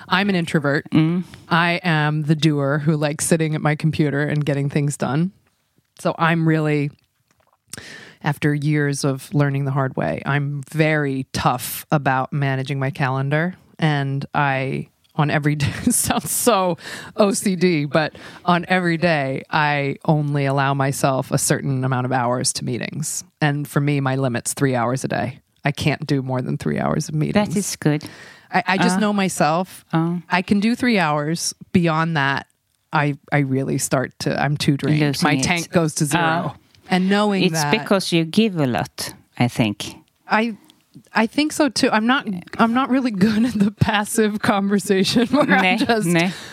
I'm 0.07 0.29
an 0.29 0.35
introvert. 0.35 0.87
Mm. 0.91 1.23
I 1.49 1.79
am 1.83 2.23
the 2.23 2.35
doer 2.35 2.77
who 2.77 2.95
likes 2.95 3.25
sitting 3.25 3.55
at 3.55 3.61
my 3.61 3.75
computer 3.75 4.21
and 4.21 4.45
getting 4.45 4.69
things 4.69 4.95
done. 4.95 5.31
So 5.97 6.13
I'm 6.19 6.47
really 6.47 6.91
after 8.21 8.53
years 8.53 9.03
of 9.03 9.33
learning 9.33 9.65
the 9.65 9.71
hard 9.71 9.95
way, 9.95 10.21
I'm 10.25 10.61
very 10.69 11.25
tough 11.33 11.85
about 11.91 12.33
managing 12.33 12.77
my 12.77 12.91
calendar 12.91 13.55
and 13.79 14.25
I 14.33 14.89
on 15.19 15.29
every 15.29 15.55
day 15.55 15.71
sounds 15.89 16.31
so 16.31 16.77
OCD, 17.15 17.89
but 17.89 18.15
on 18.45 18.65
every 18.67 18.97
day 18.97 19.43
I 19.49 19.97
only 20.05 20.45
allow 20.45 20.73
myself 20.73 21.31
a 21.31 21.37
certain 21.37 21.83
amount 21.83 22.05
of 22.05 22.11
hours 22.11 22.53
to 22.53 22.65
meetings. 22.65 23.23
And 23.41 23.67
for 23.67 23.79
me, 23.81 23.99
my 23.99 24.15
limit's 24.15 24.53
three 24.53 24.75
hours 24.75 25.03
a 25.03 25.07
day. 25.07 25.39
I 25.63 25.71
can't 25.71 26.07
do 26.07 26.21
more 26.21 26.41
than 26.41 26.57
three 26.57 26.79
hours 26.79 27.09
of 27.09 27.15
meetings. 27.15 27.49
That 27.49 27.55
is 27.57 27.75
good. 27.75 28.03
I, 28.51 28.63
I 28.65 28.77
just 28.77 28.97
uh, 28.97 28.99
know 28.99 29.13
myself. 29.13 29.85
Uh, 29.93 30.17
I 30.29 30.41
can 30.41 30.59
do 30.59 30.75
three 30.75 30.97
hours. 30.97 31.53
Beyond 31.71 32.17
that, 32.17 32.47
I 32.91 33.17
I 33.31 33.39
really 33.39 33.77
start 33.77 34.17
to 34.19 34.41
I'm 34.41 34.57
too 34.57 34.77
drained. 34.77 35.21
My 35.21 35.35
tank 35.37 35.69
goes 35.69 35.93
to 35.95 36.05
zero. 36.05 36.23
Uh, 36.23 36.53
and 36.89 37.09
knowing 37.09 37.43
it's 37.43 37.61
that, 37.61 37.71
because 37.71 38.11
you 38.11 38.25
give 38.25 38.57
a 38.57 38.65
lot, 38.65 39.13
I 39.37 39.47
think. 39.47 39.95
I 40.27 40.57
I 41.13 41.27
think 41.27 41.51
so 41.51 41.69
too. 41.69 41.89
I'm 41.91 42.07
not. 42.07 42.27
I'm 42.57 42.73
not 42.73 42.89
really 42.89 43.11
good 43.11 43.45
at 43.45 43.53
the 43.53 43.71
passive 43.79 44.41
conversation 44.41 45.27
where 45.31 45.49
I'm 45.49 45.77
just 45.77 46.09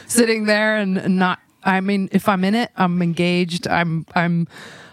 sitting 0.06 0.46
there 0.46 0.76
and 0.76 1.16
not. 1.18 1.40
I 1.62 1.80
mean, 1.80 2.08
if 2.12 2.28
I'm 2.28 2.44
in 2.44 2.54
it, 2.54 2.70
I'm 2.76 3.02
engaged. 3.02 3.66
I'm. 3.68 4.06
I'm. 4.14 4.48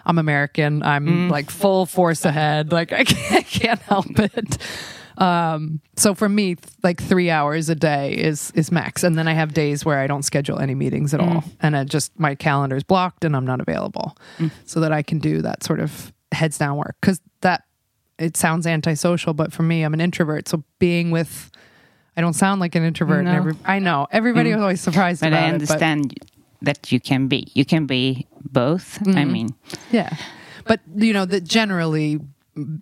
I'm 0.06 0.18
American. 0.18 0.84
I'm 0.84 1.08
mm. 1.08 1.32
like 1.32 1.50
full 1.50 1.86
force 1.86 2.26
ahead. 2.26 2.74
Like 2.74 2.92
I 2.92 3.04
can't, 3.06 3.34
I 3.34 3.42
can't 3.42 3.82
help 3.82 4.20
it. 4.20 4.58
Um, 5.18 5.80
so 5.96 6.13
for 6.13 6.28
me, 6.28 6.58
like 6.82 7.02
three 7.02 7.30
hours 7.30 7.70
a 7.70 7.76
day 7.76 8.13
is 8.13 8.52
is 8.56 8.72
max, 8.72 9.04
and 9.04 9.18
then 9.18 9.28
I 9.28 9.34
have 9.34 9.54
days 9.54 9.86
where 9.86 10.00
I 10.00 10.08
don't 10.08 10.24
schedule 10.24 10.60
any 10.60 10.76
meetings 10.76 11.13
at 11.13 11.20
mm. 11.20 11.36
all, 11.36 11.44
and 11.62 11.78
I 11.78 11.84
just 11.84 12.18
my 12.20 12.36
calendar 12.36 12.76
is 12.76 12.84
blocked 12.84 13.24
and 13.24 13.36
I'm 13.36 13.46
not 13.46 13.62
available, 13.62 14.18
mm. 14.38 14.52
so 14.66 14.80
that 14.80 14.92
I 14.92 15.04
can 15.04 15.20
do 15.20 15.42
that 15.42 15.63
sort 15.63 15.80
of 15.80 16.12
heads 16.32 16.58
down 16.58 16.78
work 16.78 16.96
because 17.00 17.22
it 18.24 18.38
sounds 18.38 18.66
antisocial, 18.66 19.34
but 19.34 19.52
for 19.52 19.64
me, 19.64 19.84
I'm 19.84 19.94
an 19.94 20.02
introvert. 20.02 20.48
So 20.48 20.64
being 20.80 21.12
with, 21.12 21.52
I 22.16 22.22
don't 22.22 22.34
sound 22.34 22.62
like 22.62 22.76
an 22.76 22.84
introvert. 22.84 23.26
No. 23.26 23.32
Every, 23.32 23.54
I 23.66 23.80
know 23.80 24.08
everybody 24.12 24.52
mm. 24.52 24.56
was 24.56 24.62
always 24.62 24.82
surprised. 24.82 25.22
But 25.22 25.34
I 25.34 25.50
understand 25.50 26.14
it, 26.14 26.20
but, 26.20 26.30
that 26.62 26.92
you 26.92 27.00
can 27.00 27.28
be. 27.28 27.52
You 27.54 27.66
can 27.66 27.86
be 27.86 28.28
both. 28.42 29.00
Mm-hmm. 29.00 29.18
I 29.18 29.26
mean, 29.26 29.50
yeah, 29.92 30.16
but 30.66 30.80
you 30.96 31.14
know 31.14 31.26
that 31.26 31.44
generally 31.44 32.20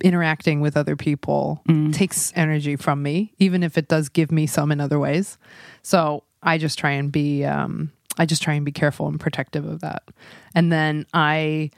interacting 0.03 0.61
with 0.61 0.75
other 0.77 0.95
people 0.95 1.61
mm. 1.67 1.93
takes 1.93 2.33
energy 2.35 2.75
from 2.75 3.01
me, 3.01 3.33
even 3.39 3.63
if 3.63 3.77
it 3.77 3.87
does 3.87 4.09
give 4.09 4.31
me 4.31 4.45
some 4.45 4.71
in 4.71 4.79
other 4.79 4.99
ways. 4.99 5.37
So 5.81 6.23
I 6.43 6.57
just 6.57 6.77
try 6.77 6.91
and 6.91 7.11
be. 7.11 7.43
Um, 7.45 7.91
I 8.17 8.25
just 8.25 8.43
try 8.43 8.53
and 8.55 8.65
be 8.65 8.73
careful 8.73 9.07
and 9.07 9.19
protective 9.19 9.65
of 9.65 9.79
that. 9.81 10.03
And 10.53 10.71
then 10.71 11.05
I 11.13 11.71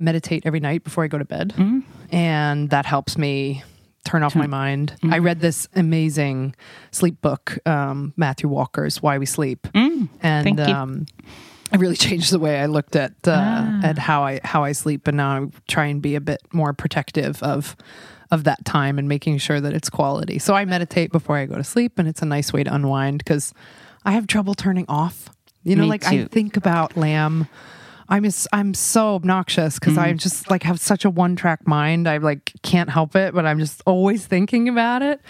meditate 0.00 0.44
every 0.46 0.60
night 0.60 0.84
before 0.84 1.04
I 1.04 1.08
go 1.08 1.18
to 1.18 1.24
bed. 1.24 1.54
Mm-hmm. 1.56 1.80
And 2.14 2.70
that 2.70 2.86
helps 2.86 3.16
me 3.16 3.62
turn 4.04 4.22
off 4.22 4.34
my 4.34 4.46
mind. 4.46 4.94
Mm-hmm. 4.96 5.14
I 5.14 5.18
read 5.18 5.40
this 5.40 5.68
amazing 5.74 6.54
sleep 6.90 7.20
book, 7.20 7.58
um, 7.66 8.12
Matthew 8.16 8.48
Walker's 8.48 9.02
Why 9.02 9.18
We 9.18 9.26
Sleep. 9.26 9.68
Mm, 9.74 10.08
and 10.22 10.60
um, 10.60 11.06
it 11.72 11.78
really 11.78 11.96
changed 12.08 12.32
the 12.32 12.38
way 12.38 12.60
I 12.60 12.66
looked 12.66 12.96
at 12.96 13.12
uh, 13.26 13.36
ah. 13.36 13.80
at 13.84 13.98
how 13.98 14.24
I 14.24 14.40
how 14.42 14.64
I 14.64 14.72
sleep 14.72 15.06
and 15.06 15.16
now 15.16 15.44
I 15.44 15.46
try 15.68 15.86
and 15.86 16.00
be 16.00 16.14
a 16.14 16.20
bit 16.20 16.40
more 16.52 16.72
protective 16.72 17.42
of 17.42 17.76
of 18.30 18.44
that 18.44 18.64
time 18.64 18.98
and 18.98 19.08
making 19.08 19.38
sure 19.38 19.60
that 19.60 19.72
it's 19.74 19.90
quality. 19.90 20.38
So 20.38 20.54
I 20.54 20.64
meditate 20.64 21.10
before 21.10 21.36
I 21.36 21.46
go 21.46 21.56
to 21.56 21.64
sleep 21.64 21.98
and 21.98 22.06
it's 22.06 22.22
a 22.22 22.26
nice 22.26 22.52
way 22.52 22.62
to 22.62 22.72
unwind 22.72 23.18
because 23.18 23.52
I 24.04 24.12
have 24.12 24.26
trouble 24.26 24.54
turning 24.54 24.86
off. 24.88 25.28
You 25.64 25.76
know, 25.76 25.82
Me 25.82 25.88
like 25.88 26.02
too. 26.02 26.22
I 26.22 26.24
think 26.24 26.56
about 26.56 26.96
lamb 26.96 27.48
I'm 28.10 28.24
just, 28.24 28.48
I'm 28.52 28.74
so 28.74 29.14
obnoxious 29.14 29.78
because 29.78 29.94
mm. 29.94 30.02
I 30.02 30.12
just 30.12 30.50
like 30.50 30.64
have 30.64 30.80
such 30.80 31.04
a 31.04 31.10
one 31.10 31.36
track 31.36 31.66
mind. 31.66 32.08
I 32.08 32.16
like 32.18 32.52
can't 32.62 32.90
help 32.90 33.14
it, 33.14 33.32
but 33.32 33.46
I'm 33.46 33.58
just 33.58 33.82
always 33.86 34.26
thinking 34.26 34.68
about 34.68 35.02
it. 35.02 35.20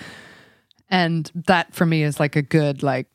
And 0.88 1.30
that 1.34 1.74
for 1.74 1.86
me 1.86 2.02
is 2.02 2.18
like 2.18 2.36
a 2.36 2.42
good 2.42 2.82
like 2.82 3.06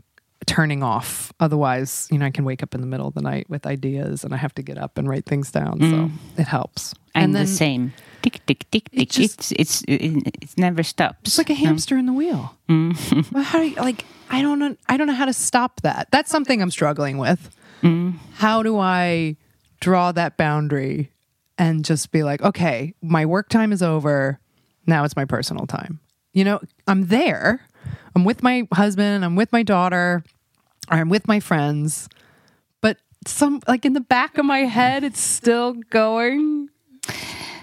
turning 0.45 0.83
off. 0.83 1.33
Otherwise, 1.39 2.07
you 2.11 2.17
know, 2.17 2.25
I 2.25 2.31
can 2.31 2.45
wake 2.45 2.63
up 2.63 2.75
in 2.75 2.81
the 2.81 2.87
middle 2.87 3.07
of 3.07 3.13
the 3.13 3.21
night 3.21 3.49
with 3.49 3.65
ideas 3.65 4.23
and 4.23 4.33
I 4.33 4.37
have 4.37 4.53
to 4.55 4.61
get 4.61 4.77
up 4.77 4.97
and 4.97 5.09
write 5.09 5.25
things 5.25 5.51
down. 5.51 5.79
Mm. 5.79 5.91
So 5.91 6.11
it 6.37 6.47
helps. 6.47 6.93
I'm 7.13 7.25
and 7.25 7.35
then, 7.35 7.45
the 7.45 7.51
same. 7.51 7.93
Tick 8.21 8.45
tick 8.45 8.69
tick 8.71 8.89
tick. 8.89 9.01
It 9.01 9.09
just, 9.09 9.51
it's 9.51 9.51
it's 9.51 9.83
it, 9.87 10.33
it's 10.41 10.57
never 10.57 10.83
stops. 10.83 11.21
It's 11.23 11.37
like 11.37 11.49
a 11.49 11.53
hamster 11.55 11.97
in 11.97 12.05
the 12.05 12.13
wheel. 12.13 12.55
Mm. 12.69 13.31
well, 13.31 13.43
how 13.43 13.59
do 13.59 13.69
you 13.69 13.75
like? 13.77 14.05
I 14.29 14.41
don't 14.41 14.59
know. 14.59 14.75
I 14.87 14.97
don't 14.97 15.07
know 15.07 15.13
how 15.13 15.25
to 15.25 15.33
stop 15.33 15.81
that. 15.81 16.09
That's 16.11 16.31
something 16.31 16.61
I'm 16.61 16.71
struggling 16.71 17.17
with. 17.17 17.49
Mm. 17.81 18.17
How 18.35 18.63
do 18.63 18.77
I? 18.77 19.37
Draw 19.85 20.11
that 20.11 20.35
boundary 20.35 21.11
and 21.59 21.85
just 21.85 22.11
be 22.11 22.23
like, 22.23 22.41
okay, 22.41 22.95
my 23.03 23.23
work 23.23 23.49
time 23.49 23.71
is 23.71 23.83
over. 23.83 24.39
Now 24.87 25.03
it's 25.03 25.15
my 25.15 25.25
personal 25.25 25.67
time. 25.67 25.99
You 26.33 26.43
know, 26.43 26.59
I'm 26.87 27.05
there. 27.05 27.61
I'm 28.15 28.23
with 28.25 28.41
my 28.41 28.67
husband, 28.73 29.23
I'm 29.23 29.35
with 29.35 29.51
my 29.51 29.61
daughter, 29.61 30.23
I'm 30.89 31.07
with 31.09 31.27
my 31.27 31.39
friends. 31.39 32.09
But 32.81 32.97
some 33.27 33.61
like 33.67 33.85
in 33.85 33.93
the 33.93 34.01
back 34.01 34.39
of 34.39 34.45
my 34.45 34.61
head 34.61 35.03
it's 35.03 35.21
still 35.21 35.73
going. 35.91 36.69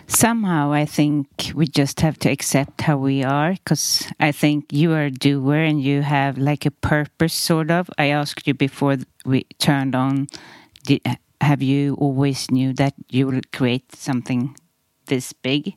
somehow 0.07 0.73
I 0.73 0.85
think 0.85 1.51
we 1.57 1.67
just 1.67 2.03
have 2.03 2.19
to 2.21 2.31
accept 2.31 2.83
how 2.83 2.99
we 2.99 3.25
are 3.25 3.55
because 3.55 4.07
I 4.21 4.31
think 4.31 4.73
you 4.73 4.93
are 4.93 5.07
a 5.07 5.11
doer 5.11 5.57
and 5.57 5.83
you 5.83 6.03
have 6.03 6.39
like 6.39 6.67
a 6.67 6.71
purpose, 6.71 7.35
sort 7.35 7.73
of. 7.73 7.91
I 7.99 8.11
asked 8.15 8.47
you 8.47 8.55
before 8.55 8.99
we 9.25 9.43
turned 9.59 9.97
on, 9.97 10.29
did, 10.85 11.01
have 11.43 11.63
you 11.63 11.95
always 12.01 12.51
knew 12.51 12.73
that 12.75 12.95
you 13.11 13.27
will 13.27 13.41
create 13.53 13.95
something 13.97 14.55
this 15.07 15.33
big? 15.43 15.75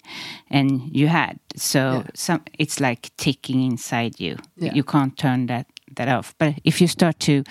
And 0.50 0.82
you 0.96 1.08
had. 1.08 1.40
So 1.56 1.80
Yeah. 1.80 2.04
some, 2.14 2.42
it's 2.60 2.80
like 2.80 3.10
ticking 3.18 3.62
inside 3.72 4.20
you. 4.20 4.38
Yeah. 4.58 4.74
You 4.76 4.84
can't 4.84 5.18
turn 5.18 5.48
that, 5.48 5.66
that 5.96 6.08
off. 6.08 6.34
But 6.38 6.54
if 6.64 6.80
you 6.82 6.88
start 6.88 7.20
to 7.20 7.44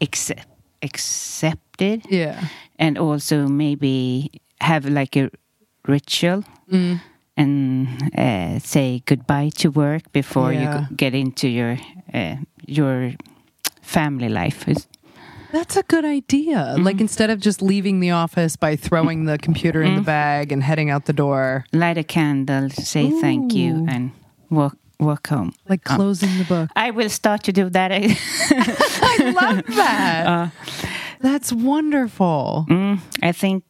accept, 0.00 0.46
accept 0.82 1.80
it, 1.82 2.00
Yeah. 2.10 2.48
and 2.78 2.98
also 2.98 3.46
maybe 3.48 4.30
have 4.60 4.84
like 4.90 5.16
a 5.16 5.30
ritual 5.88 6.44
Mm. 6.70 7.00
and 7.36 7.88
uh, 8.18 8.58
say 8.58 9.02
goodbye 9.06 9.50
to 9.62 9.70
work 9.70 10.02
before 10.12 10.52
you 10.52 10.60
Yeah. 10.68 10.86
go- 10.88 10.96
get 10.96 11.14
into 11.14 11.48
your 11.48 11.78
uh, 12.14 12.36
your 12.66 13.14
family 13.82 14.28
life. 14.28 14.64
That's 15.52 15.76
a 15.76 15.82
good 15.82 16.04
idea. 16.04 16.76
Like 16.78 17.00
instead 17.00 17.28
of 17.30 17.38
just 17.40 17.60
leaving 17.62 18.00
the 18.00 18.10
office 18.10 18.56
by 18.56 18.74
throwing 18.76 19.26
the 19.26 19.36
computer 19.38 19.82
in 19.82 19.94
the 19.96 20.00
bag 20.00 20.50
and 20.50 20.62
heading 20.62 20.88
out 20.90 21.04
the 21.04 21.12
door, 21.12 21.64
light 21.72 21.98
a 21.98 22.04
candle, 22.04 22.70
say 22.70 23.10
thank 23.20 23.52
you, 23.54 23.86
and 23.88 24.12
walk 24.50 24.76
walk 24.98 25.26
home. 25.28 25.52
like 25.68 25.88
Uh, 25.90 25.96
closing 25.96 26.38
the 26.38 26.44
book. 26.44 26.70
I 26.74 26.90
will 26.90 27.10
start 27.10 27.42
to 27.44 27.52
do 27.52 27.68
that. 27.70 27.92
I 27.92 29.32
love 29.36 29.66
that. 29.76 30.52
That's 31.20 31.52
wonderful. 31.52 32.66
Mm, 32.68 32.98
I 33.22 33.32
think 33.32 33.64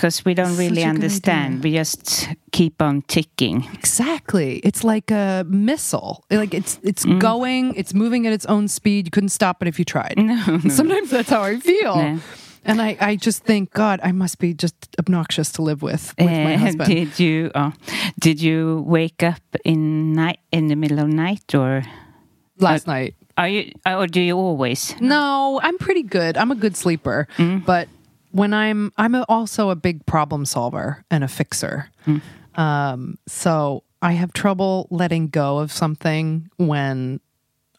because 0.00 0.24
we 0.24 0.32
don't 0.32 0.56
really 0.56 0.82
understand, 0.82 1.58
idea. 1.58 1.72
we 1.72 1.76
just 1.76 2.28
keep 2.52 2.80
on 2.80 3.02
ticking. 3.02 3.68
Exactly. 3.74 4.60
It's 4.64 4.82
like 4.82 5.10
a 5.10 5.44
missile. 5.46 6.24
Like 6.30 6.54
it's 6.54 6.80
it's 6.82 7.04
going, 7.04 7.74
it's 7.76 7.92
moving 7.92 8.26
at 8.26 8.32
its 8.32 8.46
own 8.46 8.66
speed. 8.68 9.06
You 9.06 9.10
couldn't 9.10 9.28
stop 9.28 9.60
it 9.60 9.68
if 9.68 9.78
you 9.78 9.84
tried. 9.84 10.14
Sometimes 10.70 11.10
that's 11.10 11.28
how 11.28 11.42
I 11.42 11.60
feel. 11.60 11.96
No. 11.96 12.18
And 12.64 12.80
I, 12.80 12.96
I 13.00 13.16
just 13.16 13.44
think, 13.44 13.72
God, 13.72 14.00
I 14.02 14.12
must 14.12 14.38
be 14.38 14.54
just 14.54 14.74
obnoxious 14.98 15.52
to 15.52 15.62
live 15.62 15.82
with 15.82 16.14
with 16.18 16.30
my 16.30 16.54
Uh, 16.54 16.58
husband. 16.58 16.88
did 16.94 17.18
you 17.20 17.50
uh, 17.54 17.72
did 18.18 18.40
you 18.40 18.82
wake 18.86 19.22
up 19.22 19.42
in 19.66 20.14
night 20.14 20.40
in 20.50 20.68
the 20.68 20.76
middle 20.76 20.98
of 20.98 21.08
night 21.08 21.54
or 21.54 21.82
Last 22.58 22.86
night. 22.86 23.14
are 23.36 23.48
you 23.48 23.72
or 23.84 24.06
do 24.06 24.20
you 24.20 24.36
always? 24.38 24.94
No, 25.00 25.60
I'm 25.62 25.76
pretty 25.76 26.02
good. 26.04 26.38
I'm 26.38 26.50
a 26.50 26.56
good 26.56 26.74
sleeper, 26.76 27.28
but 27.66 27.88
when 28.32 28.52
I'm 28.54 28.92
I'm 28.96 29.14
also 29.28 29.70
a 29.70 29.76
big 29.76 30.06
problem 30.06 30.44
solver 30.44 31.04
and 31.10 31.24
a 31.24 31.28
fixer. 31.28 31.90
Um, 32.54 33.18
so 33.26 33.84
I 34.02 34.12
have 34.12 34.32
trouble 34.32 34.88
letting 34.90 35.28
go 35.28 35.58
of 35.58 35.72
something 35.72 36.48
when 36.56 37.20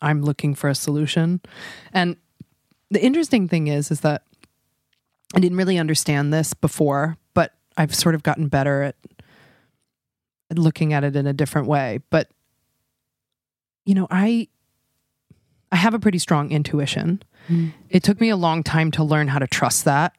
I'm 0.02 0.22
looking 0.22 0.56
for 0.56 0.70
a 0.70 0.76
solution. 0.76 1.42
And 1.94 2.16
the 2.90 3.04
interesting 3.04 3.48
thing 3.48 3.68
is, 3.68 3.92
is 3.92 4.02
that 4.02 4.24
I 5.36 5.40
didn't 5.40 5.58
really 5.58 5.78
understand 5.78 6.34
this 6.34 6.54
before, 6.54 7.18
but 7.34 7.54
I've 7.78 7.96
sort 7.96 8.16
of 8.16 8.24
gotten 8.24 8.48
better 8.48 8.84
at 8.84 8.96
at 10.50 10.60
looking 10.60 10.92
at 10.92 11.04
it 11.04 11.16
in 11.16 11.28
a 11.28 11.34
different 11.34 11.68
way. 11.68 12.00
But 12.10 12.30
you 13.86 13.96
know, 13.96 14.08
I 14.12 14.48
I 15.72 15.78
have 15.78 15.94
a 15.94 16.00
pretty 16.00 16.20
strong 16.20 16.52
intuition. 16.52 17.24
It 17.90 18.04
took 18.04 18.20
me 18.20 18.30
a 18.30 18.36
long 18.36 18.62
time 18.64 18.92
to 18.92 19.04
learn 19.04 19.28
how 19.30 19.40
to 19.40 19.48
trust 19.48 19.86
that 19.86 20.14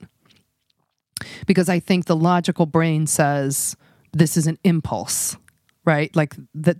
because 1.46 1.68
I 1.68 1.80
think 1.80 2.06
the 2.06 2.16
logical 2.16 2.66
brain 2.66 3.06
says 3.06 3.76
this 4.12 4.36
is 4.36 4.46
an 4.46 4.58
impulse, 4.64 5.36
right? 5.84 6.14
Like 6.14 6.34
that 6.54 6.78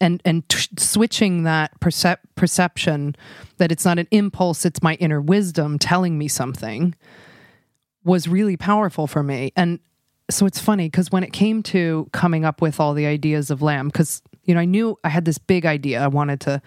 and 0.00 0.20
and 0.24 0.48
t- 0.48 0.68
switching 0.78 1.44
that 1.44 1.78
percep- 1.80 2.18
perception 2.34 3.16
that 3.58 3.72
it's 3.72 3.84
not 3.84 3.98
an 3.98 4.08
impulse, 4.10 4.64
it's 4.64 4.82
my 4.82 4.94
inner 4.94 5.20
wisdom 5.20 5.78
telling 5.78 6.18
me 6.18 6.28
something 6.28 6.94
was 8.04 8.28
really 8.28 8.56
powerful 8.56 9.06
for 9.06 9.22
me. 9.22 9.52
And 9.56 9.80
so 10.30 10.46
it's 10.46 10.60
funny 10.60 10.86
because 10.86 11.10
when 11.10 11.22
it 11.22 11.32
came 11.32 11.62
to 11.64 12.08
coming 12.12 12.44
up 12.44 12.60
with 12.60 12.78
all 12.78 12.94
the 12.94 13.06
ideas 13.06 13.50
of 13.50 13.62
lamb, 13.62 13.88
because 13.88 14.22
you 14.44 14.54
know 14.54 14.60
I 14.60 14.64
knew 14.64 14.98
I 15.04 15.08
had 15.08 15.24
this 15.24 15.38
big 15.38 15.66
idea. 15.66 16.02
I 16.02 16.08
wanted 16.08 16.40
to 16.42 16.62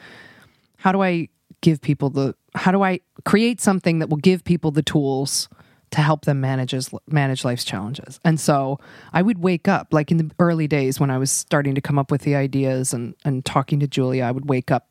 how 0.77 0.91
do 0.91 1.01
I 1.01 1.29
give 1.61 1.81
people 1.81 2.09
the 2.09 2.35
how 2.55 2.71
do 2.71 2.83
I 2.83 3.01
create 3.25 3.61
something 3.61 3.99
that 3.99 4.09
will 4.09 4.17
give 4.17 4.43
people 4.43 4.71
the 4.71 4.81
tools 4.81 5.49
to 5.91 6.01
help 6.01 6.25
them 6.25 6.41
manage 6.41 6.73
manage 7.07 7.43
life's 7.43 7.63
challenges. 7.63 8.19
And 8.23 8.39
so 8.39 8.79
I 9.13 9.21
would 9.21 9.39
wake 9.39 9.67
up 9.67 9.87
like 9.91 10.11
in 10.11 10.17
the 10.17 10.31
early 10.39 10.67
days 10.67 10.99
when 10.99 11.09
I 11.09 11.17
was 11.17 11.31
starting 11.31 11.75
to 11.75 11.81
come 11.81 11.97
up 11.97 12.11
with 12.11 12.21
the 12.21 12.35
ideas 12.35 12.93
and 12.93 13.15
and 13.25 13.43
talking 13.45 13.79
to 13.79 13.87
Julia, 13.87 14.23
I 14.23 14.31
would 14.31 14.49
wake 14.49 14.71
up 14.71 14.87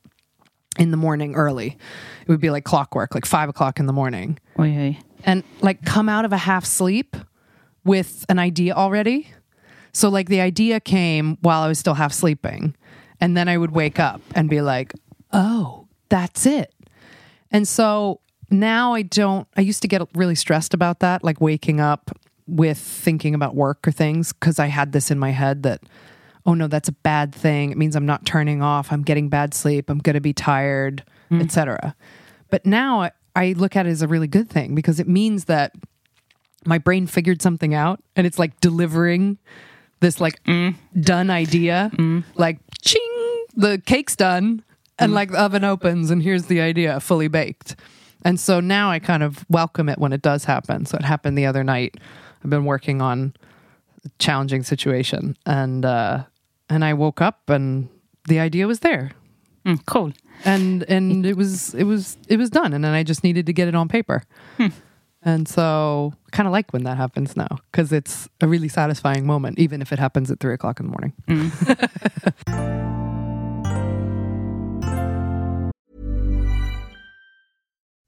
in 0.79 0.91
the 0.91 0.97
morning 0.97 1.35
early. 1.35 1.77
It 2.23 2.29
would 2.29 2.41
be 2.41 2.51
like 2.51 2.65
clockwork, 2.65 3.15
like 3.15 3.27
five 3.27 3.49
o'clock 3.49 3.81
in 3.81 3.87
the 3.87 3.93
morning 3.93 4.39
and 5.25 5.43
like 5.61 5.85
come 5.85 6.09
out 6.09 6.25
of 6.25 6.33
a 6.33 6.39
half 6.39 6.65
sleep 6.65 7.17
with 7.85 8.25
an 8.29 8.39
idea 8.39 8.75
already. 8.75 9.31
So 9.93 10.09
like 10.09 10.29
the 10.29 10.41
idea 10.41 10.81
came 10.81 11.39
while 11.41 11.63
I 11.63 11.69
was 11.69 11.79
still 11.79 11.95
half 11.95 12.13
sleeping. 12.13 12.77
And 13.21 13.37
then 13.37 13.49
I 13.49 13.57
would 13.59 13.73
wake 13.73 13.99
up 13.99 14.21
and 14.37 14.49
be 14.49 14.61
like, 14.61 14.93
"Oh, 15.33 15.89
that's 16.09 16.47
it." 16.47 16.73
And 17.51 17.67
so 17.67 18.21
now 18.51 18.95
I 18.95 19.03
don't 19.03 19.47
I 19.57 19.61
used 19.61 19.83
to 19.83 19.89
get 19.89 20.03
really 20.15 20.35
stressed 20.35 20.75
about 20.75 21.01
that, 21.01 21.25
like 21.25 21.41
waking 21.41 21.81
up 21.81 22.11
with 22.47 22.79
thinking 22.79 23.35
about 23.35 23.55
work 23.55 23.87
or 23.87 23.93
things 23.93 24.33
because 24.33 24.59
I 24.59 24.67
had 24.67 24.93
this 24.93 25.11
in 25.11 25.19
my 25.19 25.31
head 25.31 25.63
that 25.65 25.83
oh 26.47 26.55
no, 26.55 26.67
that's 26.67 26.89
a 26.89 26.93
bad 26.93 27.35
thing. 27.35 27.71
It 27.71 27.77
means 27.77 27.95
I'm 27.95 28.07
not 28.07 28.25
turning 28.25 28.63
off. 28.63 28.91
I'm 28.91 29.03
getting 29.03 29.29
bad 29.29 29.53
sleep. 29.53 29.91
I'm 29.91 29.99
going 29.99 30.15
to 30.15 30.21
be 30.21 30.33
tired, 30.33 31.05
mm. 31.31 31.43
etc. 31.43 31.95
But 32.49 32.65
now 32.65 33.03
I, 33.03 33.11
I 33.37 33.53
look 33.53 33.77
at 33.77 33.87
it 33.87 33.91
as 33.91 34.01
a 34.01 34.09
really 34.09 34.29
good 34.29 34.49
thing 34.49 34.75
because 34.75 34.99
it 34.99 35.07
means 35.07 35.45
that 35.45 35.75
my 36.65 36.79
brain 36.79 37.07
figured 37.07 37.43
something 37.43 37.75
out 37.75 38.03
and 38.17 38.27
it's 38.27 38.39
like 38.39 38.59
delivering 38.61 39.39
this 40.01 40.21
like 40.21 40.43
mm. 40.45 40.75
done 41.01 41.31
idea 41.31 41.91
mm. 41.95 42.25
like 42.35 42.59
ching 42.83 43.45
the 43.55 43.81
cake's 43.85 44.17
done 44.17 44.63
and 44.99 45.13
like 45.13 45.31
the 45.31 45.41
oven 45.41 45.65
opens 45.65 46.11
and 46.11 46.23
here's 46.23 46.47
the 46.47 46.61
idea 46.61 46.99
fully 47.01 47.29
baked 47.29 47.77
and 48.25 48.39
so 48.41 48.61
now 48.61 48.91
i 48.91 48.99
kind 48.99 49.23
of 49.23 49.45
welcome 49.49 49.89
it 49.89 49.99
when 49.99 50.12
it 50.12 50.23
does 50.23 50.45
happen. 50.45 50.87
So 50.87 50.97
it 50.97 51.05
happened 51.05 51.37
the 51.39 51.47
other 51.47 51.64
night. 51.64 51.97
I've 52.43 52.51
been 52.51 52.64
working 52.64 53.01
on 53.03 53.35
a 54.05 54.09
challenging 54.19 54.62
situation 54.62 55.37
and 55.47 55.85
uh 55.85 56.25
and 56.69 56.85
i 56.85 56.95
woke 56.95 57.21
up 57.21 57.49
and 57.51 57.89
the 58.29 58.39
idea 58.41 58.66
was 58.66 58.81
there. 58.81 59.12
Mm, 59.66 59.85
cool. 59.87 60.12
and 60.45 60.85
and 60.85 61.27
it 61.27 61.37
was 61.37 61.75
it 61.75 61.85
was 61.85 62.16
it 62.29 62.37
was 62.37 62.51
done. 62.51 62.73
And 62.73 62.85
then 62.85 62.93
i 62.93 63.03
just 63.03 63.25
needed 63.25 63.47
to 63.47 63.53
get 63.53 63.69
it 63.69 63.75
on 63.75 63.89
paper. 63.89 64.23
And 65.23 65.49
so 65.49 66.14
kind 66.31 66.47
of 66.47 66.53
like 66.53 66.73
when 66.73 66.85
that 66.85 66.97
happens 66.97 67.37
now 67.37 67.59
because 67.73 67.93
it's 67.93 68.29
a 68.41 68.47
really 68.47 68.69
satisfying 68.69 69.27
moment 69.27 69.59
even 69.59 69.83
if 69.83 69.93
it 69.93 69.99
happens 69.99 70.31
at 70.31 70.39
three 70.39 70.55
o'clock 70.55 70.79
in 70.81 70.87
the 70.87 70.93
morning 70.93 71.12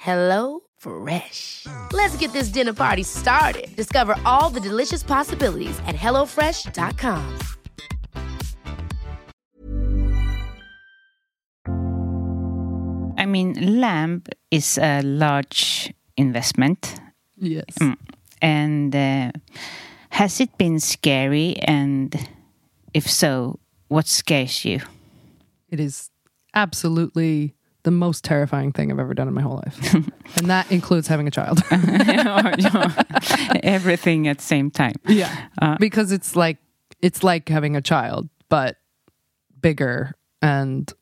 Hello 0.00 0.60
Fresh. 0.76 1.66
Let's 1.92 2.16
get 2.18 2.32
this 2.32 2.48
dinner 2.50 2.72
party 2.72 3.02
started. 3.02 3.74
Discover 3.74 4.14
all 4.24 4.48
the 4.48 4.60
delicious 4.60 5.02
possibilities 5.02 5.76
at 5.88 5.96
hellofresh.com. 5.96 7.38
I 13.18 13.26
mean, 13.26 13.80
Lamb 13.80 14.22
is 14.52 14.78
a 14.78 15.02
large 15.02 15.92
investment. 16.16 17.00
Yes. 17.36 17.76
And 18.40 18.94
uh, 18.94 19.32
has 20.10 20.40
it 20.40 20.56
been 20.58 20.78
scary? 20.78 21.56
And 21.56 22.14
if 22.94 23.10
so, 23.10 23.58
what 23.88 24.06
scares 24.06 24.64
you? 24.64 24.80
It 25.68 25.80
is 25.80 26.10
absolutely 26.54 27.56
the 27.88 27.92
most 27.92 28.22
terrifying 28.22 28.70
thing 28.70 28.92
I've 28.92 28.98
ever 28.98 29.14
done 29.14 29.28
in 29.28 29.34
my 29.34 29.40
whole 29.40 29.62
life. 29.64 29.94
and 30.36 30.50
that 30.50 30.70
includes 30.70 31.08
having 31.08 31.26
a 31.26 31.30
child. 31.30 31.62
Everything 33.62 34.28
at 34.28 34.36
the 34.36 34.44
same 34.44 34.70
time. 34.70 34.92
yeah. 35.06 35.48
Uh, 35.62 35.78
because 35.80 36.12
it's 36.12 36.36
like 36.36 36.58
it's 37.00 37.24
like 37.24 37.48
having 37.48 37.76
a 37.76 37.80
child, 37.80 38.28
but 38.50 38.76
bigger 39.62 40.14
and 40.42 40.92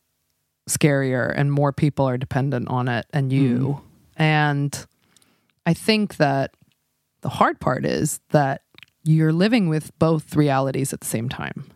scarier 0.71 1.33
and 1.37 1.51
more 1.51 1.73
people 1.73 2.09
are 2.09 2.17
dependent 2.17 2.69
on 2.69 2.87
it 2.87 3.05
and 3.13 3.33
you. 3.33 3.59
Mm-hmm. 3.59 4.23
And 4.23 4.87
I 5.67 5.75
think 5.75 6.19
that 6.19 6.55
the 7.23 7.31
hard 7.31 7.59
part 7.59 7.85
is 7.85 8.21
that 8.31 8.63
you're 9.03 9.33
living 9.33 9.69
with 9.69 9.91
both 9.99 10.37
realities 10.37 10.93
at 10.93 11.01
the 11.01 11.07
same 11.09 11.29
time. 11.29 11.69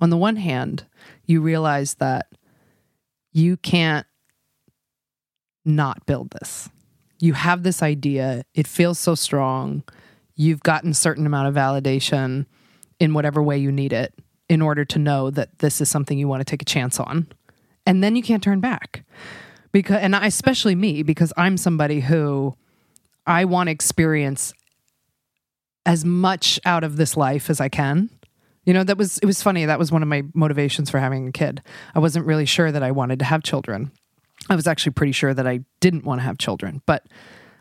On 0.00 0.08
the 0.08 0.16
one 0.16 0.36
hand, 0.36 0.86
you 1.26 1.42
realize 1.42 1.96
that 1.96 2.28
you 3.32 3.58
can't 3.58 4.06
not 5.66 6.06
build 6.06 6.30
this. 6.30 6.68
You 7.18 7.32
have 7.32 7.62
this 7.62 7.82
idea, 7.82 8.44
it 8.54 8.66
feels 8.66 8.98
so 8.98 9.14
strong. 9.14 9.82
You've 10.34 10.62
gotten 10.62 10.90
a 10.90 10.94
certain 10.94 11.26
amount 11.26 11.48
of 11.48 11.54
validation 11.54 12.46
in 13.00 13.14
whatever 13.14 13.42
way 13.42 13.58
you 13.58 13.72
need 13.72 13.92
it 13.92 14.14
in 14.48 14.62
order 14.62 14.84
to 14.84 14.98
know 14.98 15.30
that 15.30 15.58
this 15.58 15.80
is 15.80 15.90
something 15.90 16.18
you 16.18 16.28
want 16.28 16.40
to 16.40 16.44
take 16.44 16.62
a 16.62 16.66
chance 16.66 17.00
on. 17.00 17.26
And 17.84 18.02
then 18.02 18.16
you 18.16 18.22
can't 18.22 18.42
turn 18.42 18.60
back. 18.60 19.04
Because 19.72 20.00
and 20.00 20.14
I, 20.14 20.26
especially 20.26 20.74
me 20.74 21.02
because 21.02 21.32
I'm 21.36 21.56
somebody 21.56 22.00
who 22.00 22.54
I 23.26 23.44
want 23.44 23.66
to 23.66 23.72
experience 23.72 24.52
as 25.84 26.04
much 26.04 26.58
out 26.64 26.84
of 26.84 26.96
this 26.96 27.16
life 27.16 27.50
as 27.50 27.60
I 27.60 27.68
can. 27.68 28.10
You 28.64 28.74
know, 28.74 28.84
that 28.84 28.98
was 28.98 29.18
it 29.18 29.26
was 29.26 29.42
funny. 29.42 29.64
That 29.64 29.78
was 29.78 29.92
one 29.92 30.02
of 30.02 30.08
my 30.08 30.22
motivations 30.34 30.90
for 30.90 30.98
having 30.98 31.28
a 31.28 31.32
kid. 31.32 31.62
I 31.94 31.98
wasn't 31.98 32.26
really 32.26 32.46
sure 32.46 32.72
that 32.72 32.82
I 32.82 32.90
wanted 32.90 33.18
to 33.20 33.24
have 33.24 33.42
children. 33.42 33.92
I 34.48 34.56
was 34.56 34.66
actually 34.66 34.92
pretty 34.92 35.12
sure 35.12 35.34
that 35.34 35.46
I 35.46 35.60
didn't 35.80 36.04
want 36.04 36.20
to 36.20 36.24
have 36.24 36.38
children, 36.38 36.82
but 36.86 37.06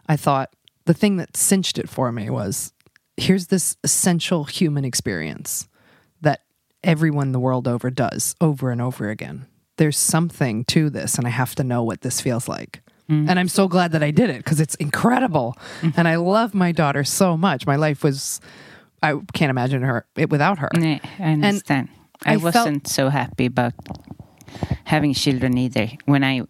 I 0.08 0.16
thought 0.16 0.56
the 0.86 0.94
thing 0.94 1.18
that 1.18 1.36
cinched 1.36 1.78
it 1.78 1.90
for 1.90 2.12
me 2.12 2.30
was 2.30 2.74
here's 3.18 3.48
this 3.48 3.78
essential 3.84 4.44
human 4.44 4.86
experience 4.86 5.68
that 6.22 6.42
everyone 6.84 7.32
the 7.32 7.40
world 7.40 7.68
over 7.68 7.90
does 7.90 8.36
over 8.40 8.70
and 8.72 8.82
over 8.82 9.10
again. 9.10 9.48
There's 9.78 9.98
something 9.98 10.64
to 10.66 10.90
this, 10.90 11.16
and 11.18 11.28
I 11.28 11.32
have 11.32 11.56
to 11.56 11.64
know 11.64 11.84
what 11.84 12.02
this 12.02 12.22
feels 12.22 12.48
like. 12.48 12.82
Mm. 13.10 13.30
And 13.30 13.40
I'm 13.40 13.50
so 13.50 13.68
glad 13.68 13.92
that 13.92 14.02
I 14.02 14.12
did 14.12 14.30
it 14.30 14.38
because 14.38 14.60
it's 14.60 14.76
incredible. 14.76 15.56
Mm-hmm. 15.82 16.00
And 16.00 16.08
I 16.08 16.16
love 16.16 16.54
my 16.54 16.72
daughter 16.72 17.04
so 17.04 17.36
much. 17.38 17.68
My 17.68 17.76
life 17.76 18.04
was, 18.04 18.40
I 19.04 19.20
can't 19.34 19.50
imagine 19.50 19.82
her 19.82 20.06
it 20.16 20.30
without 20.30 20.60
her. 20.60 20.70
Yeah, 20.80 21.00
I 21.20 21.32
understand. 21.34 21.90
I, 22.26 22.34
I 22.34 22.38
wasn't 22.38 22.88
so 22.88 23.10
happy 23.10 23.46
about 23.48 23.74
having 24.86 25.14
children 25.14 25.58
either. 25.58 25.90
When 26.06 26.24
I 26.24 26.44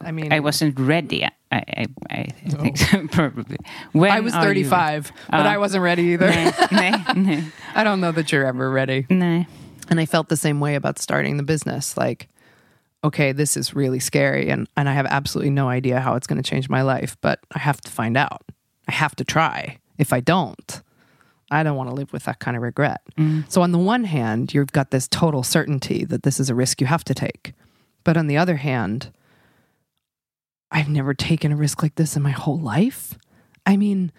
I 0.00 0.12
mean, 0.12 0.32
I 0.32 0.40
wasn't 0.40 0.78
ready. 0.78 1.24
I 1.24 1.30
I, 1.52 1.86
I 2.10 2.24
think 2.48 2.76
so, 2.76 3.06
probably. 3.12 3.56
When 3.92 4.10
I 4.10 4.20
was 4.20 4.34
are 4.34 4.40
you 4.52 4.64
35, 4.64 5.12
but 5.30 5.46
Uh, 5.46 5.48
I 5.48 5.58
wasn't 5.58 5.82
ready 5.82 6.02
either. 6.12 6.26
ready? 6.26 6.52
No, 6.72 7.12
no, 7.14 7.42
I 7.74 7.84
don't 7.84 8.00
know 8.00 8.12
that 8.12 8.32
you're 8.32 8.44
ever 8.46 8.70
ready. 8.70 9.06
no. 9.08 9.44
And 9.90 10.00
I 10.00 10.06
felt 10.06 10.28
the 10.30 10.36
same 10.36 10.60
way 10.60 10.74
about 10.76 10.98
starting 10.98 11.36
the 11.36 11.42
business. 11.42 11.94
Like, 11.96 12.28
okay, 13.04 13.32
this 13.32 13.54
is 13.56 13.74
really 13.74 14.00
scary 14.00 14.48
and, 14.48 14.66
and 14.78 14.88
I 14.88 14.94
have 14.94 15.04
absolutely 15.06 15.50
no 15.50 15.68
idea 15.68 16.00
how 16.00 16.14
it's 16.16 16.26
going 16.26 16.42
to 16.42 16.48
change 16.50 16.70
my 16.70 16.80
life, 16.80 17.18
but 17.20 17.38
I 17.54 17.58
have 17.58 17.80
to 17.82 17.90
find 17.90 18.16
out. 18.16 18.42
I 18.88 18.92
have 18.92 19.14
to 19.16 19.24
try. 19.24 19.78
If 19.98 20.12
I 20.12 20.20
don't, 20.20 20.80
I 21.50 21.62
don't 21.62 21.76
want 21.76 21.90
to 21.90 21.94
live 21.94 22.12
with 22.14 22.24
that 22.24 22.38
kind 22.38 22.56
of 22.56 22.62
regret. 22.62 23.02
So, 23.48 23.60
on 23.62 23.72
the 23.72 23.78
one 23.78 24.04
hand, 24.04 24.52
you've 24.54 24.72
got 24.72 24.90
this 24.90 25.06
total 25.06 25.42
certainty 25.42 26.04
that 26.06 26.22
this 26.22 26.40
is 26.40 26.48
a 26.50 26.54
risk 26.54 26.80
you 26.80 26.86
have 26.86 27.04
to 27.04 27.14
take. 27.14 27.52
But 28.04 28.16
on 28.16 28.26
the 28.26 28.36
other 28.38 28.56
hand, 28.56 29.10
I've 30.70 30.88
never 30.88 31.14
taken 31.14 31.52
a 31.52 31.56
risk 31.56 31.82
like 31.82 31.94
this 31.94 32.16
in 32.16 32.22
my 32.22 32.30
whole 32.30 32.58
life. 32.58 33.16
I 33.66 33.76
mean, 33.76 34.12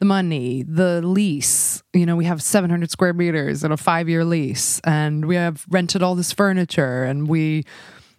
the 0.00 0.06
money, 0.06 0.62
the 0.62 1.02
lease. 1.02 1.82
You 1.92 2.06
know, 2.06 2.16
we 2.16 2.24
have 2.24 2.42
700 2.42 2.90
square 2.90 3.12
meters 3.12 3.62
and 3.62 3.72
a 3.72 3.76
five 3.76 4.08
year 4.08 4.24
lease, 4.24 4.80
and 4.84 5.26
we 5.26 5.36
have 5.36 5.64
rented 5.68 6.02
all 6.02 6.14
this 6.14 6.32
furniture, 6.32 7.04
and 7.04 7.28
we 7.28 7.64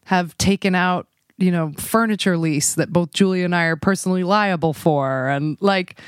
have 0.06 0.38
taken 0.38 0.76
out, 0.76 1.08
you 1.38 1.52
know, 1.52 1.72
furniture 1.78 2.38
lease 2.38 2.76
that 2.76 2.94
both 2.94 3.12
Julia 3.12 3.46
and 3.46 3.56
I 3.56 3.66
are 3.66 3.76
personally 3.76 4.24
liable 4.24 4.74
for. 4.74 5.28
And 5.30 5.58
like, 5.60 6.00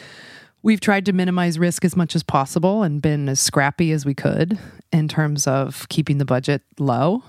we've 0.61 0.79
tried 0.79 1.05
to 1.05 1.13
minimize 1.13 1.57
risk 1.57 1.83
as 1.83 1.95
much 1.95 2.15
as 2.15 2.23
possible 2.23 2.83
and 2.83 3.01
been 3.01 3.27
as 3.27 3.39
scrappy 3.39 3.91
as 3.91 4.05
we 4.05 4.13
could 4.13 4.59
in 4.91 5.07
terms 5.07 5.47
of 5.47 5.87
keeping 5.89 6.19
the 6.19 6.25
budget 6.25 6.61
low. 6.77 7.23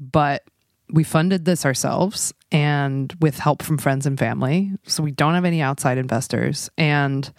But 0.00 0.44
we 0.90 1.04
funded 1.04 1.44
this 1.44 1.64
ourselves 1.64 2.32
and 2.52 3.14
with 3.20 3.38
help 3.38 3.62
from 3.62 3.78
friends 3.78 4.06
and 4.06 4.18
family. 4.18 4.72
So 4.86 5.02
we 5.02 5.10
don't 5.10 5.34
have 5.34 5.44
any 5.44 5.60
outside 5.60 5.98
investors. 5.98 6.70
And 6.78 7.30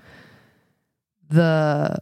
the 1.30 1.98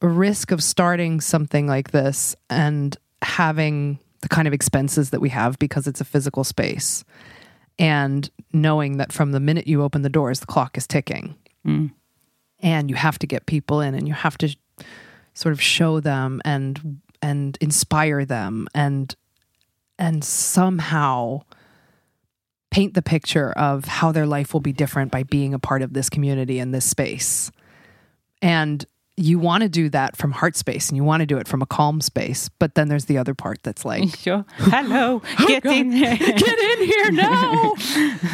risk 0.00 0.50
of 0.50 0.62
starting 0.62 1.20
something 1.20 1.66
like 1.66 1.90
this 1.90 2.36
and 2.48 2.96
having 3.22 3.98
the 4.20 4.28
kind 4.28 4.48
of 4.48 4.54
expenses 4.54 5.10
that 5.10 5.20
we 5.20 5.28
have 5.28 5.58
because 5.58 5.86
it's 5.86 6.00
a 6.00 6.04
physical 6.04 6.44
space 6.44 7.04
and 7.78 8.28
knowing 8.52 8.96
that 8.96 9.12
from 9.12 9.32
the 9.32 9.40
minute 9.40 9.66
you 9.66 9.82
open 9.82 10.02
the 10.02 10.08
doors, 10.08 10.40
the 10.40 10.46
clock 10.46 10.76
is 10.76 10.86
ticking. 10.86 11.36
Mm. 11.66 11.92
And 12.60 12.90
you 12.90 12.96
have 12.96 13.18
to 13.20 13.26
get 13.26 13.46
people 13.46 13.80
in 13.80 13.94
and 13.94 14.08
you 14.08 14.14
have 14.14 14.36
to 14.38 14.54
sort 15.34 15.52
of 15.52 15.62
show 15.62 16.00
them 16.00 16.42
and 16.44 17.00
and 17.22 17.58
inspire 17.60 18.24
them 18.24 18.66
and 18.74 19.14
and 19.98 20.24
somehow 20.24 21.42
paint 22.70 22.94
the 22.94 23.02
picture 23.02 23.50
of 23.52 23.84
how 23.86 24.12
their 24.12 24.26
life 24.26 24.52
will 24.52 24.60
be 24.60 24.72
different 24.72 25.10
by 25.10 25.22
being 25.22 25.54
a 25.54 25.58
part 25.58 25.82
of 25.82 25.92
this 25.94 26.08
community 26.10 26.58
and 26.58 26.74
this 26.74 26.84
space. 26.84 27.50
And 28.42 28.84
you 29.16 29.38
want 29.38 29.62
to 29.64 29.68
do 29.68 29.88
that 29.88 30.16
from 30.16 30.30
heart 30.32 30.54
space 30.54 30.88
and 30.88 30.96
you 30.96 31.02
want 31.02 31.22
to 31.22 31.26
do 31.26 31.38
it 31.38 31.48
from 31.48 31.60
a 31.62 31.66
calm 31.66 32.00
space. 32.00 32.48
But 32.60 32.74
then 32.76 32.88
there's 32.88 33.06
the 33.06 33.18
other 33.18 33.34
part 33.34 33.58
that's 33.62 33.84
like, 33.84 34.14
Sure. 34.16 34.44
Hello, 34.58 35.22
get 35.46 35.62
God. 35.64 35.74
in 35.76 35.90
here. 35.92 36.16
get 36.16 36.58
in 36.58 36.86
here 36.86 37.10
now. 37.12 37.74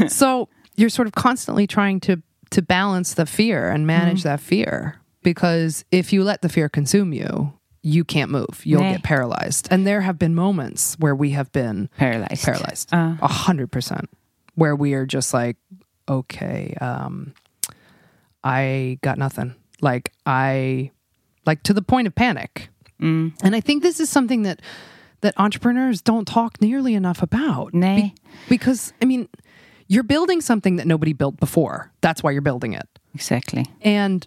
so 0.08 0.48
you're 0.76 0.90
sort 0.90 1.06
of 1.08 1.14
constantly 1.14 1.66
trying 1.66 2.00
to 2.00 2.22
to 2.50 2.60
balance 2.62 3.14
the 3.14 3.26
fear 3.26 3.70
and 3.70 3.86
manage 3.86 4.22
that 4.22 4.38
fear 4.38 5.00
because 5.22 5.84
if 5.90 6.12
you 6.12 6.22
let 6.22 6.42
the 6.42 6.48
fear 6.48 6.68
consume 6.68 7.12
you, 7.12 7.52
you 7.82 8.04
can't 8.04 8.30
move. 8.30 8.60
You'll 8.64 8.82
Nee. 8.82 8.92
get 8.92 9.02
paralyzed. 9.02 9.66
And 9.72 9.84
there 9.86 10.02
have 10.02 10.18
been 10.18 10.34
moments 10.34 10.94
where 11.00 11.14
we 11.16 11.30
have 11.30 11.50
been 11.52 11.88
Paralyzed. 11.96 12.44
paralyzed 12.44 12.88
Uh. 12.92 13.16
a 13.22 13.26
hundred 13.28 13.72
percent 13.72 14.08
where 14.54 14.74
we 14.76 14.94
are 14.94 15.06
just 15.06 15.32
like 15.34 15.56
okay 16.08 16.74
um 16.80 17.32
i 18.42 18.98
got 19.02 19.18
nothing 19.18 19.54
like 19.80 20.12
i 20.26 20.90
like 21.46 21.62
to 21.62 21.72
the 21.72 21.82
point 21.82 22.06
of 22.06 22.14
panic 22.14 22.68
Mm. 23.00 23.32
and 23.42 23.56
i 23.56 23.60
think 23.60 23.82
this 23.82 23.98
is 23.98 24.08
something 24.08 24.42
that 24.42 24.62
that 25.20 25.34
entrepreneurs 25.36 26.00
don't 26.00 26.26
talk 26.28 26.60
nearly 26.60 26.94
enough 26.94 27.22
about 27.22 27.74
Nay. 27.74 28.14
because 28.48 28.92
i 29.02 29.04
mean 29.04 29.28
you're 29.88 30.04
building 30.04 30.40
something 30.40 30.76
that 30.76 30.86
nobody 30.86 31.12
built 31.12 31.40
before 31.40 31.90
that's 32.02 32.22
why 32.22 32.30
you're 32.30 32.40
building 32.42 32.72
it 32.72 32.86
Exactly. 33.14 33.66
and 33.80 34.26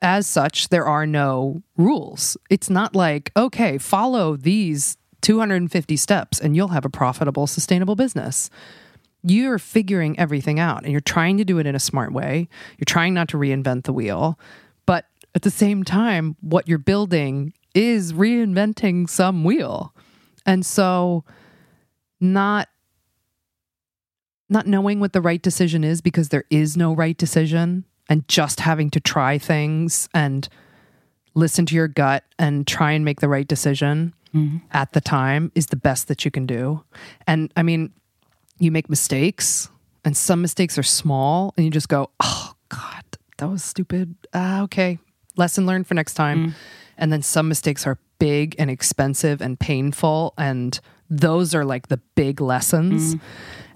as 0.00 0.28
such, 0.28 0.68
there 0.68 0.86
are 0.86 1.06
no 1.06 1.60
rules. 1.76 2.36
It's 2.50 2.70
not 2.70 2.94
like, 2.94 3.32
okay, 3.36 3.78
follow 3.78 4.36
these 4.36 4.96
250 5.22 5.96
steps 5.96 6.38
and 6.38 6.54
you'll 6.54 6.68
have 6.68 6.84
a 6.84 6.88
profitable, 6.88 7.48
sustainable 7.48 7.96
business. 7.96 8.48
You're 9.28 9.58
figuring 9.58 10.18
everything 10.18 10.58
out 10.58 10.82
and 10.82 10.92
you're 10.92 11.00
trying 11.00 11.36
to 11.38 11.44
do 11.44 11.58
it 11.58 11.66
in 11.66 11.74
a 11.74 11.80
smart 11.80 12.12
way. 12.12 12.48
You're 12.78 12.86
trying 12.86 13.14
not 13.14 13.28
to 13.28 13.36
reinvent 13.36 13.84
the 13.84 13.92
wheel. 13.92 14.38
But 14.86 15.06
at 15.34 15.42
the 15.42 15.50
same 15.50 15.84
time, 15.84 16.36
what 16.40 16.68
you're 16.68 16.78
building 16.78 17.52
is 17.74 18.12
reinventing 18.12 19.08
some 19.08 19.44
wheel. 19.44 19.94
And 20.46 20.64
so, 20.64 21.24
not 22.20 22.68
not 24.48 24.66
knowing 24.66 24.98
what 24.98 25.12
the 25.12 25.20
right 25.20 25.42
decision 25.42 25.84
is 25.84 26.00
because 26.00 26.30
there 26.30 26.44
is 26.48 26.76
no 26.76 26.94
right 26.94 27.18
decision 27.18 27.84
and 28.08 28.26
just 28.28 28.60
having 28.60 28.88
to 28.90 29.00
try 29.00 29.36
things 29.36 30.08
and 30.14 30.48
listen 31.34 31.66
to 31.66 31.74
your 31.74 31.88
gut 31.88 32.24
and 32.38 32.66
try 32.66 32.92
and 32.92 33.04
make 33.04 33.20
the 33.20 33.28
right 33.28 33.46
decision 33.46 34.14
mm-hmm. 34.34 34.56
at 34.72 34.92
the 34.92 35.00
time 35.00 35.52
is 35.54 35.66
the 35.66 35.76
best 35.76 36.08
that 36.08 36.24
you 36.24 36.30
can 36.30 36.46
do. 36.46 36.82
And 37.26 37.52
I 37.56 37.62
mean, 37.62 37.92
you 38.58 38.70
make 38.70 38.88
mistakes 38.88 39.68
and 40.04 40.16
some 40.16 40.40
mistakes 40.42 40.78
are 40.78 40.82
small 40.82 41.54
and 41.56 41.64
you 41.64 41.70
just 41.70 41.88
go, 41.88 42.10
"Oh 42.20 42.52
god, 42.68 43.04
that 43.38 43.48
was 43.48 43.64
stupid." 43.64 44.14
Ah, 44.32 44.62
okay. 44.62 44.98
Lesson 45.36 45.66
learned 45.66 45.86
for 45.86 45.94
next 45.94 46.14
time. 46.14 46.48
Mm. 46.48 46.54
And 46.96 47.12
then 47.12 47.22
some 47.22 47.48
mistakes 47.48 47.86
are 47.86 47.98
big 48.18 48.56
and 48.58 48.70
expensive 48.70 49.40
and 49.40 49.58
painful 49.58 50.34
and 50.36 50.80
those 51.10 51.54
are 51.54 51.64
like 51.64 51.88
the 51.88 51.96
big 52.14 52.40
lessons 52.40 53.14
mm. 53.14 53.20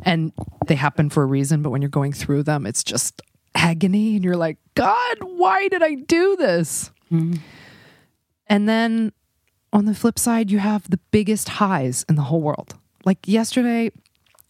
and 0.05 0.33
they 0.67 0.75
happen 0.75 1.09
for 1.09 1.23
a 1.23 1.27
reason 1.27 1.63
but 1.63 1.71
when 1.71 1.81
you're 1.81 1.89
going 1.89 2.13
through 2.13 2.43
them 2.43 2.67
it's 2.67 2.83
just 2.83 3.23
agony 3.55 4.17
and 4.17 4.25
you're 4.25 4.37
like 4.37 4.59
god 4.75 5.17
why 5.21 5.69
did 5.69 5.83
i 5.83 5.95
do 5.95 6.37
this 6.37 6.91
mm. 7.11 7.39
and 8.49 8.69
then 8.69 9.13
on 9.73 9.85
the 9.85 9.95
flip 9.95 10.19
side 10.19 10.51
you 10.51 10.59
have 10.59 10.89
the 10.91 10.99
biggest 11.11 11.49
highs 11.49 12.05
in 12.09 12.17
the 12.17 12.23
whole 12.23 12.43
world 12.43 12.75
like 13.05 13.19
yesterday 13.27 13.91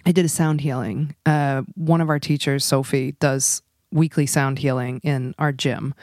i 0.07 0.13
did 0.13 0.25
a 0.25 0.29
sound 0.29 0.61
healing. 0.61 1.15
Uh, 1.27 1.63
one 1.75 2.01
of 2.01 2.09
our 2.09 2.19
teachers 2.19 2.65
sophie 2.65 3.13
does 3.21 3.63
weekly 3.93 4.27
sound 4.27 4.59
healing 4.59 5.01
in 5.05 5.35
our 5.39 5.53
gym 5.53 5.95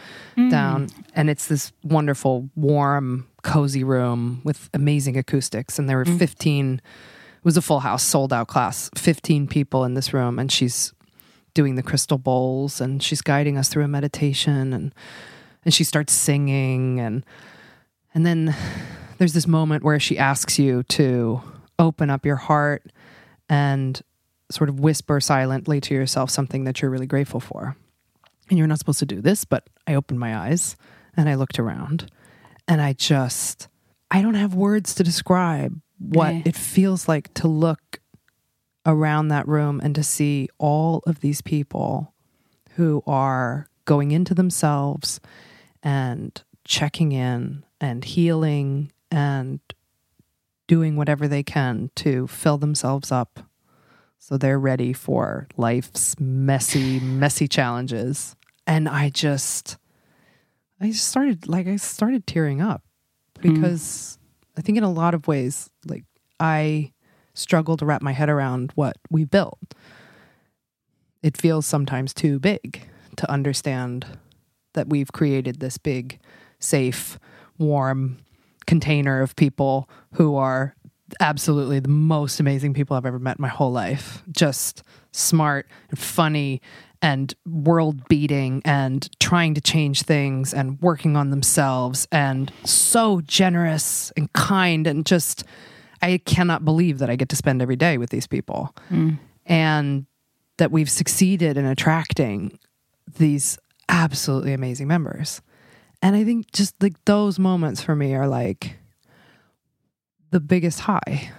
down 0.50 0.90
and 1.16 1.30
it's 1.30 1.48
this 1.48 1.72
wonderful 1.84 2.48
warm 2.56 3.28
cozy 3.42 3.84
room 3.84 4.42
with 4.44 4.70
amazing 4.76 5.18
acoustics 5.18 5.80
and 5.80 5.90
there 5.90 5.98
were 5.98 6.06
15 6.06 6.76
it 6.76 6.82
was 7.46 7.58
a 7.58 7.62
full 7.64 7.80
house 7.80 8.04
sold 8.04 8.32
out 8.32 8.48
class 8.48 8.92
15 8.96 9.48
people 9.48 9.84
in 9.86 9.96
this 9.96 10.14
room 10.14 10.38
and 10.38 10.52
she's 10.52 10.94
doing 11.56 11.76
the 11.76 11.82
crystal 11.84 12.20
bowls 12.20 12.80
and 12.80 13.02
she's 13.02 13.22
guiding 13.22 13.58
us 13.58 13.70
through 13.70 13.84
a 13.84 13.88
meditation 13.88 14.72
and 14.72 14.94
and 15.66 15.74
she 15.74 15.84
starts 15.84 16.14
singing 16.14 17.00
and 17.00 17.26
and 18.14 18.24
then 18.26 18.56
there's 19.18 19.34
this 19.34 19.48
moment 19.48 19.84
where 19.84 20.00
she 20.00 20.18
asks 20.18 20.60
you 20.60 20.84
to 20.84 21.42
open 21.80 22.10
up 22.12 22.24
your 22.26 22.36
heart 22.36 22.84
and 23.50 24.02
sort 24.52 24.70
of 24.70 24.80
whisper 24.80 25.20
silently 25.20 25.80
to 25.82 25.94
yourself 25.94 26.30
something 26.30 26.64
that 26.64 26.82
you're 26.82 26.92
really 26.92 27.08
grateful 27.08 27.40
for. 27.40 27.76
And 28.50 28.58
you're 28.58 28.68
not 28.68 28.80
supposed 28.80 29.00
to 29.00 29.06
do 29.06 29.22
this, 29.22 29.46
but 29.46 29.68
I 29.86 29.94
opened 29.96 30.20
my 30.20 30.36
eyes 30.38 30.76
and 31.16 31.30
I 31.30 31.36
looked 31.36 31.60
around 31.60 32.12
and 32.68 32.82
I 32.82 32.94
just 32.94 33.68
I 34.12 34.22
don't 34.24 34.34
have 34.36 34.56
words 34.56 34.96
to 34.96 35.04
describe 35.04 35.80
what 36.00 36.34
Yeah. 36.34 36.42
it 36.46 36.56
feels 36.56 37.08
like 37.08 37.32
to 37.36 37.48
look 37.48 38.00
around 38.86 39.28
that 39.28 39.48
room 39.48 39.80
and 39.84 39.94
to 39.96 40.04
see 40.04 40.50
all 40.58 41.04
of 41.06 41.20
these 41.20 41.42
people 41.42 42.14
who 42.72 43.04
are 43.06 43.68
going 43.86 44.12
into 44.12 44.34
themselves 44.34 45.20
and 45.84 46.42
checking 46.66 47.12
in 47.12 47.64
and 47.80 48.04
healing 48.04 48.92
and 49.12 49.60
doing 50.70 50.96
whatever 50.96 51.28
they 51.28 51.42
can 51.42 51.90
to 51.96 52.28
fill 52.28 52.60
themselves 52.60 53.12
up 53.12 53.40
so 54.20 54.38
they're 54.38 54.60
ready 54.60 54.94
for 54.94 55.48
life's 55.58 56.16
messy, 56.20 57.00
messy 57.00 57.48
challenges. 57.48 58.36
And 58.68 58.88
I 58.88 59.10
just, 59.10 59.78
I 60.80 60.92
just 60.92 61.08
started, 61.08 61.48
like, 61.48 61.68
I 61.68 61.78
started 61.78 62.28
tearing 62.28 62.62
up 62.62 62.84
hmm. 63.42 63.52
because 63.52 64.20
I 64.56 64.62
think 64.62 64.78
in 64.78 64.84
a 64.84 64.92
lot 64.92 65.16
of 65.16 65.28
ways, 65.28 65.72
like, 65.88 66.04
I 66.40 66.94
struggle 67.34 67.76
to 67.78 67.86
wrap 67.86 68.04
my 68.04 68.12
head 68.12 68.30
around 68.30 68.72
what 68.76 68.98
we 69.10 69.26
built. 69.26 69.74
It 71.24 71.36
feels 71.36 71.66
sometimes 71.66 72.14
too 72.14 72.38
big 72.38 72.88
to 73.18 73.30
understand 73.32 74.06
that 74.74 74.88
we've 74.88 75.12
created 75.12 75.60
this 75.60 75.80
big, 75.80 76.20
safe, 76.60 77.18
warm 77.58 78.20
container 78.70 79.22
of 79.22 79.36
people 79.36 79.90
who 80.14 80.36
are 80.36 80.76
absolutely 81.20 81.80
the 81.80 81.90
most 81.90 82.40
amazing 82.40 82.72
people 82.76 82.96
I've 82.96 83.06
ever 83.08 83.18
met 83.18 83.40
in 83.40 83.42
my 83.42 83.48
whole 83.48 83.72
life. 83.72 84.22
Just 84.32 84.84
smart 85.12 85.68
and 85.90 85.98
funny 85.98 86.62
and 87.02 87.34
world 87.48 88.08
beating 88.10 88.62
and 88.66 89.10
trying 89.20 89.56
to 89.56 89.62
change 89.62 90.04
things 90.04 90.54
and 90.54 90.80
working 90.82 91.18
on 91.18 91.32
themselves 91.32 92.08
and 92.12 92.54
so 92.64 93.22
generous 93.22 94.12
and 94.16 94.32
kind 94.34 94.86
and 94.86 95.04
just 95.04 95.44
I 96.04 96.20
cannot 96.20 96.64
believe 96.64 97.00
that 97.00 97.10
I 97.10 97.16
get 97.16 97.30
to 97.30 97.36
spend 97.36 97.64
every 97.64 97.76
day 97.76 97.98
with 97.98 98.12
these 98.12 98.28
people. 98.28 98.76
Mm. 98.92 99.18
And 99.48 100.06
that 100.58 100.72
we've 100.72 100.92
succeeded 100.92 101.58
in 101.58 101.66
attracting 101.66 102.60
these 103.18 103.58
absolutely 103.88 104.54
amazing 104.54 104.88
members. 104.88 105.42
And 106.02 106.16
I 106.16 106.24
think 106.24 106.52
just 106.52 106.82
like 106.82 107.04
those 107.06 107.38
moments 107.40 107.82
for 107.82 107.96
me 107.96 108.16
are 108.16 108.28
like 108.28 108.78
the 110.32 110.40
biggest 110.40 110.82
high. 110.82 111.32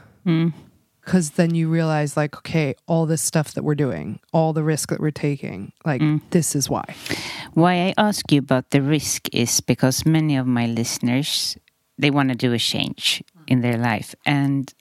Because 1.05 1.31
then 1.31 1.55
you 1.55 1.69
realize, 1.69 2.17
like, 2.17 2.37
okay, 2.37 2.75
all 2.87 3.07
this 3.07 3.23
stuff 3.23 3.55
that 3.55 3.65
we're 3.65 3.75
doing, 3.75 4.21
all 4.33 4.53
the 4.53 4.63
risk 4.63 4.91
that 4.91 5.01
we're 5.01 5.11
taking, 5.11 5.73
like, 5.85 6.03
this 6.31 6.55
is 6.55 6.69
why. 6.69 6.85
Why 7.55 7.73
I 7.89 7.95
ask 7.97 8.31
you 8.31 8.39
about 8.39 8.71
the 8.71 8.83
risk 8.83 9.27
is 9.35 9.61
because 9.61 10.05
many 10.05 10.37
of 10.37 10.47
my 10.47 10.67
listeners 10.67 11.57
they 11.99 12.11
want 12.11 12.29
to 12.31 12.35
do 12.35 12.53
a 12.53 12.59
change 12.59 13.23
in 13.47 13.61
their 13.61 13.77
life, 13.77 14.15
and 14.25 14.73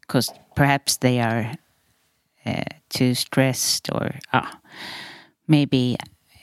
because 0.00 0.30
perhaps 0.56 0.96
they 0.98 1.20
are 1.20 1.54
uh, 2.44 2.64
too 2.88 3.14
stressed 3.14 3.90
or 3.92 4.14
ah, 4.32 4.58
maybe 5.46 5.96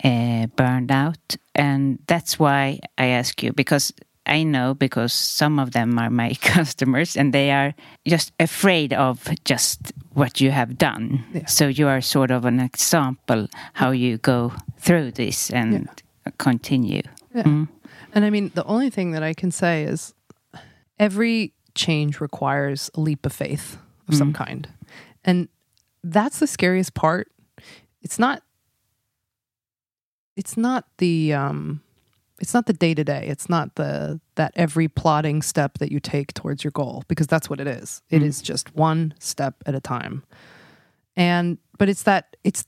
uh, 0.03 0.47
burned 0.55 0.91
out, 0.91 1.35
and 1.55 1.99
that's 2.07 2.39
why 2.39 2.79
I 2.97 3.07
ask 3.07 3.41
you 3.43 3.53
because 3.53 3.93
I 4.27 4.43
know 4.43 4.73
because 4.73 5.13
some 5.13 5.57
of 5.57 5.71
them 5.71 5.97
are 5.97 6.09
my 6.09 6.33
customers 6.41 7.15
and 7.15 7.33
they 7.33 7.51
are 7.51 7.73
just 8.05 8.33
afraid 8.39 8.93
of 8.93 9.29
just 9.45 9.93
what 10.13 10.41
you 10.41 10.51
have 10.51 10.77
done. 10.77 11.23
So 11.47 11.67
you 11.67 11.87
are 11.87 12.01
sort 12.01 12.31
of 12.31 12.45
an 12.45 12.59
example 12.59 13.47
how 13.73 13.91
you 13.91 14.17
go 14.17 14.53
through 14.77 15.11
this 15.11 15.49
and 15.49 15.89
continue. 16.37 17.03
Yeah. 17.33 17.65
And 18.13 18.25
I 18.25 18.29
mean, 18.29 18.51
the 18.53 18.65
only 18.65 18.89
thing 18.89 19.11
that 19.11 19.23
I 19.23 19.33
can 19.33 19.51
say 19.51 19.83
is 19.83 20.13
every 20.99 21.53
change 21.75 22.19
requires 22.19 22.89
a 22.95 22.99
leap 22.99 23.25
of 23.25 23.33
faith 23.33 23.77
of 24.07 24.15
some 24.15 24.33
kind. 24.33 24.67
And 25.23 25.47
that's 26.03 26.39
the 26.39 26.47
scariest 26.47 26.93
part. 26.93 27.31
It's 28.01 28.17
not 28.17 28.41
it's 30.37 30.55
not 30.55 30.85
the 30.99 31.33
um 31.33 31.81
it's 32.39 32.53
not 32.53 32.67
the 32.67 32.73
day 32.73 32.93
to 32.93 33.03
day. 33.03 33.25
It's 33.27 33.49
not 33.49 33.75
the 33.75 34.21
that 34.35 34.53
every 34.55 34.87
plotting 34.87 35.41
step 35.41 35.79
that 35.79 35.91
you 35.91 35.99
take 35.99 36.33
towards 36.33 36.63
your 36.63 36.71
goal 36.71 37.03
because 37.07 37.27
that's 37.27 37.49
what 37.49 37.59
it 37.59 37.67
is. 37.67 38.01
It 38.09 38.21
is 38.21 38.41
just 38.41 38.75
one 38.75 39.15
step 39.19 39.55
at 39.65 39.75
a 39.75 39.81
time. 39.81 40.23
And 41.15 41.57
but 41.77 41.89
it's 41.89 42.03
that 42.03 42.37
it's 42.43 42.63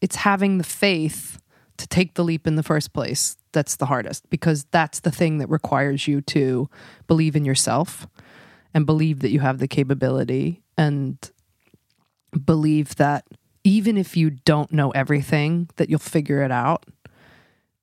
it's 0.00 0.16
having 0.16 0.58
the 0.58 0.64
faith 0.64 1.40
to 1.76 1.88
take 1.88 2.14
the 2.14 2.22
leap 2.22 2.46
in 2.46 2.54
the 2.54 2.62
first 2.62 2.92
place 2.92 3.36
that's 3.50 3.76
the 3.76 3.86
hardest 3.86 4.30
because 4.30 4.64
that's 4.70 5.00
the 5.00 5.10
thing 5.10 5.38
that 5.38 5.48
requires 5.48 6.06
you 6.06 6.20
to 6.20 6.68
believe 7.08 7.34
in 7.34 7.44
yourself 7.44 8.06
and 8.72 8.86
believe 8.86 9.20
that 9.20 9.30
you 9.30 9.40
have 9.40 9.58
the 9.58 9.66
capability 9.66 10.62
and 10.78 11.32
believe 12.44 12.94
that 12.96 13.24
even 13.64 13.96
if 13.96 14.16
you 14.16 14.30
don't 14.30 14.72
know 14.72 14.90
everything 14.90 15.68
that 15.76 15.88
you'll 15.90 15.98
figure 15.98 16.42
it 16.42 16.50
out 16.50 16.84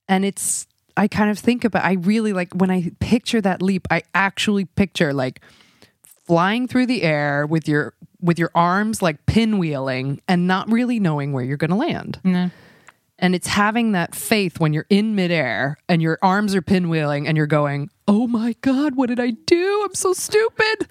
and 0.07 0.23
it's 0.23 0.67
i 0.95 1.07
kind 1.07 1.29
of 1.29 1.37
think 1.37 1.63
about 1.63 1.83
i 1.83 1.93
really 1.93 2.33
like 2.33 2.53
when 2.53 2.71
i 2.71 2.91
picture 2.99 3.41
that 3.41 3.61
leap 3.61 3.87
i 3.91 4.01
actually 4.15 4.65
picture 4.65 5.13
like 5.13 5.41
flying 6.25 6.67
through 6.67 6.85
the 6.85 7.03
air 7.03 7.45
with 7.45 7.67
your 7.67 7.93
with 8.21 8.37
your 8.37 8.51
arms 8.53 9.01
like 9.01 9.25
pinwheeling 9.25 10.19
and 10.27 10.47
not 10.47 10.71
really 10.71 10.99
knowing 10.99 11.33
where 11.33 11.43
you're 11.43 11.57
going 11.57 11.71
to 11.71 11.75
land 11.75 12.19
and 13.21 13.35
it's 13.35 13.47
having 13.47 13.91
that 13.91 14.15
faith 14.15 14.59
when 14.59 14.73
you're 14.73 14.87
in 14.89 15.13
midair 15.13 15.77
and 15.87 16.01
your 16.01 16.17
arms 16.23 16.55
are 16.55 16.61
pinwheeling 16.61 17.27
and 17.27 17.37
you're 17.37 17.45
going, 17.45 17.89
oh 18.07 18.25
my 18.25 18.55
God, 18.61 18.95
what 18.95 19.09
did 19.09 19.19
I 19.19 19.29
do? 19.29 19.83
I'm 19.85 19.93
so 19.93 20.11
stupid. 20.13 20.87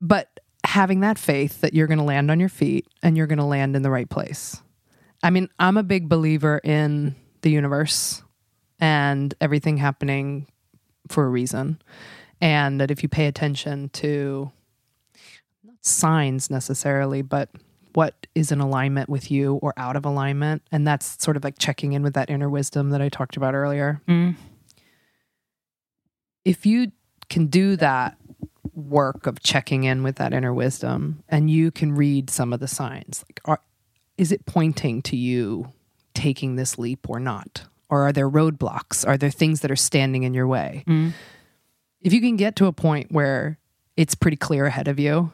But 0.00 0.35
having 0.76 1.00
that 1.00 1.18
faith 1.18 1.62
that 1.62 1.72
you're 1.72 1.86
going 1.86 1.96
to 1.98 2.04
land 2.04 2.30
on 2.30 2.38
your 2.38 2.50
feet 2.50 2.86
and 3.02 3.16
you're 3.16 3.26
going 3.26 3.38
to 3.38 3.44
land 3.44 3.74
in 3.74 3.80
the 3.80 3.90
right 3.90 4.10
place. 4.10 4.60
I 5.22 5.30
mean, 5.30 5.48
I'm 5.58 5.78
a 5.78 5.82
big 5.82 6.06
believer 6.06 6.60
in 6.62 7.16
the 7.40 7.50
universe 7.50 8.22
and 8.78 9.34
everything 9.40 9.78
happening 9.78 10.48
for 11.08 11.24
a 11.24 11.28
reason. 11.30 11.80
And 12.42 12.78
that 12.78 12.90
if 12.90 13.02
you 13.02 13.08
pay 13.08 13.26
attention 13.26 13.88
to 13.94 14.52
not 15.64 15.76
signs 15.80 16.50
necessarily, 16.50 17.22
but 17.22 17.48
what 17.94 18.26
is 18.34 18.52
in 18.52 18.60
alignment 18.60 19.08
with 19.08 19.30
you 19.30 19.54
or 19.62 19.72
out 19.78 19.96
of 19.96 20.04
alignment. 20.04 20.60
And 20.70 20.86
that's 20.86 21.16
sort 21.24 21.38
of 21.38 21.44
like 21.44 21.58
checking 21.58 21.94
in 21.94 22.02
with 22.02 22.12
that 22.12 22.28
inner 22.28 22.50
wisdom 22.50 22.90
that 22.90 23.00
I 23.00 23.08
talked 23.08 23.38
about 23.38 23.54
earlier. 23.54 24.02
Mm. 24.06 24.36
If 26.44 26.66
you 26.66 26.92
can 27.30 27.46
do 27.46 27.76
that 27.76 28.18
work 28.76 29.26
of 29.26 29.42
checking 29.42 29.84
in 29.84 30.02
with 30.02 30.16
that 30.16 30.32
inner 30.32 30.52
wisdom 30.52 31.24
and 31.28 31.50
you 31.50 31.70
can 31.70 31.92
read 31.92 32.30
some 32.30 32.52
of 32.52 32.60
the 32.60 32.68
signs. 32.68 33.24
Like, 33.28 33.40
are, 33.46 33.60
is 34.18 34.30
it 34.30 34.46
pointing 34.46 35.02
to 35.02 35.16
you 35.16 35.72
taking 36.14 36.56
this 36.56 36.78
leap 36.78 37.08
or 37.08 37.18
not? 37.18 37.64
Or 37.88 38.02
are 38.02 38.12
there 38.12 38.28
roadblocks? 38.28 39.06
Are 39.06 39.16
there 39.16 39.30
things 39.30 39.60
that 39.60 39.70
are 39.70 39.76
standing 39.76 40.24
in 40.24 40.34
your 40.34 40.46
way? 40.46 40.84
Mm. 40.86 41.12
If 42.00 42.12
you 42.12 42.20
can 42.20 42.36
get 42.36 42.56
to 42.56 42.66
a 42.66 42.72
point 42.72 43.10
where 43.10 43.58
it's 43.96 44.14
pretty 44.14 44.36
clear 44.36 44.66
ahead 44.66 44.88
of 44.88 45.00
you 45.00 45.32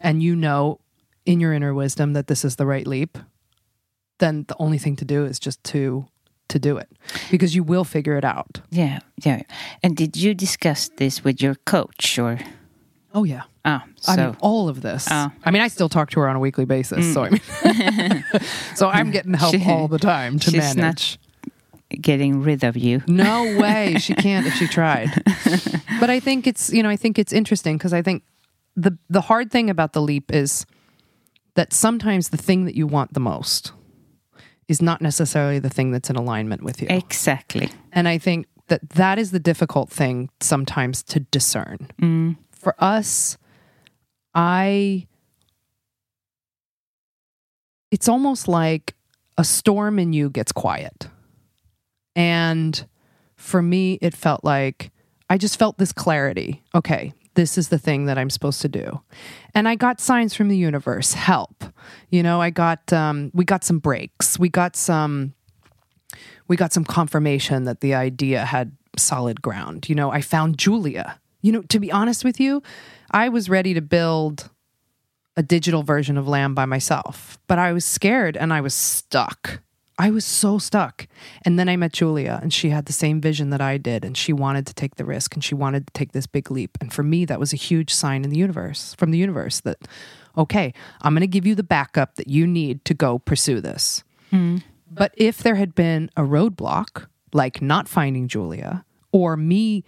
and 0.00 0.22
you 0.22 0.34
know 0.34 0.80
in 1.26 1.40
your 1.40 1.52
inner 1.52 1.74
wisdom 1.74 2.14
that 2.14 2.28
this 2.28 2.44
is 2.44 2.56
the 2.56 2.66
right 2.66 2.86
leap, 2.86 3.18
then 4.18 4.44
the 4.48 4.56
only 4.58 4.78
thing 4.78 4.96
to 4.96 5.04
do 5.04 5.24
is 5.24 5.38
just 5.38 5.62
to 5.64 6.06
to 6.48 6.58
do 6.58 6.76
it 6.76 6.88
because 7.30 7.54
you 7.54 7.62
will 7.62 7.84
figure 7.84 8.16
it 8.16 8.24
out. 8.24 8.60
Yeah, 8.70 8.98
yeah. 9.22 9.42
And 9.84 9.96
did 9.96 10.16
you 10.16 10.34
discuss 10.34 10.90
this 10.96 11.22
with 11.22 11.40
your 11.40 11.54
coach 11.54 12.18
or? 12.18 12.40
Oh 13.12 13.24
yeah. 13.24 13.42
Ah, 13.64 13.84
so 13.96 14.12
I 14.12 14.16
mean, 14.16 14.36
all 14.40 14.68
of 14.68 14.80
this. 14.82 15.06
Oh. 15.10 15.30
I 15.44 15.50
mean, 15.50 15.60
I 15.62 15.68
still 15.68 15.88
talk 15.88 16.10
to 16.10 16.20
her 16.20 16.28
on 16.28 16.36
a 16.36 16.40
weekly 16.40 16.64
basis, 16.64 17.12
so 17.12 17.24
I 17.24 17.30
mean, 17.30 18.24
so 18.74 18.88
I'm 18.88 19.10
getting 19.10 19.34
help 19.34 19.54
She- 19.54 19.64
all 19.68 19.88
the 19.88 19.98
time 19.98 20.38
to 20.38 20.50
she's 20.50 20.74
not- 20.74 20.76
manage. 20.76 21.18
getting 22.00 22.40
rid 22.42 22.62
of 22.64 22.76
you. 22.76 23.02
No 23.06 23.58
way, 23.58 23.96
she 23.98 24.14
can't 24.14 24.46
if 24.46 24.54
she 24.54 24.66
tried. 24.68 25.10
but 26.00 26.08
I 26.08 26.20
think 26.20 26.46
it's 26.46 26.72
you 26.72 26.82
know 26.82 26.88
I 26.88 26.96
think 26.96 27.18
it's 27.18 27.32
interesting 27.32 27.76
because 27.76 27.92
I 27.92 28.00
think 28.00 28.22
the 28.76 28.96
the 29.10 29.20
hard 29.22 29.50
thing 29.50 29.68
about 29.70 29.92
the 29.92 30.00
leap 30.00 30.32
is 30.32 30.64
that 31.56 31.72
sometimes 31.72 32.28
the 32.28 32.36
thing 32.38 32.64
that 32.64 32.76
you 32.76 32.86
want 32.86 33.12
the 33.12 33.20
most 33.20 33.72
is 34.68 34.80
not 34.80 35.02
necessarily 35.02 35.58
the 35.58 35.68
thing 35.68 35.90
that's 35.90 36.08
in 36.08 36.14
alignment 36.16 36.62
with 36.62 36.80
you. 36.80 36.86
Exactly. 36.88 37.70
And 37.92 38.06
I 38.06 38.18
think 38.18 38.46
that 38.68 38.88
that 38.90 39.18
is 39.18 39.32
the 39.32 39.40
difficult 39.40 39.90
thing 39.90 40.30
sometimes 40.40 41.02
to 41.02 41.18
discern. 41.20 41.88
For 42.60 42.74
us, 42.78 43.38
I, 44.34 45.06
it's 47.90 48.08
almost 48.08 48.48
like 48.48 48.94
a 49.38 49.44
storm 49.44 49.98
in 49.98 50.12
you 50.12 50.28
gets 50.28 50.52
quiet. 50.52 51.08
And 52.14 52.86
for 53.36 53.62
me, 53.62 53.94
it 54.02 54.14
felt 54.14 54.44
like 54.44 54.92
I 55.30 55.38
just 55.38 55.58
felt 55.58 55.78
this 55.78 55.92
clarity. 55.92 56.62
Okay, 56.74 57.14
this 57.34 57.56
is 57.56 57.70
the 57.70 57.78
thing 57.78 58.04
that 58.04 58.18
I'm 58.18 58.28
supposed 58.28 58.60
to 58.60 58.68
do. 58.68 59.00
And 59.54 59.66
I 59.66 59.74
got 59.74 59.98
signs 59.98 60.34
from 60.34 60.48
the 60.48 60.58
universe 60.58 61.14
help. 61.14 61.64
You 62.10 62.22
know, 62.22 62.42
I 62.42 62.50
got, 62.50 62.92
um, 62.92 63.30
we 63.32 63.46
got 63.46 63.64
some 63.64 63.78
breaks. 63.78 64.38
We 64.38 64.50
got 64.50 64.76
some, 64.76 65.32
we 66.46 66.56
got 66.56 66.74
some 66.74 66.84
confirmation 66.84 67.64
that 67.64 67.80
the 67.80 67.94
idea 67.94 68.44
had 68.44 68.76
solid 68.98 69.40
ground. 69.40 69.88
You 69.88 69.94
know, 69.94 70.10
I 70.10 70.20
found 70.20 70.58
Julia. 70.58 71.18
You 71.42 71.52
know, 71.52 71.62
to 71.62 71.80
be 71.80 71.90
honest 71.90 72.24
with 72.24 72.38
you, 72.40 72.62
I 73.10 73.28
was 73.28 73.48
ready 73.48 73.74
to 73.74 73.80
build 73.80 74.50
a 75.36 75.42
digital 75.42 75.82
version 75.82 76.18
of 76.18 76.28
Lamb 76.28 76.54
by 76.54 76.66
myself, 76.66 77.38
but 77.46 77.58
I 77.58 77.72
was 77.72 77.84
scared 77.84 78.36
and 78.36 78.52
I 78.52 78.60
was 78.60 78.74
stuck. 78.74 79.60
I 79.98 80.10
was 80.10 80.24
so 80.24 80.58
stuck. 80.58 81.06
And 81.44 81.58
then 81.58 81.68
I 81.68 81.76
met 81.76 81.92
Julia 81.92 82.40
and 82.42 82.52
she 82.52 82.70
had 82.70 82.86
the 82.86 82.92
same 82.92 83.20
vision 83.20 83.50
that 83.50 83.60
I 83.60 83.76
did 83.76 84.04
and 84.04 84.16
she 84.16 84.32
wanted 84.32 84.66
to 84.66 84.74
take 84.74 84.96
the 84.96 85.04
risk 85.04 85.34
and 85.34 85.44
she 85.44 85.54
wanted 85.54 85.86
to 85.86 85.92
take 85.92 86.12
this 86.12 86.26
big 86.26 86.50
leap. 86.50 86.78
And 86.80 86.92
for 86.92 87.02
me, 87.02 87.26
that 87.26 87.38
was 87.38 87.52
a 87.52 87.56
huge 87.56 87.92
sign 87.92 88.24
in 88.24 88.30
the 88.30 88.38
universe, 88.38 88.94
from 88.94 89.10
the 89.10 89.18
universe 89.18 89.60
that, 89.60 89.76
okay, 90.38 90.72
I'm 91.02 91.12
going 91.12 91.20
to 91.20 91.26
give 91.26 91.46
you 91.46 91.54
the 91.54 91.62
backup 91.62 92.14
that 92.16 92.28
you 92.28 92.46
need 92.46 92.82
to 92.86 92.94
go 92.94 93.18
pursue 93.18 93.60
this. 93.60 94.02
Hmm. 94.30 94.58
But 94.90 95.12
if 95.18 95.38
there 95.38 95.56
had 95.56 95.74
been 95.74 96.10
a 96.16 96.22
roadblock, 96.22 97.06
like 97.34 97.60
not 97.60 97.86
finding 97.86 98.26
Julia, 98.26 98.84
or 99.12 99.36
me 99.36 99.84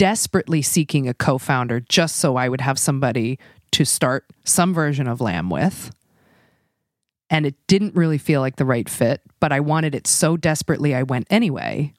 desperately 0.00 0.62
seeking 0.62 1.10
a 1.10 1.12
co 1.12 1.36
founder 1.36 1.78
just 1.78 2.16
so 2.16 2.36
I 2.36 2.48
would 2.48 2.62
have 2.62 2.78
somebody 2.78 3.38
to 3.72 3.84
start 3.84 4.24
some 4.44 4.72
version 4.72 5.06
of 5.06 5.20
Lamb 5.20 5.50
with, 5.50 5.94
and 7.28 7.44
it 7.44 7.54
didn't 7.66 7.94
really 7.94 8.16
feel 8.16 8.40
like 8.40 8.56
the 8.56 8.64
right 8.64 8.88
fit, 8.88 9.20
but 9.40 9.52
I 9.52 9.60
wanted 9.60 9.94
it 9.94 10.06
so 10.06 10.38
desperately 10.38 10.94
I 10.94 11.02
went 11.02 11.26
anyway, 11.28 11.92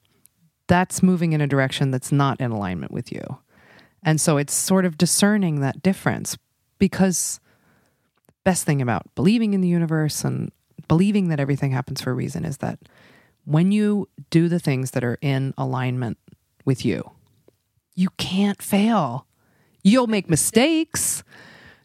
that's 0.66 1.00
moving 1.00 1.32
in 1.32 1.40
a 1.40 1.46
direction 1.46 1.92
that's 1.92 2.10
not 2.10 2.40
in 2.40 2.50
alignment 2.50 2.90
with 2.90 3.12
you. 3.12 3.22
And 4.02 4.20
so 4.20 4.36
it's 4.36 4.52
sort 4.52 4.84
of 4.84 4.98
discerning 4.98 5.60
that 5.60 5.80
difference 5.80 6.36
because 6.80 7.38
the 8.26 8.32
best 8.42 8.64
thing 8.64 8.82
about 8.82 9.14
believing 9.14 9.54
in 9.54 9.60
the 9.60 9.68
universe 9.68 10.24
and 10.24 10.50
believing 10.88 11.28
that 11.28 11.38
everything 11.38 11.70
happens 11.70 12.00
for 12.00 12.10
a 12.10 12.14
reason 12.14 12.44
is 12.44 12.56
that 12.56 12.80
when 13.44 13.70
you 13.70 14.08
do 14.30 14.48
the 14.48 14.58
things 14.58 14.90
that 14.90 15.04
are 15.04 15.18
in 15.22 15.54
alignment 15.56 16.18
with 16.64 16.84
you, 16.84 17.08
you 17.94 18.08
can't 18.16 18.60
fail. 18.62 19.26
You'll 19.82 20.06
make 20.06 20.30
mistakes. 20.30 21.22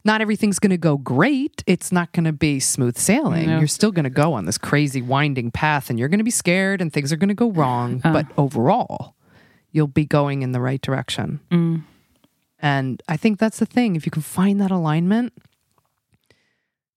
Not 0.05 0.21
everything's 0.21 0.59
going 0.59 0.71
to 0.71 0.77
go 0.77 0.97
great. 0.97 1.63
It's 1.67 1.91
not 1.91 2.13
going 2.13 2.23
to 2.23 2.31
be 2.31 2.59
smooth 2.59 2.97
sailing. 2.97 3.47
No. 3.47 3.57
You're 3.59 3.67
still 3.67 3.91
going 3.91 4.05
to 4.05 4.09
go 4.09 4.33
on 4.33 4.45
this 4.45 4.57
crazy 4.57 5.01
winding 5.01 5.51
path 5.51 5.89
and 5.89 5.99
you're 5.99 6.07
going 6.07 6.19
to 6.19 6.23
be 6.23 6.31
scared 6.31 6.81
and 6.81 6.93
things 6.93 7.11
are 7.11 7.17
going 7.17 7.27
to 7.29 7.33
go 7.35 7.51
wrong. 7.51 8.01
Uh. 8.03 8.13
But 8.13 8.27
overall, 8.37 9.15
you'll 9.71 9.87
be 9.87 10.05
going 10.05 10.43
in 10.43 10.53
the 10.53 10.61
right 10.61 10.81
direction. 10.81 11.41
Mm. 11.51 11.83
And 12.59 13.03
I 13.07 13.17
think 13.17 13.37
that's 13.37 13.59
the 13.59 13.65
thing. 13.65 13.95
If 13.95 14.05
you 14.05 14.11
can 14.11 14.21
find 14.21 14.61
that 14.61 14.71
alignment, 14.71 15.33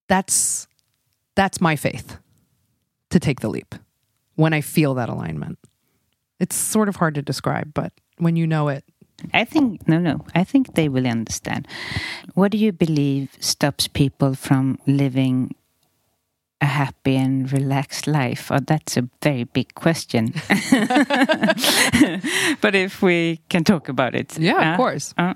that's 0.09 0.67
that's 1.35 1.61
my 1.61 1.77
faith 1.77 2.19
to 3.11 3.21
take 3.21 3.41
the 3.41 3.49
leap 3.49 3.75
when 4.37 4.53
I 4.53 4.61
feel 4.61 4.95
that 4.95 5.09
alignment. 5.09 5.59
It's 6.39 6.57
sort 6.57 6.89
of 6.89 6.97
hard 6.97 7.15
to 7.17 7.23
describe, 7.23 7.75
but 7.75 7.93
when 8.19 8.37
you 8.37 8.47
know 8.47 8.69
it, 8.69 8.85
I 9.35 9.45
think 9.45 9.87
no, 9.89 9.99
no. 9.99 10.25
I 10.35 10.45
think 10.45 10.75
they 10.75 10.89
will 10.89 11.07
understand. 11.07 11.67
What 12.35 12.53
do 12.53 12.59
you 12.59 12.73
believe 12.73 13.37
stops 13.41 13.89
people 13.89 14.35
from 14.35 14.79
living 14.87 15.55
a 16.61 16.67
happy 16.67 17.17
and 17.17 17.51
relaxed 17.53 18.07
life? 18.07 18.51
Oh, 18.53 18.59
that's 18.61 18.97
a 18.97 19.09
very 19.23 19.45
big 19.45 19.75
question. 19.75 20.33
but 22.61 22.75
if 22.75 23.03
we 23.03 23.41
can 23.49 23.65
talk 23.65 23.89
about 23.89 24.15
it, 24.15 24.39
Yeah, 24.39 24.57
of 24.61 24.75
uh, 24.75 24.77
course. 24.77 25.15
uh, 25.19 25.35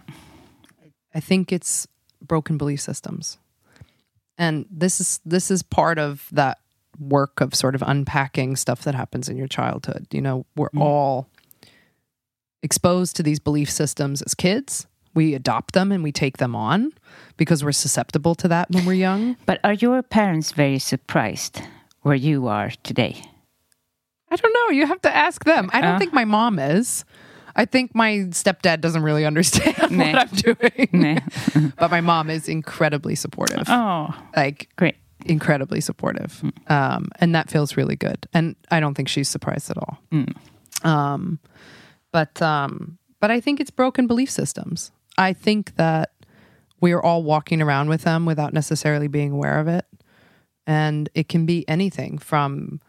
I 1.14 1.20
think 1.20 1.52
it's 1.52 1.86
broken 2.20 2.58
belief 2.58 2.80
systems. 2.80 3.38
And 4.36 4.66
this 4.70 5.00
is 5.00 5.20
this 5.24 5.50
is 5.50 5.62
part 5.62 5.98
of 5.98 6.28
that 6.32 6.58
work 6.98 7.40
of 7.40 7.54
sort 7.54 7.74
of 7.74 7.82
unpacking 7.86 8.56
stuff 8.56 8.82
that 8.82 8.94
happens 8.94 9.28
in 9.28 9.36
your 9.36 9.48
childhood. 9.48 10.06
You 10.10 10.20
know, 10.20 10.46
we're 10.56 10.70
all 10.76 11.28
exposed 12.64 13.14
to 13.16 13.22
these 13.22 13.38
belief 13.38 13.70
systems 13.70 14.22
as 14.22 14.34
kids. 14.34 14.86
We 15.14 15.34
adopt 15.34 15.74
them 15.74 15.92
and 15.92 16.02
we 16.02 16.10
take 16.10 16.38
them 16.38 16.56
on 16.56 16.92
because 17.36 17.62
we're 17.62 17.70
susceptible 17.72 18.34
to 18.36 18.48
that 18.48 18.68
when 18.70 18.84
we're 18.84 18.94
young. 18.94 19.36
but 19.46 19.60
are 19.62 19.74
your 19.74 20.02
parents 20.02 20.50
very 20.50 20.80
surprised 20.80 21.62
where 22.02 22.16
you 22.16 22.48
are 22.48 22.70
today? 22.82 23.22
I 24.30 24.36
don't 24.36 24.52
know. 24.52 24.70
You 24.76 24.86
have 24.86 25.00
to 25.02 25.14
ask 25.14 25.44
them. 25.44 25.70
I 25.72 25.80
don't 25.80 25.94
Uh. 25.94 25.98
think 26.00 26.12
my 26.12 26.24
mom 26.24 26.58
is. 26.58 27.04
I 27.54 27.64
think 27.66 27.94
my 27.94 28.26
stepdad 28.30 28.80
doesn't 28.80 29.02
really 29.04 29.24
understand 29.30 29.92
Nah. 29.92 30.04
what 30.12 30.18
I'm 30.22 30.34
doing. 30.34 30.88
Nah. 30.92 31.20
but 31.78 31.92
my 31.92 32.00
mom 32.00 32.28
is 32.30 32.48
incredibly 32.48 33.14
supportive. 33.14 33.68
Oh, 33.68 34.12
Like 34.34 34.68
great. 34.74 34.96
incredibly 35.26 35.80
supportive. 35.80 36.42
Um, 36.66 37.10
and 37.20 37.32
that 37.36 37.48
feels 37.50 37.76
really 37.76 37.94
good. 37.94 38.26
And 38.34 38.56
I 38.72 38.80
don't 38.80 38.94
think 38.94 39.08
she's 39.08 39.28
surprised 39.28 39.70
at 39.70 39.78
all. 39.78 39.98
Um, 40.82 41.38
but 42.14 42.40
um, 42.40 42.96
but 43.18 43.32
I 43.32 43.40
think 43.40 43.58
it's 43.58 43.72
broken 43.72 44.06
belief 44.06 44.30
systems. 44.30 44.92
I 45.18 45.32
think 45.32 45.74
that 45.74 46.12
we're 46.80 47.00
all 47.00 47.24
walking 47.24 47.60
around 47.60 47.88
with 47.88 48.02
them 48.02 48.24
without 48.24 48.52
necessarily 48.52 49.08
being 49.08 49.32
aware 49.32 49.58
of 49.58 49.66
it. 49.66 49.84
And 50.64 51.08
it 51.14 51.28
can 51.28 51.44
be 51.44 51.68
anything 51.68 52.18
from 52.18 52.80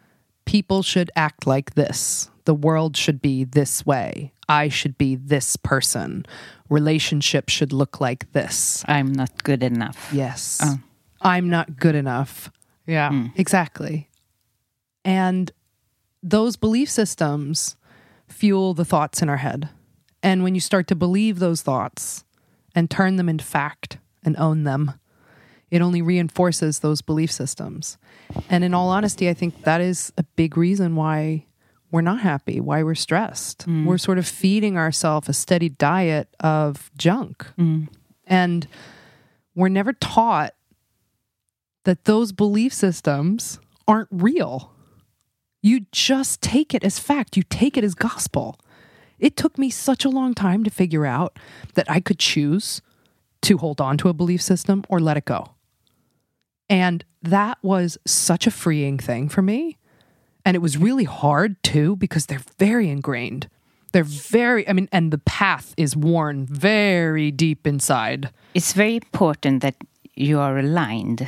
people 0.46 0.84
should 0.84 1.10
act 1.16 1.48
like 1.48 1.74
this. 1.74 2.30
The 2.44 2.54
world 2.54 2.96
should 2.96 3.20
be 3.20 3.46
this 3.46 3.84
way. 3.84 4.32
I 4.48 4.70
should 4.70 4.96
be 4.96 5.16
this 5.16 5.56
person. 5.56 6.26
relationship 6.70 7.50
should 7.50 7.74
look 7.74 8.00
like 8.00 8.32
this. 8.32 8.86
I'm 8.88 9.12
not 9.12 9.44
good 9.44 9.64
enough. 9.64 10.10
Yes. 10.14 10.60
Oh. 10.64 10.78
I'm 11.22 11.50
not 11.50 11.78
good 11.78 11.96
enough. 11.96 12.52
Yeah, 12.86 13.30
exactly. 13.36 14.10
And 15.04 15.52
those 16.22 16.56
belief 16.58 16.92
systems 16.92 17.76
fuel 18.28 18.74
the 18.74 18.86
thoughts 18.86 19.22
in 19.22 19.30
our 19.30 19.38
head. 19.38 19.70
And 20.24 20.44
when 20.44 20.56
you 20.56 20.62
start 20.62 20.88
to 20.88 20.96
believe 20.96 21.40
those 21.40 21.62
thoughts 21.62 22.24
and 22.74 22.90
turn 22.90 23.16
them 23.16 23.30
into 23.30 23.46
fact 23.46 24.00
and 24.24 24.36
own 24.38 24.64
them, 24.64 24.94
it 25.72 25.82
only 25.82 26.02
reinforces 26.02 26.80
those 26.80 27.02
belief 27.02 27.32
systems. 27.32 27.98
And 28.50 28.64
in 28.64 28.74
all 28.74 28.90
honesty, 28.90 29.30
I 29.30 29.34
think 29.34 29.64
that 29.64 29.82
is 29.82 30.12
a 30.18 30.24
big 30.36 30.58
reason 30.58 30.96
why 30.96 31.46
we're 31.92 32.02
not 32.02 32.22
happy, 32.22 32.60
why 32.60 32.84
we're 32.84 32.96
stressed. 32.96 33.68
Mm. 33.68 33.86
We're 33.86 33.98
sort 33.98 34.18
of 34.18 34.28
feeding 34.28 34.78
ourselves 34.78 35.30
a 35.30 35.34
steady 35.34 35.70
diet 35.70 36.28
of 36.40 36.92
junk. 36.98 37.46
Mm. 37.58 37.88
And 38.28 38.68
we're 39.56 39.70
never 39.70 39.94
taught 39.94 40.54
that 41.84 42.06
those 42.06 42.32
belief 42.32 42.74
systems 42.74 43.60
aren't 43.88 44.10
real. 44.12 44.75
You 45.66 45.88
just 45.92 46.44
take 46.44 46.76
it 46.76 46.84
as 46.84 47.00
fact, 47.00 47.36
you 47.36 47.42
take 47.42 47.76
it 47.76 47.84
as 47.84 47.96
gospel. 47.96 48.60
It 49.18 49.36
took 49.36 49.58
me 49.58 49.72
such 49.72 50.06
a 50.06 50.10
long 50.10 50.36
time 50.36 50.64
to 50.64 50.70
figure 50.70 51.08
out 51.08 51.40
that 51.74 51.90
I 51.90 52.02
could 52.02 52.20
choose 52.20 52.84
to 53.42 53.58
hold 53.58 53.82
on 53.82 53.98
to 53.98 54.10
a 54.10 54.14
belief 54.14 54.44
system 54.44 54.84
or 54.90 55.00
let 55.00 55.18
it 55.18 55.26
go. 55.26 55.56
And 56.70 57.04
that 57.24 57.58
was 57.64 57.98
such 58.06 58.46
a 58.46 58.52
freeing 58.52 59.00
thing 59.00 59.28
for 59.28 59.42
me. 59.42 59.80
And 60.46 60.54
it 60.54 60.60
was 60.60 60.78
really 60.78 61.06
hard 61.06 61.56
too 61.64 61.96
because 61.96 62.28
they're 62.28 62.46
very 62.60 62.88
ingrained. 62.88 63.50
They're 63.92 64.04
very, 64.04 64.70
I 64.70 64.74
mean, 64.74 64.88
and 64.92 65.10
the 65.10 65.18
path 65.18 65.74
is 65.78 65.96
worn 65.96 66.46
very 66.46 67.32
deep 67.32 67.66
inside. 67.66 68.30
It's 68.54 68.74
very 68.74 68.98
important 68.98 69.64
that 69.64 69.78
you 70.14 70.38
are 70.38 70.60
aligned 70.60 71.28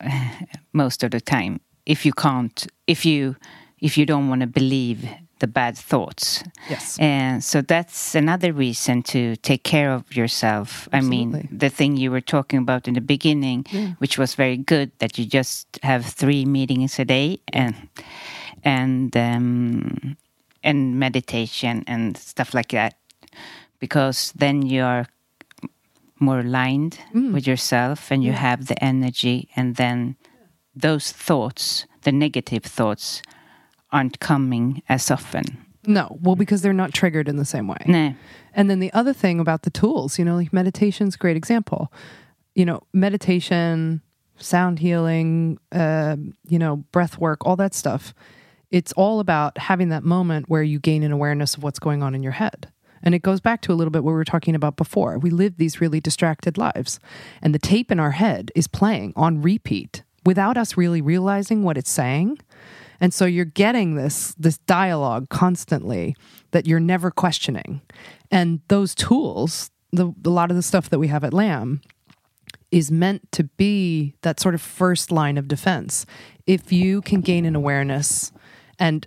uh, 0.00 0.30
most 0.72 1.04
of 1.04 1.12
the 1.12 1.20
time. 1.20 1.60
If 1.86 2.04
you 2.04 2.12
can't, 2.12 2.66
if 2.88 3.06
you, 3.06 3.36
if 3.80 3.96
you 3.96 4.06
don't 4.06 4.28
want 4.28 4.40
to 4.40 4.46
believe 4.46 5.08
the 5.38 5.46
bad 5.46 5.78
thoughts. 5.78 6.42
Yes. 6.68 6.98
And 6.98 7.44
so 7.44 7.62
that's 7.62 8.14
another 8.14 8.52
reason 8.52 9.02
to 9.04 9.36
take 9.36 9.62
care 9.62 9.92
of 9.92 10.16
yourself. 10.16 10.88
I 10.92 11.00
mean, 11.00 11.48
the 11.52 11.70
thing 11.70 11.96
you 11.96 12.10
were 12.10 12.20
talking 12.20 12.58
about 12.58 12.88
in 12.88 12.94
the 12.94 13.00
beginning, 13.00 13.64
which 13.98 14.18
was 14.18 14.34
very 14.34 14.56
good, 14.56 14.90
that 14.98 15.16
you 15.16 15.24
just 15.24 15.78
have 15.82 16.04
three 16.04 16.44
meetings 16.44 16.98
a 16.98 17.04
day 17.04 17.38
and 17.52 17.74
and 18.64 19.16
um, 19.16 20.16
and 20.64 20.98
meditation 20.98 21.84
and 21.86 22.16
stuff 22.16 22.52
like 22.52 22.70
that, 22.70 22.94
because 23.78 24.32
then 24.34 24.62
you 24.62 24.82
are 24.82 25.06
more 26.18 26.40
aligned 26.40 26.98
with 27.14 27.46
yourself 27.46 28.10
and 28.10 28.24
you 28.24 28.32
have 28.32 28.66
the 28.66 28.82
energy, 28.82 29.48
and 29.54 29.76
then 29.76 30.16
those 30.74 31.12
thoughts, 31.12 31.86
the 32.02 32.10
negative 32.10 32.64
thoughts, 32.64 33.22
aren't 33.92 34.20
coming 34.20 34.82
as 34.88 35.10
often. 35.10 35.44
No, 35.86 36.18
well, 36.20 36.36
because 36.36 36.60
they're 36.60 36.72
not 36.72 36.92
triggered 36.92 37.28
in 37.28 37.36
the 37.36 37.44
same 37.44 37.68
way. 37.68 37.78
No. 37.86 38.14
And 38.52 38.68
then 38.68 38.80
the 38.80 38.92
other 38.92 39.12
thing 39.12 39.40
about 39.40 39.62
the 39.62 39.70
tools, 39.70 40.18
you 40.18 40.24
know, 40.24 40.36
like 40.36 40.52
meditation's 40.52 41.14
a 41.14 41.18
great 41.18 41.36
example. 41.36 41.92
You 42.54 42.64
know, 42.64 42.82
meditation, 42.92 44.02
sound 44.36 44.78
healing, 44.78 45.58
uh, 45.72 46.16
you 46.48 46.58
know, 46.58 46.76
breath 46.92 47.18
work, 47.18 47.46
all 47.46 47.56
that 47.56 47.74
stuff. 47.74 48.12
It's 48.70 48.92
all 48.92 49.20
about 49.20 49.56
having 49.56 49.88
that 49.88 50.04
moment 50.04 50.48
where 50.48 50.62
you 50.62 50.78
gain 50.78 51.02
an 51.02 51.12
awareness 51.12 51.56
of 51.56 51.62
what's 51.62 51.78
going 51.78 52.02
on 52.02 52.14
in 52.14 52.22
your 52.22 52.32
head. 52.32 52.70
And 53.02 53.14
it 53.14 53.22
goes 53.22 53.40
back 53.40 53.62
to 53.62 53.72
a 53.72 53.74
little 53.74 53.90
bit 53.90 54.04
what 54.04 54.10
we 54.10 54.16
were 54.16 54.24
talking 54.24 54.54
about 54.54 54.76
before. 54.76 55.18
We 55.18 55.30
live 55.30 55.56
these 55.56 55.80
really 55.80 56.00
distracted 56.00 56.58
lives, 56.58 56.98
and 57.40 57.54
the 57.54 57.58
tape 57.58 57.92
in 57.92 58.00
our 58.00 58.10
head 58.10 58.50
is 58.54 58.66
playing 58.66 59.12
on 59.16 59.40
repeat 59.40 60.02
without 60.26 60.56
us 60.58 60.76
really 60.76 61.00
realizing 61.00 61.62
what 61.62 61.78
it's 61.78 61.90
saying. 61.90 62.38
And 63.00 63.14
so 63.14 63.24
you're 63.24 63.44
getting 63.44 63.94
this 63.94 64.34
this 64.38 64.58
dialogue 64.58 65.28
constantly 65.28 66.16
that 66.50 66.66
you're 66.66 66.80
never 66.80 67.10
questioning. 67.10 67.80
And 68.30 68.60
those 68.68 68.94
tools, 68.94 69.70
the 69.92 70.12
a 70.24 70.30
lot 70.30 70.50
of 70.50 70.56
the 70.56 70.62
stuff 70.62 70.90
that 70.90 70.98
we 70.98 71.08
have 71.08 71.24
at 71.24 71.32
Lamb 71.32 71.80
is 72.70 72.90
meant 72.90 73.30
to 73.32 73.44
be 73.44 74.14
that 74.22 74.40
sort 74.40 74.54
of 74.54 74.60
first 74.60 75.10
line 75.10 75.38
of 75.38 75.48
defense. 75.48 76.04
If 76.46 76.72
you 76.72 77.00
can 77.02 77.20
gain 77.20 77.44
an 77.44 77.56
awareness 77.56 78.32
and 78.78 79.06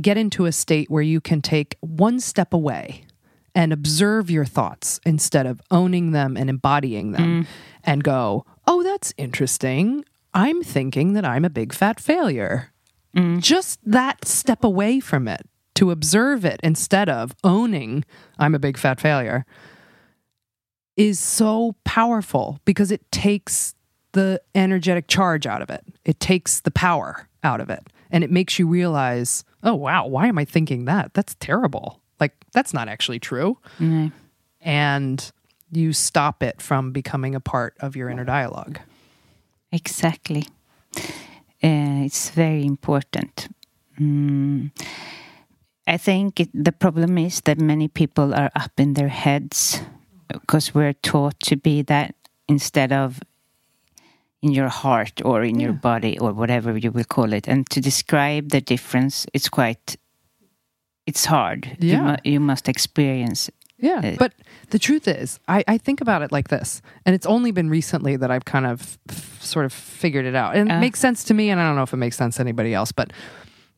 get 0.00 0.16
into 0.16 0.46
a 0.46 0.52
state 0.52 0.90
where 0.90 1.02
you 1.02 1.20
can 1.20 1.40
take 1.40 1.76
one 1.80 2.20
step 2.20 2.52
away 2.52 3.04
and 3.54 3.72
observe 3.72 4.30
your 4.30 4.44
thoughts 4.44 5.00
instead 5.06 5.46
of 5.46 5.60
owning 5.70 6.10
them 6.10 6.36
and 6.36 6.50
embodying 6.50 7.12
them 7.12 7.44
mm. 7.44 7.46
and 7.84 8.02
go, 8.02 8.44
oh, 8.66 8.82
that's 8.82 9.14
interesting. 9.16 10.04
I'm 10.32 10.62
thinking 10.62 11.12
that 11.12 11.24
I'm 11.24 11.44
a 11.44 11.50
big 11.50 11.72
fat 11.72 12.00
failure. 12.00 12.72
Mm. 13.14 13.40
Just 13.40 13.78
that 13.84 14.24
step 14.24 14.64
away 14.64 15.00
from 15.00 15.28
it 15.28 15.46
to 15.74 15.90
observe 15.90 16.44
it 16.44 16.60
instead 16.62 17.08
of 17.08 17.34
owning 17.42 18.04
I'm 18.38 18.54
a 18.54 18.58
big 18.58 18.78
fat 18.78 19.00
failure 19.00 19.44
is 20.96 21.18
so 21.18 21.74
powerful 21.84 22.60
because 22.64 22.90
it 22.90 23.10
takes 23.10 23.74
the 24.12 24.40
energetic 24.54 25.08
charge 25.08 25.46
out 25.46 25.60
of 25.60 25.70
it. 25.70 25.84
It 26.04 26.20
takes 26.20 26.60
the 26.60 26.70
power 26.70 27.28
out 27.42 27.60
of 27.60 27.68
it. 27.68 27.84
And 28.10 28.22
it 28.22 28.30
makes 28.30 28.58
you 28.60 28.68
realize, 28.68 29.44
oh, 29.64 29.74
wow, 29.74 30.06
why 30.06 30.28
am 30.28 30.38
I 30.38 30.44
thinking 30.44 30.84
that? 30.84 31.14
That's 31.14 31.34
terrible. 31.40 32.00
Like, 32.20 32.32
that's 32.52 32.72
not 32.72 32.88
actually 32.88 33.18
true. 33.18 33.58
Mm-hmm. 33.80 34.08
And 34.60 35.32
you 35.72 35.92
stop 35.92 36.42
it 36.42 36.62
from 36.62 36.92
becoming 36.92 37.34
a 37.34 37.40
part 37.40 37.74
of 37.80 37.96
your 37.96 38.08
inner 38.08 38.24
dialogue. 38.24 38.78
Exactly. 39.72 40.46
Uh, 41.62 42.04
it's 42.04 42.30
very 42.30 42.64
important. 42.64 43.48
Mm. 43.98 44.70
I 45.86 45.96
think 45.98 46.40
it, 46.40 46.48
the 46.52 46.72
problem 46.72 47.18
is 47.18 47.40
that 47.42 47.58
many 47.58 47.88
people 47.88 48.34
are 48.34 48.50
up 48.56 48.72
in 48.78 48.94
their 48.94 49.08
heads 49.08 49.80
because 50.28 50.74
we're 50.74 50.94
taught 50.94 51.38
to 51.40 51.56
be 51.56 51.82
that 51.82 52.14
instead 52.48 52.92
of 52.92 53.20
in 54.42 54.52
your 54.52 54.68
heart 54.68 55.22
or 55.24 55.42
in 55.42 55.58
your 55.60 55.72
body 55.72 56.18
or 56.18 56.32
whatever 56.32 56.76
you 56.76 56.90
will 56.90 57.04
call 57.04 57.32
it. 57.32 57.48
And 57.48 57.68
to 57.70 57.80
describe 57.80 58.50
the 58.50 58.60
difference, 58.60 59.26
it's 59.32 59.48
quite, 59.48 59.96
it's 61.06 61.24
hard. 61.26 61.76
You, 61.80 61.90
Yeah. 61.92 62.02
mu- 62.02 62.30
you 62.32 62.40
must 62.40 62.68
experience. 62.68 63.50
Yeah. 63.84 64.00
Uh, 64.12 64.16
but 64.18 64.32
the 64.70 64.78
truth 64.78 65.06
is, 65.06 65.38
I, 65.48 65.62
I 65.68 65.78
think 65.78 66.00
about 66.00 66.22
it 66.22 66.32
like 66.32 66.48
this, 66.48 66.80
and 67.04 67.14
it's 67.14 67.26
only 67.26 67.50
been 67.52 67.68
recently 67.70 68.16
that 68.16 68.30
I've 68.30 68.44
kind 68.44 68.66
of 68.66 68.98
f- 69.10 69.42
sort 69.42 69.66
of 69.66 69.72
figured 69.72 70.24
it 70.26 70.34
out. 70.34 70.56
And 70.56 70.70
it 70.70 70.74
Uh. 70.74 70.80
makes 70.80 70.98
sense 71.00 71.24
to 71.24 71.34
me, 71.34 71.50
and 71.50 71.60
I 71.60 71.64
don't 71.66 71.76
know 71.76 71.82
if 71.82 71.92
it 71.92 71.98
makes 71.98 72.16
sense 72.16 72.36
to 72.36 72.40
anybody 72.42 72.72
else, 72.74 72.92
but 72.92 73.12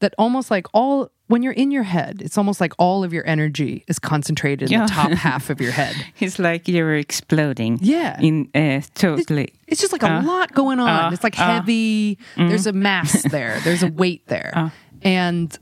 that 0.00 0.14
almost 0.18 0.50
like 0.50 0.66
all, 0.74 1.10
when 1.28 1.42
you're 1.42 1.54
in 1.54 1.70
your 1.70 1.82
head, 1.84 2.20
it's 2.22 2.36
almost 2.36 2.60
like 2.60 2.72
all 2.78 3.02
of 3.02 3.12
your 3.14 3.26
energy 3.26 3.82
is 3.88 3.98
concentrated 3.98 4.70
in 4.70 4.78
Yeah. 4.78 4.86
the 4.86 4.92
top 4.92 5.10
half 5.26 5.48
of 5.50 5.58
your 5.60 5.72
head. 5.72 5.94
It's 6.20 6.38
like 6.38 6.68
you're 6.68 6.94
exploding. 6.96 7.78
Yeah. 7.80 8.20
In 8.20 8.48
uh, 8.54 8.82
totally. 8.94 9.48
It's 9.66 9.80
just 9.80 9.92
like 9.92 10.02
a 10.02 10.12
Uh, 10.16 10.22
lot 10.22 10.52
going 10.52 10.80
on. 10.80 10.88
uh, 10.88 11.10
it's 11.14 11.24
like 11.24 11.38
uh, 11.40 11.46
heavy. 11.54 12.18
There's 12.36 12.66
a 12.66 12.72
mass 12.74 13.22
there. 13.30 13.58
There's 13.64 13.82
a 13.82 13.88
weight 13.90 14.26
there. 14.28 14.52
Uh. 14.54 14.70
and 15.02 15.58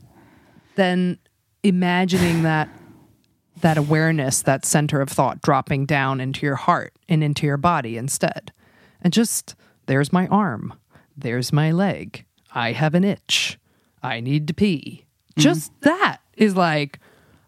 then 0.75 1.17
imagining 1.63 2.43
that 2.43 2.67
that 3.61 3.77
awareness, 3.77 4.41
that 4.41 4.65
center 4.65 5.01
of 5.01 5.09
thought 5.09 5.41
dropping 5.41 5.85
down 5.85 6.19
into 6.19 6.45
your 6.45 6.55
heart 6.55 6.93
and 7.07 7.23
into 7.23 7.45
your 7.45 7.57
body 7.57 7.97
instead. 7.97 8.51
And 9.01 9.13
just 9.13 9.55
there's 9.85 10.11
my 10.11 10.27
arm. 10.27 10.73
There's 11.17 11.53
my 11.53 11.71
leg. 11.71 12.25
I 12.53 12.73
have 12.73 12.95
an 12.95 13.03
itch. 13.03 13.57
I 14.03 14.19
need 14.19 14.47
to 14.47 14.53
pee. 14.53 15.05
Mm-hmm. 15.31 15.41
Just 15.41 15.71
that 15.81 16.17
is 16.35 16.55
like 16.55 16.99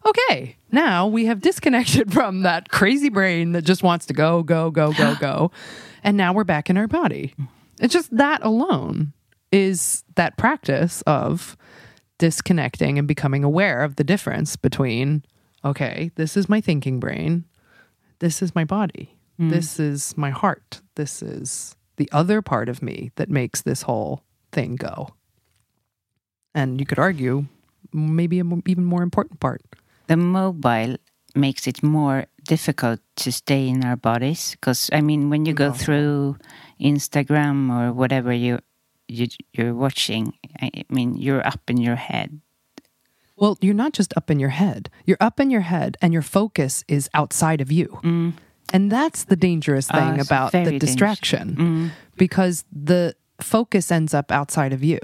okay, 0.07 0.55
now 0.71 1.07
we 1.07 1.25
have 1.25 1.41
disconnected 1.41 2.13
from 2.13 2.41
that 2.41 2.69
crazy 2.69 3.09
brain 3.09 3.51
that 3.51 3.63
just 3.63 3.83
wants 3.83 4.05
to 4.07 4.13
go, 4.13 4.43
go, 4.43 4.71
go, 4.71 4.93
go, 4.93 5.15
go. 5.15 5.51
And 6.03 6.17
now 6.17 6.33
we're 6.33 6.43
back 6.43 6.69
in 6.69 6.77
our 6.77 6.87
body. 6.87 7.33
It's 7.79 7.93
just 7.93 8.15
that 8.15 8.43
alone 8.43 9.13
is 9.51 10.03
that 10.15 10.37
practice 10.37 11.01
of 11.03 11.57
disconnecting 12.17 12.97
and 12.97 13.07
becoming 13.07 13.43
aware 13.43 13.83
of 13.83 13.95
the 13.95 14.03
difference 14.03 14.55
between, 14.55 15.23
okay, 15.63 16.11
this 16.15 16.37
is 16.37 16.49
my 16.49 16.61
thinking 16.61 16.99
brain, 16.99 17.45
this 18.19 18.41
is 18.41 18.55
my 18.55 18.63
body, 18.63 19.17
hmm. 19.37 19.49
this 19.49 19.79
is 19.79 20.15
my 20.17 20.29
heart, 20.29 20.81
this 20.95 21.21
is 21.21 21.75
the 21.97 22.09
other 22.11 22.41
part 22.41 22.69
of 22.69 22.81
me 22.81 23.11
that 23.15 23.29
makes 23.29 23.61
this 23.61 23.83
whole 23.83 24.23
thing 24.51 24.75
go. 24.75 25.09
And 26.53 26.79
you 26.79 26.85
could 26.85 26.99
argue, 26.99 27.45
maybe 27.93 28.39
a 28.39 28.43
mo- 28.43 28.61
even 28.65 28.85
more 28.85 29.03
important 29.03 29.39
part. 29.39 29.61
the 30.07 30.17
mobile 30.17 30.97
makes 31.35 31.67
it 31.67 31.83
more 31.83 32.25
difficult 32.47 32.99
to 33.15 33.31
stay 33.31 33.67
in 33.67 33.83
our 33.83 33.95
bodies 33.97 34.51
because 34.55 34.89
i 34.93 35.01
mean 35.01 35.29
when 35.29 35.45
you 35.45 35.53
go 35.53 35.71
through 35.71 36.37
instagram 36.79 37.69
or 37.69 37.91
whatever 37.91 38.31
you, 38.31 38.57
you 39.07 39.27
you're 39.53 39.75
watching 39.75 40.33
i 40.61 40.71
mean 40.89 41.13
you're 41.15 41.45
up 41.45 41.59
in 41.69 41.77
your 41.77 41.95
head 41.95 42.39
Well, 43.37 43.57
you're 43.61 43.73
not 43.73 43.93
just 43.93 44.15
up 44.17 44.29
in 44.31 44.39
your 44.39 44.49
head. 44.49 44.89
You're 45.05 45.17
up 45.21 45.39
in 45.39 45.49
your 45.51 45.61
head 45.61 45.95
and 46.01 46.11
your 46.11 46.21
focus 46.23 46.83
is 46.87 47.09
outside 47.13 47.61
of 47.61 47.71
you. 47.71 47.99
And 48.73 48.91
that's 48.91 49.23
the 49.25 49.35
dangerous 49.37 49.87
thing 49.87 49.99
Mm. 50.15 50.19
it's 50.19 50.27
about 50.27 50.51
the 50.51 50.77
distraction 50.79 51.91
because 52.17 52.65
the 52.71 53.15
focus 53.39 53.91
ends 53.91 54.15
up 54.15 54.31
outside 54.31 54.73
of 54.73 54.83
you. 54.83 54.97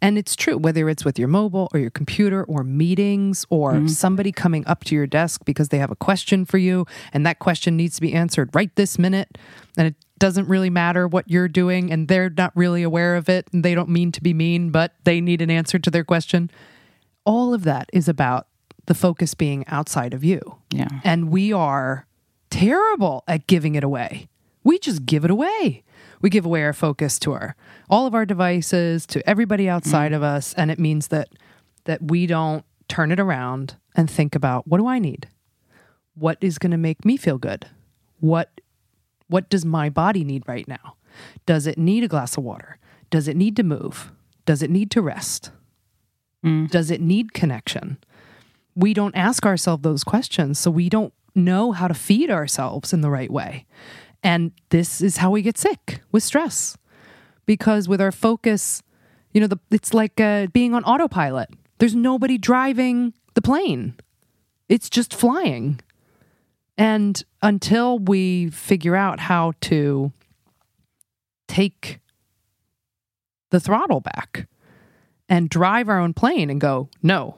And 0.00 0.16
it's 0.16 0.36
true, 0.36 0.56
whether 0.56 0.88
it's 0.88 1.04
with 1.04 1.18
your 1.18 1.26
mobile 1.26 1.68
or 1.74 1.80
your 1.80 1.90
computer 1.90 2.44
or 2.44 2.62
meetings 2.62 3.44
or 3.50 3.72
Mm-hmm. 3.72 3.86
somebody 3.88 4.30
coming 4.30 4.64
up 4.68 4.84
to 4.84 4.94
your 4.94 5.06
desk 5.08 5.42
because 5.44 5.70
they 5.70 5.78
have 5.78 5.90
a 5.90 5.96
question 5.96 6.44
for 6.44 6.58
you 6.58 6.86
and 7.12 7.26
that 7.26 7.40
question 7.40 7.76
needs 7.76 7.96
to 7.96 8.00
be 8.00 8.12
answered 8.14 8.50
right 8.54 8.74
this 8.76 8.98
minute. 9.00 9.36
And 9.76 9.88
it 9.88 9.96
doesn't 10.20 10.48
really 10.48 10.70
matter 10.70 11.08
what 11.08 11.28
you're 11.28 11.48
doing 11.48 11.90
and 11.90 12.06
they're 12.06 12.30
not 12.30 12.52
really 12.56 12.84
aware 12.84 13.16
of 13.16 13.28
it 13.28 13.48
and 13.52 13.64
they 13.64 13.74
don't 13.74 13.88
mean 13.88 14.12
to 14.12 14.22
be 14.22 14.32
mean, 14.32 14.70
but 14.70 14.94
they 15.02 15.20
need 15.20 15.42
an 15.42 15.50
answer 15.50 15.80
to 15.80 15.90
their 15.90 16.04
question 16.04 16.50
all 17.24 17.54
of 17.54 17.64
that 17.64 17.88
is 17.92 18.08
about 18.08 18.46
the 18.86 18.94
focus 18.94 19.34
being 19.34 19.64
outside 19.68 20.14
of 20.14 20.24
you. 20.24 20.40
Yeah. 20.70 20.88
And 21.04 21.30
we 21.30 21.52
are 21.52 22.06
terrible 22.50 23.24
at 23.28 23.46
giving 23.46 23.74
it 23.74 23.84
away. 23.84 24.28
We 24.64 24.78
just 24.78 25.06
give 25.06 25.24
it 25.24 25.30
away. 25.30 25.84
We 26.20 26.30
give 26.30 26.46
away 26.46 26.62
our 26.62 26.72
focus 26.72 27.18
to 27.20 27.32
our 27.32 27.56
all 27.90 28.06
of 28.06 28.14
our 28.14 28.24
devices, 28.24 29.06
to 29.06 29.28
everybody 29.28 29.68
outside 29.68 30.12
mm. 30.12 30.16
of 30.16 30.22
us, 30.22 30.54
and 30.54 30.70
it 30.70 30.78
means 30.78 31.08
that 31.08 31.28
that 31.84 32.10
we 32.10 32.26
don't 32.26 32.64
turn 32.88 33.10
it 33.10 33.18
around 33.18 33.76
and 33.96 34.08
think 34.08 34.34
about 34.34 34.66
what 34.68 34.78
do 34.78 34.86
I 34.86 34.98
need? 34.98 35.28
What 36.14 36.38
is 36.40 36.58
going 36.58 36.70
to 36.70 36.76
make 36.76 37.04
me 37.04 37.16
feel 37.16 37.38
good? 37.38 37.66
What 38.20 38.60
What 39.28 39.48
does 39.50 39.64
my 39.64 39.88
body 39.90 40.24
need 40.24 40.44
right 40.46 40.68
now? 40.68 40.96
Does 41.44 41.66
it 41.66 41.76
need 41.76 42.04
a 42.04 42.08
glass 42.08 42.36
of 42.36 42.44
water? 42.44 42.78
Does 43.10 43.28
it 43.28 43.36
need 43.36 43.56
to 43.56 43.62
move? 43.62 44.12
Does 44.46 44.62
it 44.62 44.70
need 44.70 44.90
to 44.92 45.02
rest? 45.02 45.50
Does 46.42 46.90
it 46.90 47.00
need 47.00 47.34
connection? 47.34 47.98
We 48.74 48.94
don't 48.94 49.14
ask 49.14 49.46
ourselves 49.46 49.82
those 49.82 50.02
questions, 50.02 50.58
so 50.58 50.70
we 50.70 50.88
don't 50.88 51.12
know 51.34 51.72
how 51.72 51.88
to 51.88 51.94
feed 51.94 52.30
ourselves 52.30 52.92
in 52.92 53.00
the 53.00 53.10
right 53.10 53.30
way. 53.30 53.66
And 54.22 54.52
this 54.70 55.00
is 55.00 55.18
how 55.18 55.30
we 55.30 55.42
get 55.42 55.58
sick 55.58 56.00
with 56.10 56.22
stress. 56.22 56.76
Because 57.46 57.88
with 57.88 58.00
our 58.00 58.12
focus, 58.12 58.82
you 59.32 59.40
know, 59.40 59.46
the, 59.46 59.58
it's 59.70 59.94
like 59.94 60.20
uh, 60.20 60.46
being 60.52 60.74
on 60.74 60.84
autopilot. 60.84 61.50
There's 61.78 61.94
nobody 61.94 62.38
driving 62.38 63.14
the 63.34 63.42
plane, 63.42 63.94
it's 64.68 64.90
just 64.90 65.14
flying. 65.14 65.80
And 66.78 67.22
until 67.42 67.98
we 67.98 68.50
figure 68.50 68.96
out 68.96 69.20
how 69.20 69.52
to 69.62 70.12
take 71.46 72.00
the 73.50 73.60
throttle 73.60 74.00
back 74.00 74.48
and 75.28 75.48
drive 75.48 75.88
our 75.88 75.98
own 75.98 76.14
plane 76.14 76.50
and 76.50 76.60
go, 76.60 76.88
no, 77.02 77.36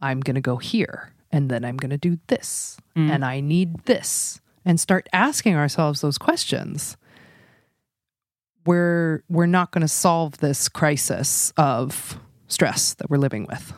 I'm 0.00 0.20
going 0.20 0.34
to 0.34 0.40
go 0.40 0.56
here 0.56 1.12
and 1.32 1.50
then 1.50 1.64
I'm 1.64 1.76
going 1.76 1.90
to 1.90 1.98
do 1.98 2.18
this 2.28 2.76
and 2.94 3.24
I 3.24 3.40
need 3.40 3.84
this 3.86 4.40
and 4.64 4.78
start 4.78 5.08
asking 5.12 5.56
ourselves 5.56 6.00
those 6.00 6.18
questions. 6.18 6.96
We're 8.66 9.24
we're 9.28 9.46
not 9.46 9.72
going 9.72 9.82
to 9.82 9.88
solve 9.88 10.38
this 10.38 10.68
crisis 10.68 11.52
of 11.56 12.20
stress 12.48 12.94
that 12.94 13.10
we're 13.10 13.18
living 13.18 13.46
with. 13.50 13.72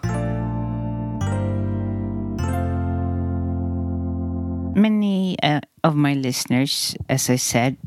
Many 4.77 5.37
uh, 5.43 5.63
of 5.83 5.97
my 5.97 6.13
listeners, 6.13 6.95
as 7.09 7.31
I 7.31 7.37
said, 7.37 7.79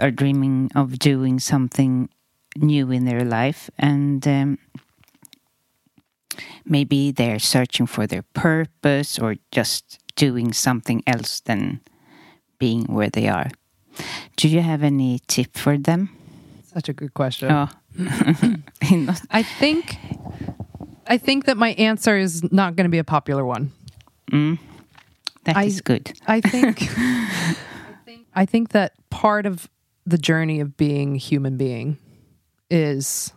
are 0.00 0.10
dreaming 0.10 0.70
of 0.74 0.98
doing 0.98 1.38
something 1.38 2.08
new 2.62 2.90
in 2.90 3.04
their 3.04 3.24
life, 3.24 3.70
and 3.78 4.26
um, 4.26 4.58
maybe 6.64 7.10
they're 7.12 7.38
searching 7.38 7.86
for 7.86 8.06
their 8.06 8.22
purpose 8.34 9.18
or 9.18 9.36
just 9.52 9.98
doing 10.16 10.52
something 10.52 11.02
else 11.06 11.40
than 11.40 11.80
being 12.58 12.84
where 12.84 13.10
they 13.10 13.28
are. 13.28 13.50
Do 14.36 14.48
you 14.48 14.60
have 14.60 14.82
any 14.82 15.20
tip 15.26 15.56
for 15.56 15.78
them? 15.78 16.10
Such 16.72 16.88
a 16.88 16.92
good 16.92 17.14
question. 17.14 17.50
Oh. 17.50 17.68
I 19.30 19.42
think 19.42 19.96
I 21.06 21.16
think 21.16 21.46
that 21.46 21.56
my 21.56 21.70
answer 21.70 22.18
is 22.18 22.42
not 22.52 22.76
going 22.76 22.84
to 22.84 22.90
be 22.90 22.98
a 22.98 23.04
popular 23.04 23.44
one. 23.44 23.72
that 24.30 25.56
I- 25.56 25.64
is 25.64 25.80
good. 25.80 26.12
I 26.26 26.40
think 26.40 26.88
I 28.34 28.44
think 28.44 28.70
that 28.70 28.92
part 29.08 29.46
of 29.46 29.68
the 30.04 30.18
journey 30.18 30.60
of 30.60 30.76
being 30.76 31.14
a 31.14 31.18
human 31.18 31.56
being 31.56 31.96
is 32.70 33.32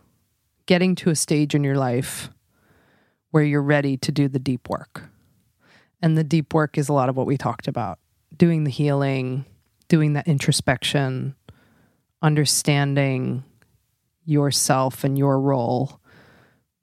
getting 0.65 0.95
to 0.95 1.09
a 1.09 1.15
stage 1.15 1.55
in 1.55 1.63
your 1.63 1.77
life 1.77 2.29
where 3.31 3.43
you're 3.43 3.61
ready 3.61 3.97
to 3.97 4.11
do 4.11 4.27
the 4.27 4.39
deep 4.39 4.69
work. 4.69 5.03
And 6.01 6.17
the 6.17 6.23
deep 6.23 6.53
work 6.53 6.77
is 6.77 6.89
a 6.89 6.93
lot 6.93 7.09
of 7.09 7.17
what 7.17 7.27
we 7.27 7.37
talked 7.37 7.67
about. 7.67 7.99
Doing 8.35 8.63
the 8.63 8.71
healing, 8.71 9.45
doing 9.87 10.13
that 10.13 10.27
introspection, 10.27 11.35
understanding 12.21 13.43
yourself 14.25 15.03
and 15.03 15.17
your 15.17 15.39
role 15.39 15.99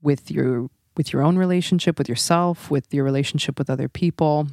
with 0.02 0.30
your 0.30 0.68
with 0.96 1.12
your 1.12 1.22
own 1.22 1.36
relationship 1.36 1.98
with 1.98 2.08
yourself, 2.08 2.70
with 2.70 2.92
your 2.92 3.04
relationship 3.04 3.58
with 3.58 3.68
other 3.68 3.88
people, 3.88 4.48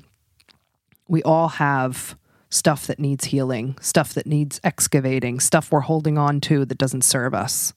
we 1.07 1.23
all 1.23 1.47
have 1.47 2.17
stuff 2.49 2.85
that 2.85 2.99
needs 2.99 3.25
healing, 3.25 3.77
stuff 3.81 4.13
that 4.13 4.27
needs 4.27 4.59
excavating, 4.63 5.39
stuff 5.39 5.71
we're 5.71 5.79
holding 5.79 6.17
on 6.17 6.41
to 6.41 6.65
that 6.65 6.77
doesn't 6.77 7.03
serve 7.03 7.33
us. 7.33 7.73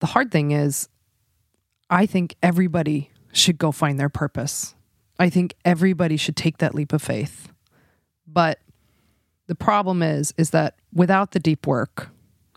The 0.00 0.06
hard 0.06 0.30
thing 0.30 0.52
is, 0.52 0.88
I 1.90 2.06
think 2.06 2.36
everybody 2.42 3.10
should 3.32 3.58
go 3.58 3.72
find 3.72 3.98
their 3.98 4.08
purpose. 4.08 4.74
I 5.18 5.30
think 5.30 5.54
everybody 5.64 6.16
should 6.16 6.36
take 6.36 6.58
that 6.58 6.74
leap 6.74 6.92
of 6.92 7.02
faith. 7.02 7.48
But 8.26 8.60
the 9.46 9.54
problem 9.54 10.02
is 10.02 10.32
is 10.36 10.50
that 10.50 10.76
without 10.92 11.32
the 11.32 11.40
deep 11.40 11.66
work, 11.66 12.10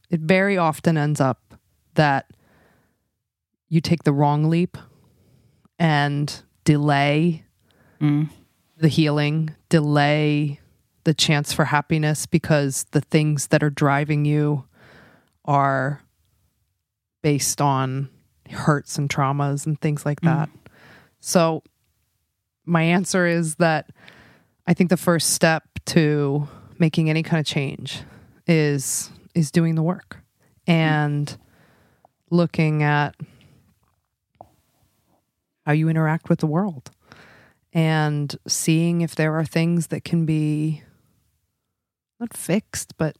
it 0.10 0.20
very 0.20 0.58
often 0.58 0.98
ends 0.98 1.22
up 1.22 1.56
that 1.96 2.30
you 3.70 3.82
take 3.82 4.04
the 4.04 4.14
wrong 4.14 4.50
leap 4.50 4.78
and 5.80 6.44
delay 6.66 7.44
mm. 8.00 8.30
the 8.78 8.88
healing, 8.90 9.56
delay 9.70 10.60
the 11.04 11.14
chance 11.14 11.54
for 11.54 11.66
happiness 11.66 12.26
because 12.26 12.86
the 12.92 13.02
things 13.02 13.48
that 13.48 13.64
are 13.64 13.70
driving 13.70 14.26
you 14.26 14.66
are 15.46 16.04
based 17.22 17.62
on 17.62 18.10
hurts 18.50 18.98
and 18.98 19.10
traumas 19.10 19.66
and 19.66 19.80
things 19.80 20.06
like 20.06 20.22
mm. 20.22 20.26
that. 20.26 20.50
So, 21.20 21.64
my 22.66 22.84
answer 22.84 23.26
is 23.26 23.56
that 23.56 23.90
I 24.68 24.74
think 24.74 24.90
the 24.90 24.98
first 24.98 25.32
step 25.32 25.64
to 25.88 26.48
making 26.78 27.10
any 27.10 27.24
kind 27.24 27.40
of 27.40 27.46
change 27.46 28.02
is 28.48 29.12
is 29.34 29.52
doing 29.52 29.76
the 29.76 29.84
work 29.84 30.18
and 30.68 31.38
looking 32.30 32.84
at 32.84 33.16
how 35.66 35.72
you 35.74 35.90
interact 35.90 36.30
with 36.30 36.40
the 36.40 36.48
world 36.48 36.92
and 37.74 38.36
seeing 38.48 39.02
if 39.02 39.16
there 39.16 39.34
are 39.38 39.46
things 39.46 39.88
that 39.88 40.04
can 40.04 40.26
be 40.26 40.82
not 42.20 42.36
fixed 42.36 42.98
but 42.98 43.16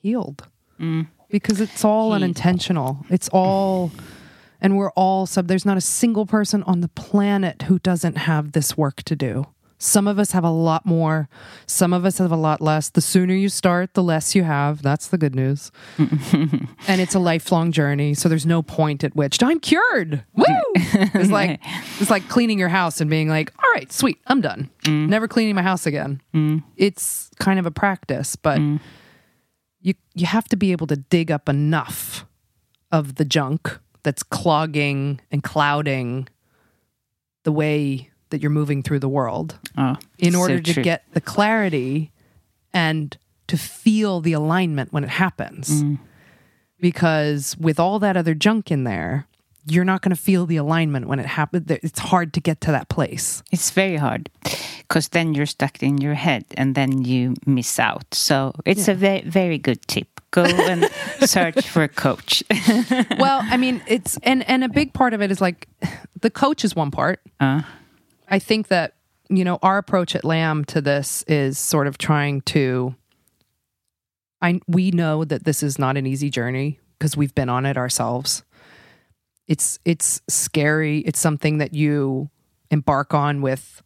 healed 0.00 0.48
mm. 0.78 1.06
Because 1.30 1.60
it's 1.60 1.84
all 1.84 2.12
unintentional. 2.12 3.04
It's 3.10 3.28
all 3.30 3.90
and 4.60 4.76
we're 4.76 4.90
all 4.90 5.26
sub 5.26 5.48
there's 5.48 5.66
not 5.66 5.76
a 5.76 5.82
single 5.82 6.26
person 6.26 6.62
on 6.64 6.80
the 6.80 6.88
planet 6.88 7.62
who 7.62 7.78
doesn't 7.78 8.16
have 8.16 8.52
this 8.52 8.76
work 8.76 9.02
to 9.04 9.16
do. 9.16 9.46
Some 9.78 10.08
of 10.08 10.18
us 10.18 10.32
have 10.32 10.44
a 10.44 10.50
lot 10.50 10.86
more. 10.86 11.28
Some 11.66 11.92
of 11.92 12.06
us 12.06 12.16
have 12.16 12.32
a 12.32 12.36
lot 12.36 12.62
less. 12.62 12.88
The 12.88 13.02
sooner 13.02 13.34
you 13.34 13.50
start 13.50 13.92
the 13.92 14.02
less 14.02 14.34
you 14.34 14.42
have. 14.42 14.80
That's 14.80 15.08
the 15.08 15.18
good 15.18 15.34
news. 15.34 15.70
And 16.88 17.00
it's 17.00 17.14
a 17.14 17.18
lifelong 17.18 17.72
journey 17.72 18.14
so 18.14 18.28
there's 18.28 18.46
no 18.46 18.62
point 18.62 19.02
at 19.02 19.16
which 19.16 19.42
i'm 19.42 19.58
cured. 19.58 20.24
Woo! 20.34 20.44
It's 20.74 21.30
like 21.30 21.60
it's 22.00 22.10
like 22.10 22.28
cleaning 22.28 22.58
your 22.58 22.68
house 22.68 23.00
and 23.00 23.10
being 23.10 23.28
like 23.28 23.52
all 23.58 23.70
right 23.72 23.90
sweet 23.92 24.18
i'm 24.28 24.40
done. 24.40 24.70
Mm. 24.84 25.08
Never 25.08 25.26
cleaning 25.26 25.54
my 25.54 25.62
house 25.62 25.86
again. 25.86 26.22
Mm. 26.32 26.62
It's 26.76 27.30
kind 27.38 27.58
of 27.58 27.66
a 27.66 27.70
practice 27.70 28.36
but 28.36 28.58
mm. 28.58 28.80
You 29.86 29.94
you 30.14 30.26
have 30.26 30.48
to 30.48 30.56
be 30.56 30.72
able 30.72 30.86
to 30.88 30.96
dig 30.96 31.30
up 31.30 31.48
enough 31.48 32.26
of 32.90 33.14
the 33.14 33.24
junk 33.24 33.78
that's 34.02 34.22
clogging 34.24 35.20
and 35.30 35.42
clouding 35.42 36.28
the 37.44 37.52
way 37.52 38.10
that 38.30 38.40
you're 38.42 38.50
moving 38.50 38.82
through 38.82 38.98
the 38.98 39.08
world 39.08 39.58
Oh, 39.78 39.94
in 40.18 40.32
so 40.32 40.40
order 40.40 40.60
to 40.60 40.74
true. 40.74 40.82
get 40.82 41.04
the 41.12 41.20
clarity 41.20 42.10
and 42.72 43.16
to 43.46 43.56
feel 43.56 44.20
the 44.20 44.32
alignment 44.32 44.92
when 44.92 45.04
it 45.04 45.10
happens. 45.10 45.82
Mm. 45.82 45.98
Because 46.80 47.56
with 47.58 47.78
all 47.78 47.98
that 48.00 48.16
other 48.16 48.34
junk 48.34 48.70
in 48.72 48.82
there, 48.84 49.26
you're 49.68 49.84
not 49.84 50.00
going 50.00 50.14
to 50.14 50.20
feel 50.20 50.46
the 50.46 50.56
alignment 50.56 51.08
when 51.08 51.18
it 51.18 51.26
happens. 51.26 51.68
It's 51.68 51.98
hard 51.98 52.32
to 52.34 52.40
get 52.40 52.60
to 52.62 52.70
that 52.70 52.88
place. 52.88 53.42
It's 53.50 53.70
very 53.70 53.96
hard 53.96 54.30
because 54.78 55.08
then 55.08 55.34
you're 55.34 55.46
stuck 55.46 55.82
in 55.82 55.98
your 55.98 56.14
head 56.14 56.44
and 56.56 56.74
then 56.74 57.04
you 57.04 57.34
miss 57.46 57.78
out. 57.78 58.14
So 58.14 58.52
it's 58.64 58.86
a 58.86 58.94
ve- 58.94 59.22
very 59.26 59.58
good 59.58 59.82
tip. 59.88 60.20
Go 60.30 60.44
and 60.44 60.88
search 61.28 61.68
for 61.68 61.82
a 61.82 61.88
coach. 61.88 62.44
well, 63.18 63.40
I 63.42 63.56
mean, 63.56 63.82
it's 63.86 64.18
and 64.22 64.48
and 64.48 64.62
a 64.62 64.68
big 64.68 64.92
part 64.92 65.14
of 65.14 65.22
it 65.22 65.30
is 65.30 65.40
like 65.40 65.68
the 66.20 66.30
coach 66.30 66.64
is 66.64 66.76
one 66.76 66.90
part. 66.90 67.20
Uh. 67.40 67.62
I 68.28 68.38
think 68.38 68.68
that 68.68 68.94
you 69.28 69.44
know 69.44 69.58
our 69.62 69.78
approach 69.78 70.14
at 70.14 70.24
Lamb 70.24 70.64
to 70.66 70.80
this 70.80 71.24
is 71.26 71.58
sort 71.58 71.86
of 71.86 71.98
trying 71.98 72.42
to. 72.42 72.94
I 74.42 74.60
we 74.68 74.90
know 74.90 75.24
that 75.24 75.44
this 75.44 75.62
is 75.62 75.78
not 75.78 75.96
an 75.96 76.06
easy 76.06 76.28
journey 76.28 76.78
because 76.98 77.16
we've 77.16 77.34
been 77.34 77.48
on 77.48 77.66
it 77.66 77.76
ourselves. 77.76 78.42
It's 79.48 79.78
it's 79.84 80.20
scary. 80.28 80.98
It's 81.00 81.20
something 81.20 81.58
that 81.58 81.74
you 81.74 82.30
embark 82.70 83.14
on 83.14 83.42
with 83.42 83.82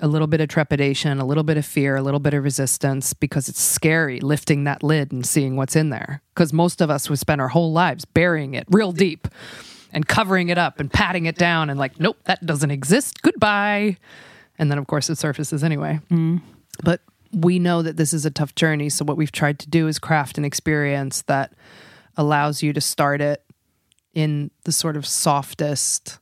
a 0.00 0.08
little 0.08 0.26
bit 0.26 0.40
of 0.40 0.48
trepidation, 0.48 1.18
a 1.18 1.24
little 1.24 1.44
bit 1.44 1.56
of 1.56 1.64
fear, 1.64 1.96
a 1.96 2.02
little 2.02 2.20
bit 2.20 2.34
of 2.34 2.44
resistance 2.44 3.14
because 3.14 3.48
it's 3.48 3.60
scary 3.60 4.20
lifting 4.20 4.64
that 4.64 4.82
lid 4.82 5.12
and 5.12 5.24
seeing 5.24 5.56
what's 5.56 5.76
in 5.76 5.90
there. 5.90 6.22
Because 6.34 6.52
most 6.52 6.80
of 6.80 6.90
us 6.90 7.08
would 7.08 7.18
spend 7.18 7.40
our 7.40 7.48
whole 7.48 7.72
lives 7.72 8.04
burying 8.04 8.54
it 8.54 8.66
real 8.70 8.92
deep 8.92 9.28
and 9.92 10.06
covering 10.06 10.48
it 10.48 10.58
up 10.58 10.80
and 10.80 10.92
patting 10.92 11.26
it 11.26 11.36
down 11.36 11.70
and 11.70 11.78
like, 11.78 11.98
nope, 11.98 12.18
that 12.24 12.44
doesn't 12.44 12.70
exist. 12.70 13.22
Goodbye. 13.22 13.96
And 14.58 14.70
then, 14.70 14.78
of 14.78 14.86
course, 14.86 15.08
it 15.08 15.16
surfaces 15.16 15.64
anyway. 15.64 16.00
Mm. 16.10 16.42
But 16.82 17.00
we 17.32 17.58
know 17.58 17.82
that 17.82 17.96
this 17.96 18.12
is 18.12 18.26
a 18.26 18.30
tough 18.30 18.54
journey. 18.54 18.88
So, 18.88 19.04
what 19.04 19.16
we've 19.16 19.32
tried 19.32 19.58
to 19.60 19.68
do 19.68 19.88
is 19.88 19.98
craft 19.98 20.38
an 20.38 20.44
experience 20.44 21.22
that 21.22 21.52
allows 22.16 22.62
you 22.62 22.72
to 22.72 22.80
start 22.80 23.20
it 23.20 23.42
in 24.16 24.50
the 24.64 24.72
sort 24.72 24.96
of 24.96 25.06
softest, 25.06 26.18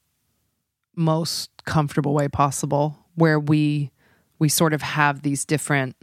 most 0.96 1.48
comfortable 1.64 2.12
way 2.12 2.26
possible, 2.26 2.98
where 3.14 3.38
we 3.38 3.92
we 4.40 4.48
sort 4.48 4.74
of 4.74 4.82
have 4.82 5.22
these 5.22 5.44
different 5.44 5.94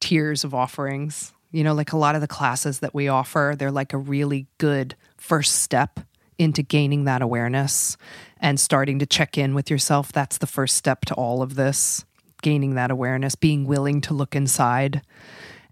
tiers 0.00 0.44
of 0.44 0.54
offerings. 0.54 1.32
You 1.50 1.64
know, 1.64 1.74
like 1.74 1.92
a 1.92 1.96
lot 1.98 2.14
of 2.14 2.20
the 2.20 2.28
classes 2.28 2.78
that 2.78 2.94
we 2.94 3.08
offer, 3.08 3.54
they're 3.58 3.72
like 3.72 3.92
a 3.92 3.98
really 3.98 4.46
good 4.58 4.94
first 5.16 5.56
step 5.56 5.98
into 6.38 6.62
gaining 6.62 7.04
that 7.04 7.20
awareness 7.20 7.96
and 8.40 8.58
starting 8.58 9.00
to 9.00 9.06
check 9.06 9.36
in 9.36 9.54
with 9.54 9.70
yourself. 9.70 10.12
That's 10.12 10.38
the 10.38 10.46
first 10.46 10.76
step 10.76 11.04
to 11.06 11.14
all 11.14 11.42
of 11.42 11.56
this 11.56 12.04
gaining 12.42 12.74
that 12.74 12.92
awareness, 12.92 13.34
being 13.34 13.66
willing 13.66 14.00
to 14.02 14.14
look 14.14 14.36
inside. 14.36 15.02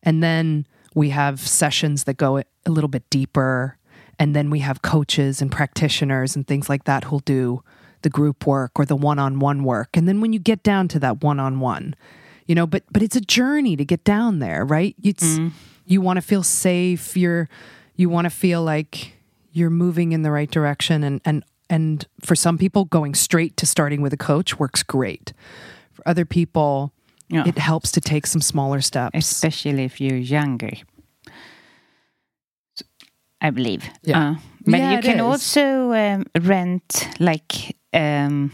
And 0.02 0.22
then 0.22 0.66
we 0.94 1.10
have 1.10 1.40
sessions 1.40 2.04
that 2.04 2.16
go 2.16 2.38
a 2.38 2.44
little 2.66 2.88
bit 2.88 3.08
deeper. 3.10 3.76
And 4.20 4.36
then 4.36 4.50
we 4.50 4.58
have 4.58 4.82
coaches 4.82 5.40
and 5.40 5.50
practitioners 5.50 6.36
and 6.36 6.46
things 6.46 6.68
like 6.68 6.84
that 6.84 7.04
who'll 7.04 7.20
do 7.20 7.64
the 8.02 8.10
group 8.10 8.46
work 8.46 8.72
or 8.76 8.84
the 8.84 8.94
one 8.94 9.18
on 9.18 9.38
one 9.40 9.64
work. 9.64 9.96
And 9.96 10.06
then 10.06 10.20
when 10.20 10.34
you 10.34 10.38
get 10.38 10.62
down 10.62 10.88
to 10.88 10.98
that 11.00 11.22
one 11.22 11.40
on 11.40 11.58
one, 11.58 11.96
you 12.46 12.54
know, 12.54 12.66
but 12.66 12.84
but 12.92 13.02
it's 13.02 13.16
a 13.16 13.20
journey 13.20 13.76
to 13.76 13.84
get 13.84 14.04
down 14.04 14.38
there, 14.38 14.64
right? 14.64 14.94
It's 15.02 15.38
mm. 15.38 15.52
you 15.86 16.02
want 16.02 16.18
to 16.18 16.20
feel 16.20 16.42
safe, 16.42 17.16
you're 17.16 17.48
you 17.96 18.10
want 18.10 18.26
to 18.26 18.30
feel 18.30 18.62
like 18.62 19.14
you're 19.52 19.70
moving 19.70 20.12
in 20.12 20.22
the 20.22 20.30
right 20.30 20.50
direction 20.50 21.02
and 21.02 21.20
and 21.24 21.42
and 21.70 22.06
for 22.20 22.34
some 22.34 22.58
people 22.58 22.84
going 22.84 23.14
straight 23.14 23.56
to 23.56 23.66
starting 23.66 24.02
with 24.02 24.12
a 24.12 24.18
coach 24.18 24.58
works 24.58 24.82
great. 24.82 25.32
For 25.92 26.06
other 26.06 26.26
people, 26.26 26.92
yeah. 27.28 27.44
it 27.46 27.56
helps 27.56 27.92
to 27.92 28.00
take 28.00 28.26
some 28.26 28.42
smaller 28.42 28.82
steps, 28.82 29.16
especially 29.16 29.84
if 29.84 30.00
you're 30.00 30.16
younger. 30.16 30.72
I 33.40 33.50
believe. 33.50 33.88
Yeah. 34.02 34.30
Uh, 34.30 34.34
but 34.66 34.78
yeah, 34.78 34.96
you 34.96 35.02
can 35.02 35.20
also 35.20 35.92
um, 35.92 36.24
rent 36.40 37.08
like 37.18 37.76
um, 37.92 38.52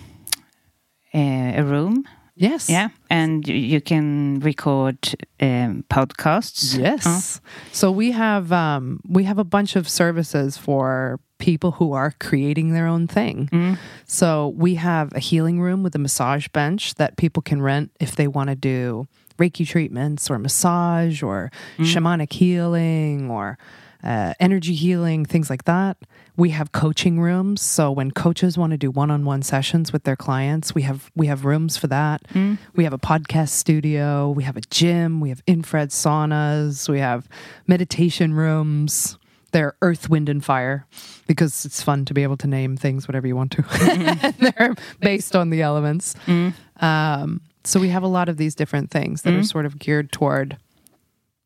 a 1.12 1.62
room. 1.62 2.04
Yes. 2.36 2.68
Yeah. 2.68 2.88
And 3.08 3.48
you 3.48 3.80
can 3.80 4.40
record 4.40 4.98
um, 5.40 5.84
podcasts. 5.88 6.78
Yes. 6.78 7.06
Uh. 7.06 7.48
So 7.72 7.90
we 7.90 8.12
have 8.12 8.52
um, 8.52 9.00
we 9.08 9.24
have 9.24 9.38
a 9.38 9.44
bunch 9.44 9.74
of 9.74 9.88
services 9.88 10.56
for 10.58 11.18
people 11.38 11.72
who 11.72 11.92
are 11.92 12.12
creating 12.20 12.72
their 12.72 12.86
own 12.86 13.06
thing. 13.06 13.48
Mm. 13.52 13.78
So 14.06 14.54
we 14.56 14.74
have 14.76 15.12
a 15.14 15.18
healing 15.18 15.60
room 15.60 15.82
with 15.82 15.94
a 15.94 15.98
massage 15.98 16.48
bench 16.48 16.94
that 16.94 17.16
people 17.16 17.42
can 17.42 17.60
rent 17.62 17.90
if 18.00 18.16
they 18.16 18.28
want 18.28 18.50
to 18.50 18.56
do 18.56 19.06
Reiki 19.38 19.66
treatments 19.66 20.30
or 20.30 20.38
massage 20.38 21.22
or 21.22 21.50
mm. 21.78 21.84
shamanic 21.84 22.32
healing 22.32 23.30
or 23.30 23.58
uh, 24.06 24.34
energy 24.38 24.72
healing, 24.72 25.24
things 25.24 25.50
like 25.50 25.64
that. 25.64 25.96
We 26.36 26.50
have 26.50 26.70
coaching 26.70 27.18
rooms, 27.18 27.60
so 27.60 27.90
when 27.90 28.12
coaches 28.12 28.56
want 28.56 28.70
to 28.70 28.76
do 28.76 28.90
one-on-one 28.90 29.42
sessions 29.42 29.92
with 29.92 30.04
their 30.04 30.14
clients, 30.14 30.74
we 30.74 30.82
have 30.82 31.10
we 31.16 31.26
have 31.26 31.44
rooms 31.44 31.76
for 31.76 31.88
that. 31.88 32.22
Mm. 32.32 32.58
We 32.74 32.84
have 32.84 32.92
a 32.92 32.98
podcast 32.98 33.48
studio, 33.48 34.30
we 34.30 34.44
have 34.44 34.56
a 34.56 34.60
gym, 34.70 35.20
we 35.20 35.30
have 35.30 35.42
infrared 35.46 35.90
saunas, 35.90 36.88
we 36.88 37.00
have 37.00 37.28
meditation 37.66 38.32
rooms. 38.32 39.18
They're 39.52 39.74
earth, 39.80 40.10
wind, 40.10 40.28
and 40.28 40.44
fire 40.44 40.86
because 41.26 41.64
it's 41.64 41.82
fun 41.82 42.04
to 42.04 42.14
be 42.14 42.22
able 42.22 42.36
to 42.38 42.46
name 42.46 42.76
things 42.76 43.08
whatever 43.08 43.26
you 43.26 43.34
want 43.34 43.52
to. 43.52 43.62
Mm-hmm. 43.62 44.44
They're 44.58 44.74
based 45.00 45.34
on 45.34 45.50
the 45.50 45.62
elements. 45.62 46.14
Mm. 46.26 46.52
Um, 46.82 47.40
so 47.64 47.80
we 47.80 47.88
have 47.88 48.02
a 48.02 48.08
lot 48.08 48.28
of 48.28 48.36
these 48.36 48.54
different 48.54 48.90
things 48.90 49.22
that 49.22 49.30
mm. 49.30 49.40
are 49.40 49.44
sort 49.44 49.64
of 49.64 49.78
geared 49.78 50.12
toward 50.12 50.58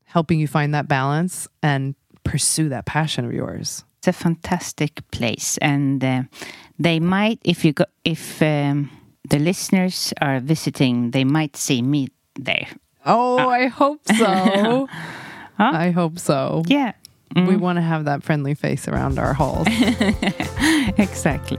helping 0.04 0.40
you 0.40 0.48
find 0.48 0.74
that 0.74 0.88
balance 0.88 1.46
and 1.62 1.94
pursue 2.30 2.68
that 2.68 2.86
passion 2.86 3.24
of 3.24 3.32
yours. 3.32 3.84
It's 3.98 4.08
a 4.08 4.12
fantastic 4.12 5.02
place, 5.10 5.58
and 5.58 6.02
uh, 6.02 6.22
they 6.78 7.00
might, 7.00 7.40
if 7.44 7.64
you 7.64 7.72
go, 7.72 7.84
if 8.04 8.40
um, 8.40 8.88
the 9.28 9.38
listeners 9.38 10.14
are 10.20 10.38
visiting, 10.40 11.10
they 11.10 11.24
might 11.24 11.56
see 11.56 11.82
me 11.82 12.08
there. 12.36 12.68
Oh, 13.04 13.38
uh. 13.38 13.48
I 13.48 13.66
hope 13.66 14.00
so. 14.06 14.86
huh? 15.58 15.72
I 15.74 15.90
hope 15.90 16.18
so. 16.18 16.62
Yeah. 16.66 16.92
Mm. 17.34 17.46
We 17.46 17.56
want 17.56 17.76
to 17.76 17.82
have 17.82 18.06
that 18.06 18.22
friendly 18.24 18.54
face 18.54 18.88
around 18.88 19.18
our 19.18 19.32
halls. 19.32 19.66
exactly. 20.98 21.58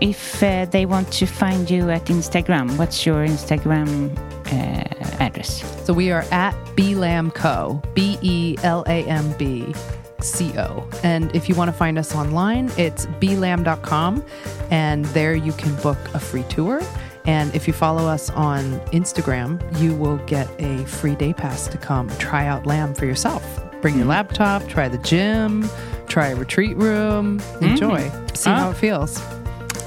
If 0.00 0.42
uh, 0.42 0.66
they 0.66 0.86
want 0.86 1.12
to 1.14 1.26
find 1.26 1.68
you 1.68 1.90
at 1.90 2.04
Instagram, 2.06 2.78
what's 2.78 3.04
your 3.04 3.26
Instagram 3.26 4.16
uh, 4.46 5.22
address? 5.22 5.64
So 5.84 5.92
we 5.92 6.12
are 6.12 6.24
at 6.30 6.54
Belambco, 6.76 7.82
B 7.94 8.16
E 8.22 8.56
L 8.62 8.84
A 8.86 9.04
M 9.04 9.32
B 9.36 9.74
C 10.20 10.56
O. 10.56 10.88
And 11.02 11.34
if 11.34 11.48
you 11.48 11.56
want 11.56 11.68
to 11.68 11.76
find 11.76 11.98
us 11.98 12.14
online, 12.14 12.70
it's 12.76 13.06
belamb.com. 13.06 14.24
And 14.70 15.04
there 15.06 15.34
you 15.34 15.52
can 15.52 15.74
book 15.82 15.98
a 16.14 16.20
free 16.20 16.44
tour. 16.44 16.80
And 17.24 17.52
if 17.56 17.66
you 17.66 17.72
follow 17.72 18.06
us 18.06 18.30
on 18.30 18.78
Instagram, 18.90 19.60
you 19.80 19.96
will 19.96 20.18
get 20.26 20.48
a 20.60 20.84
free 20.84 21.16
day 21.16 21.32
pass 21.32 21.66
to 21.68 21.76
come 21.76 22.08
try 22.18 22.46
out 22.46 22.66
Lamb 22.66 22.94
for 22.94 23.04
yourself. 23.04 23.65
Bring 23.86 23.98
your 23.98 24.06
laptop, 24.06 24.66
try 24.66 24.88
the 24.88 24.98
gym, 24.98 25.64
try 26.08 26.30
a 26.30 26.34
retreat 26.34 26.76
room, 26.76 27.40
enjoy, 27.60 28.00
mm. 28.00 28.36
see 28.36 28.50
oh. 28.50 28.54
how 28.54 28.70
it 28.70 28.74
feels. 28.74 29.22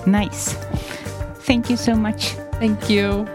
Nice. 0.08 0.54
Thank 1.44 1.70
you 1.70 1.76
so 1.76 1.98
much. 1.98 2.28
Thank 2.62 2.90
you. 2.90 3.28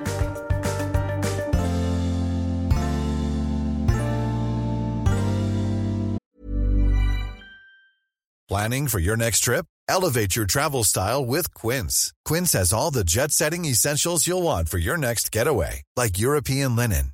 Planning 8.48 8.88
for 8.88 8.98
your 8.98 9.18
next 9.18 9.40
trip? 9.40 9.66
Elevate 9.86 10.34
your 10.34 10.46
travel 10.46 10.82
style 10.82 11.26
with 11.26 11.52
Quince. 11.52 12.14
Quince 12.24 12.54
has 12.54 12.72
all 12.72 12.90
the 12.90 13.04
jet 13.04 13.32
setting 13.32 13.66
essentials 13.66 14.26
you'll 14.26 14.40
want 14.40 14.70
for 14.70 14.78
your 14.78 14.96
next 14.96 15.30
getaway, 15.30 15.82
like 15.94 16.18
European 16.18 16.74
linen 16.74 17.13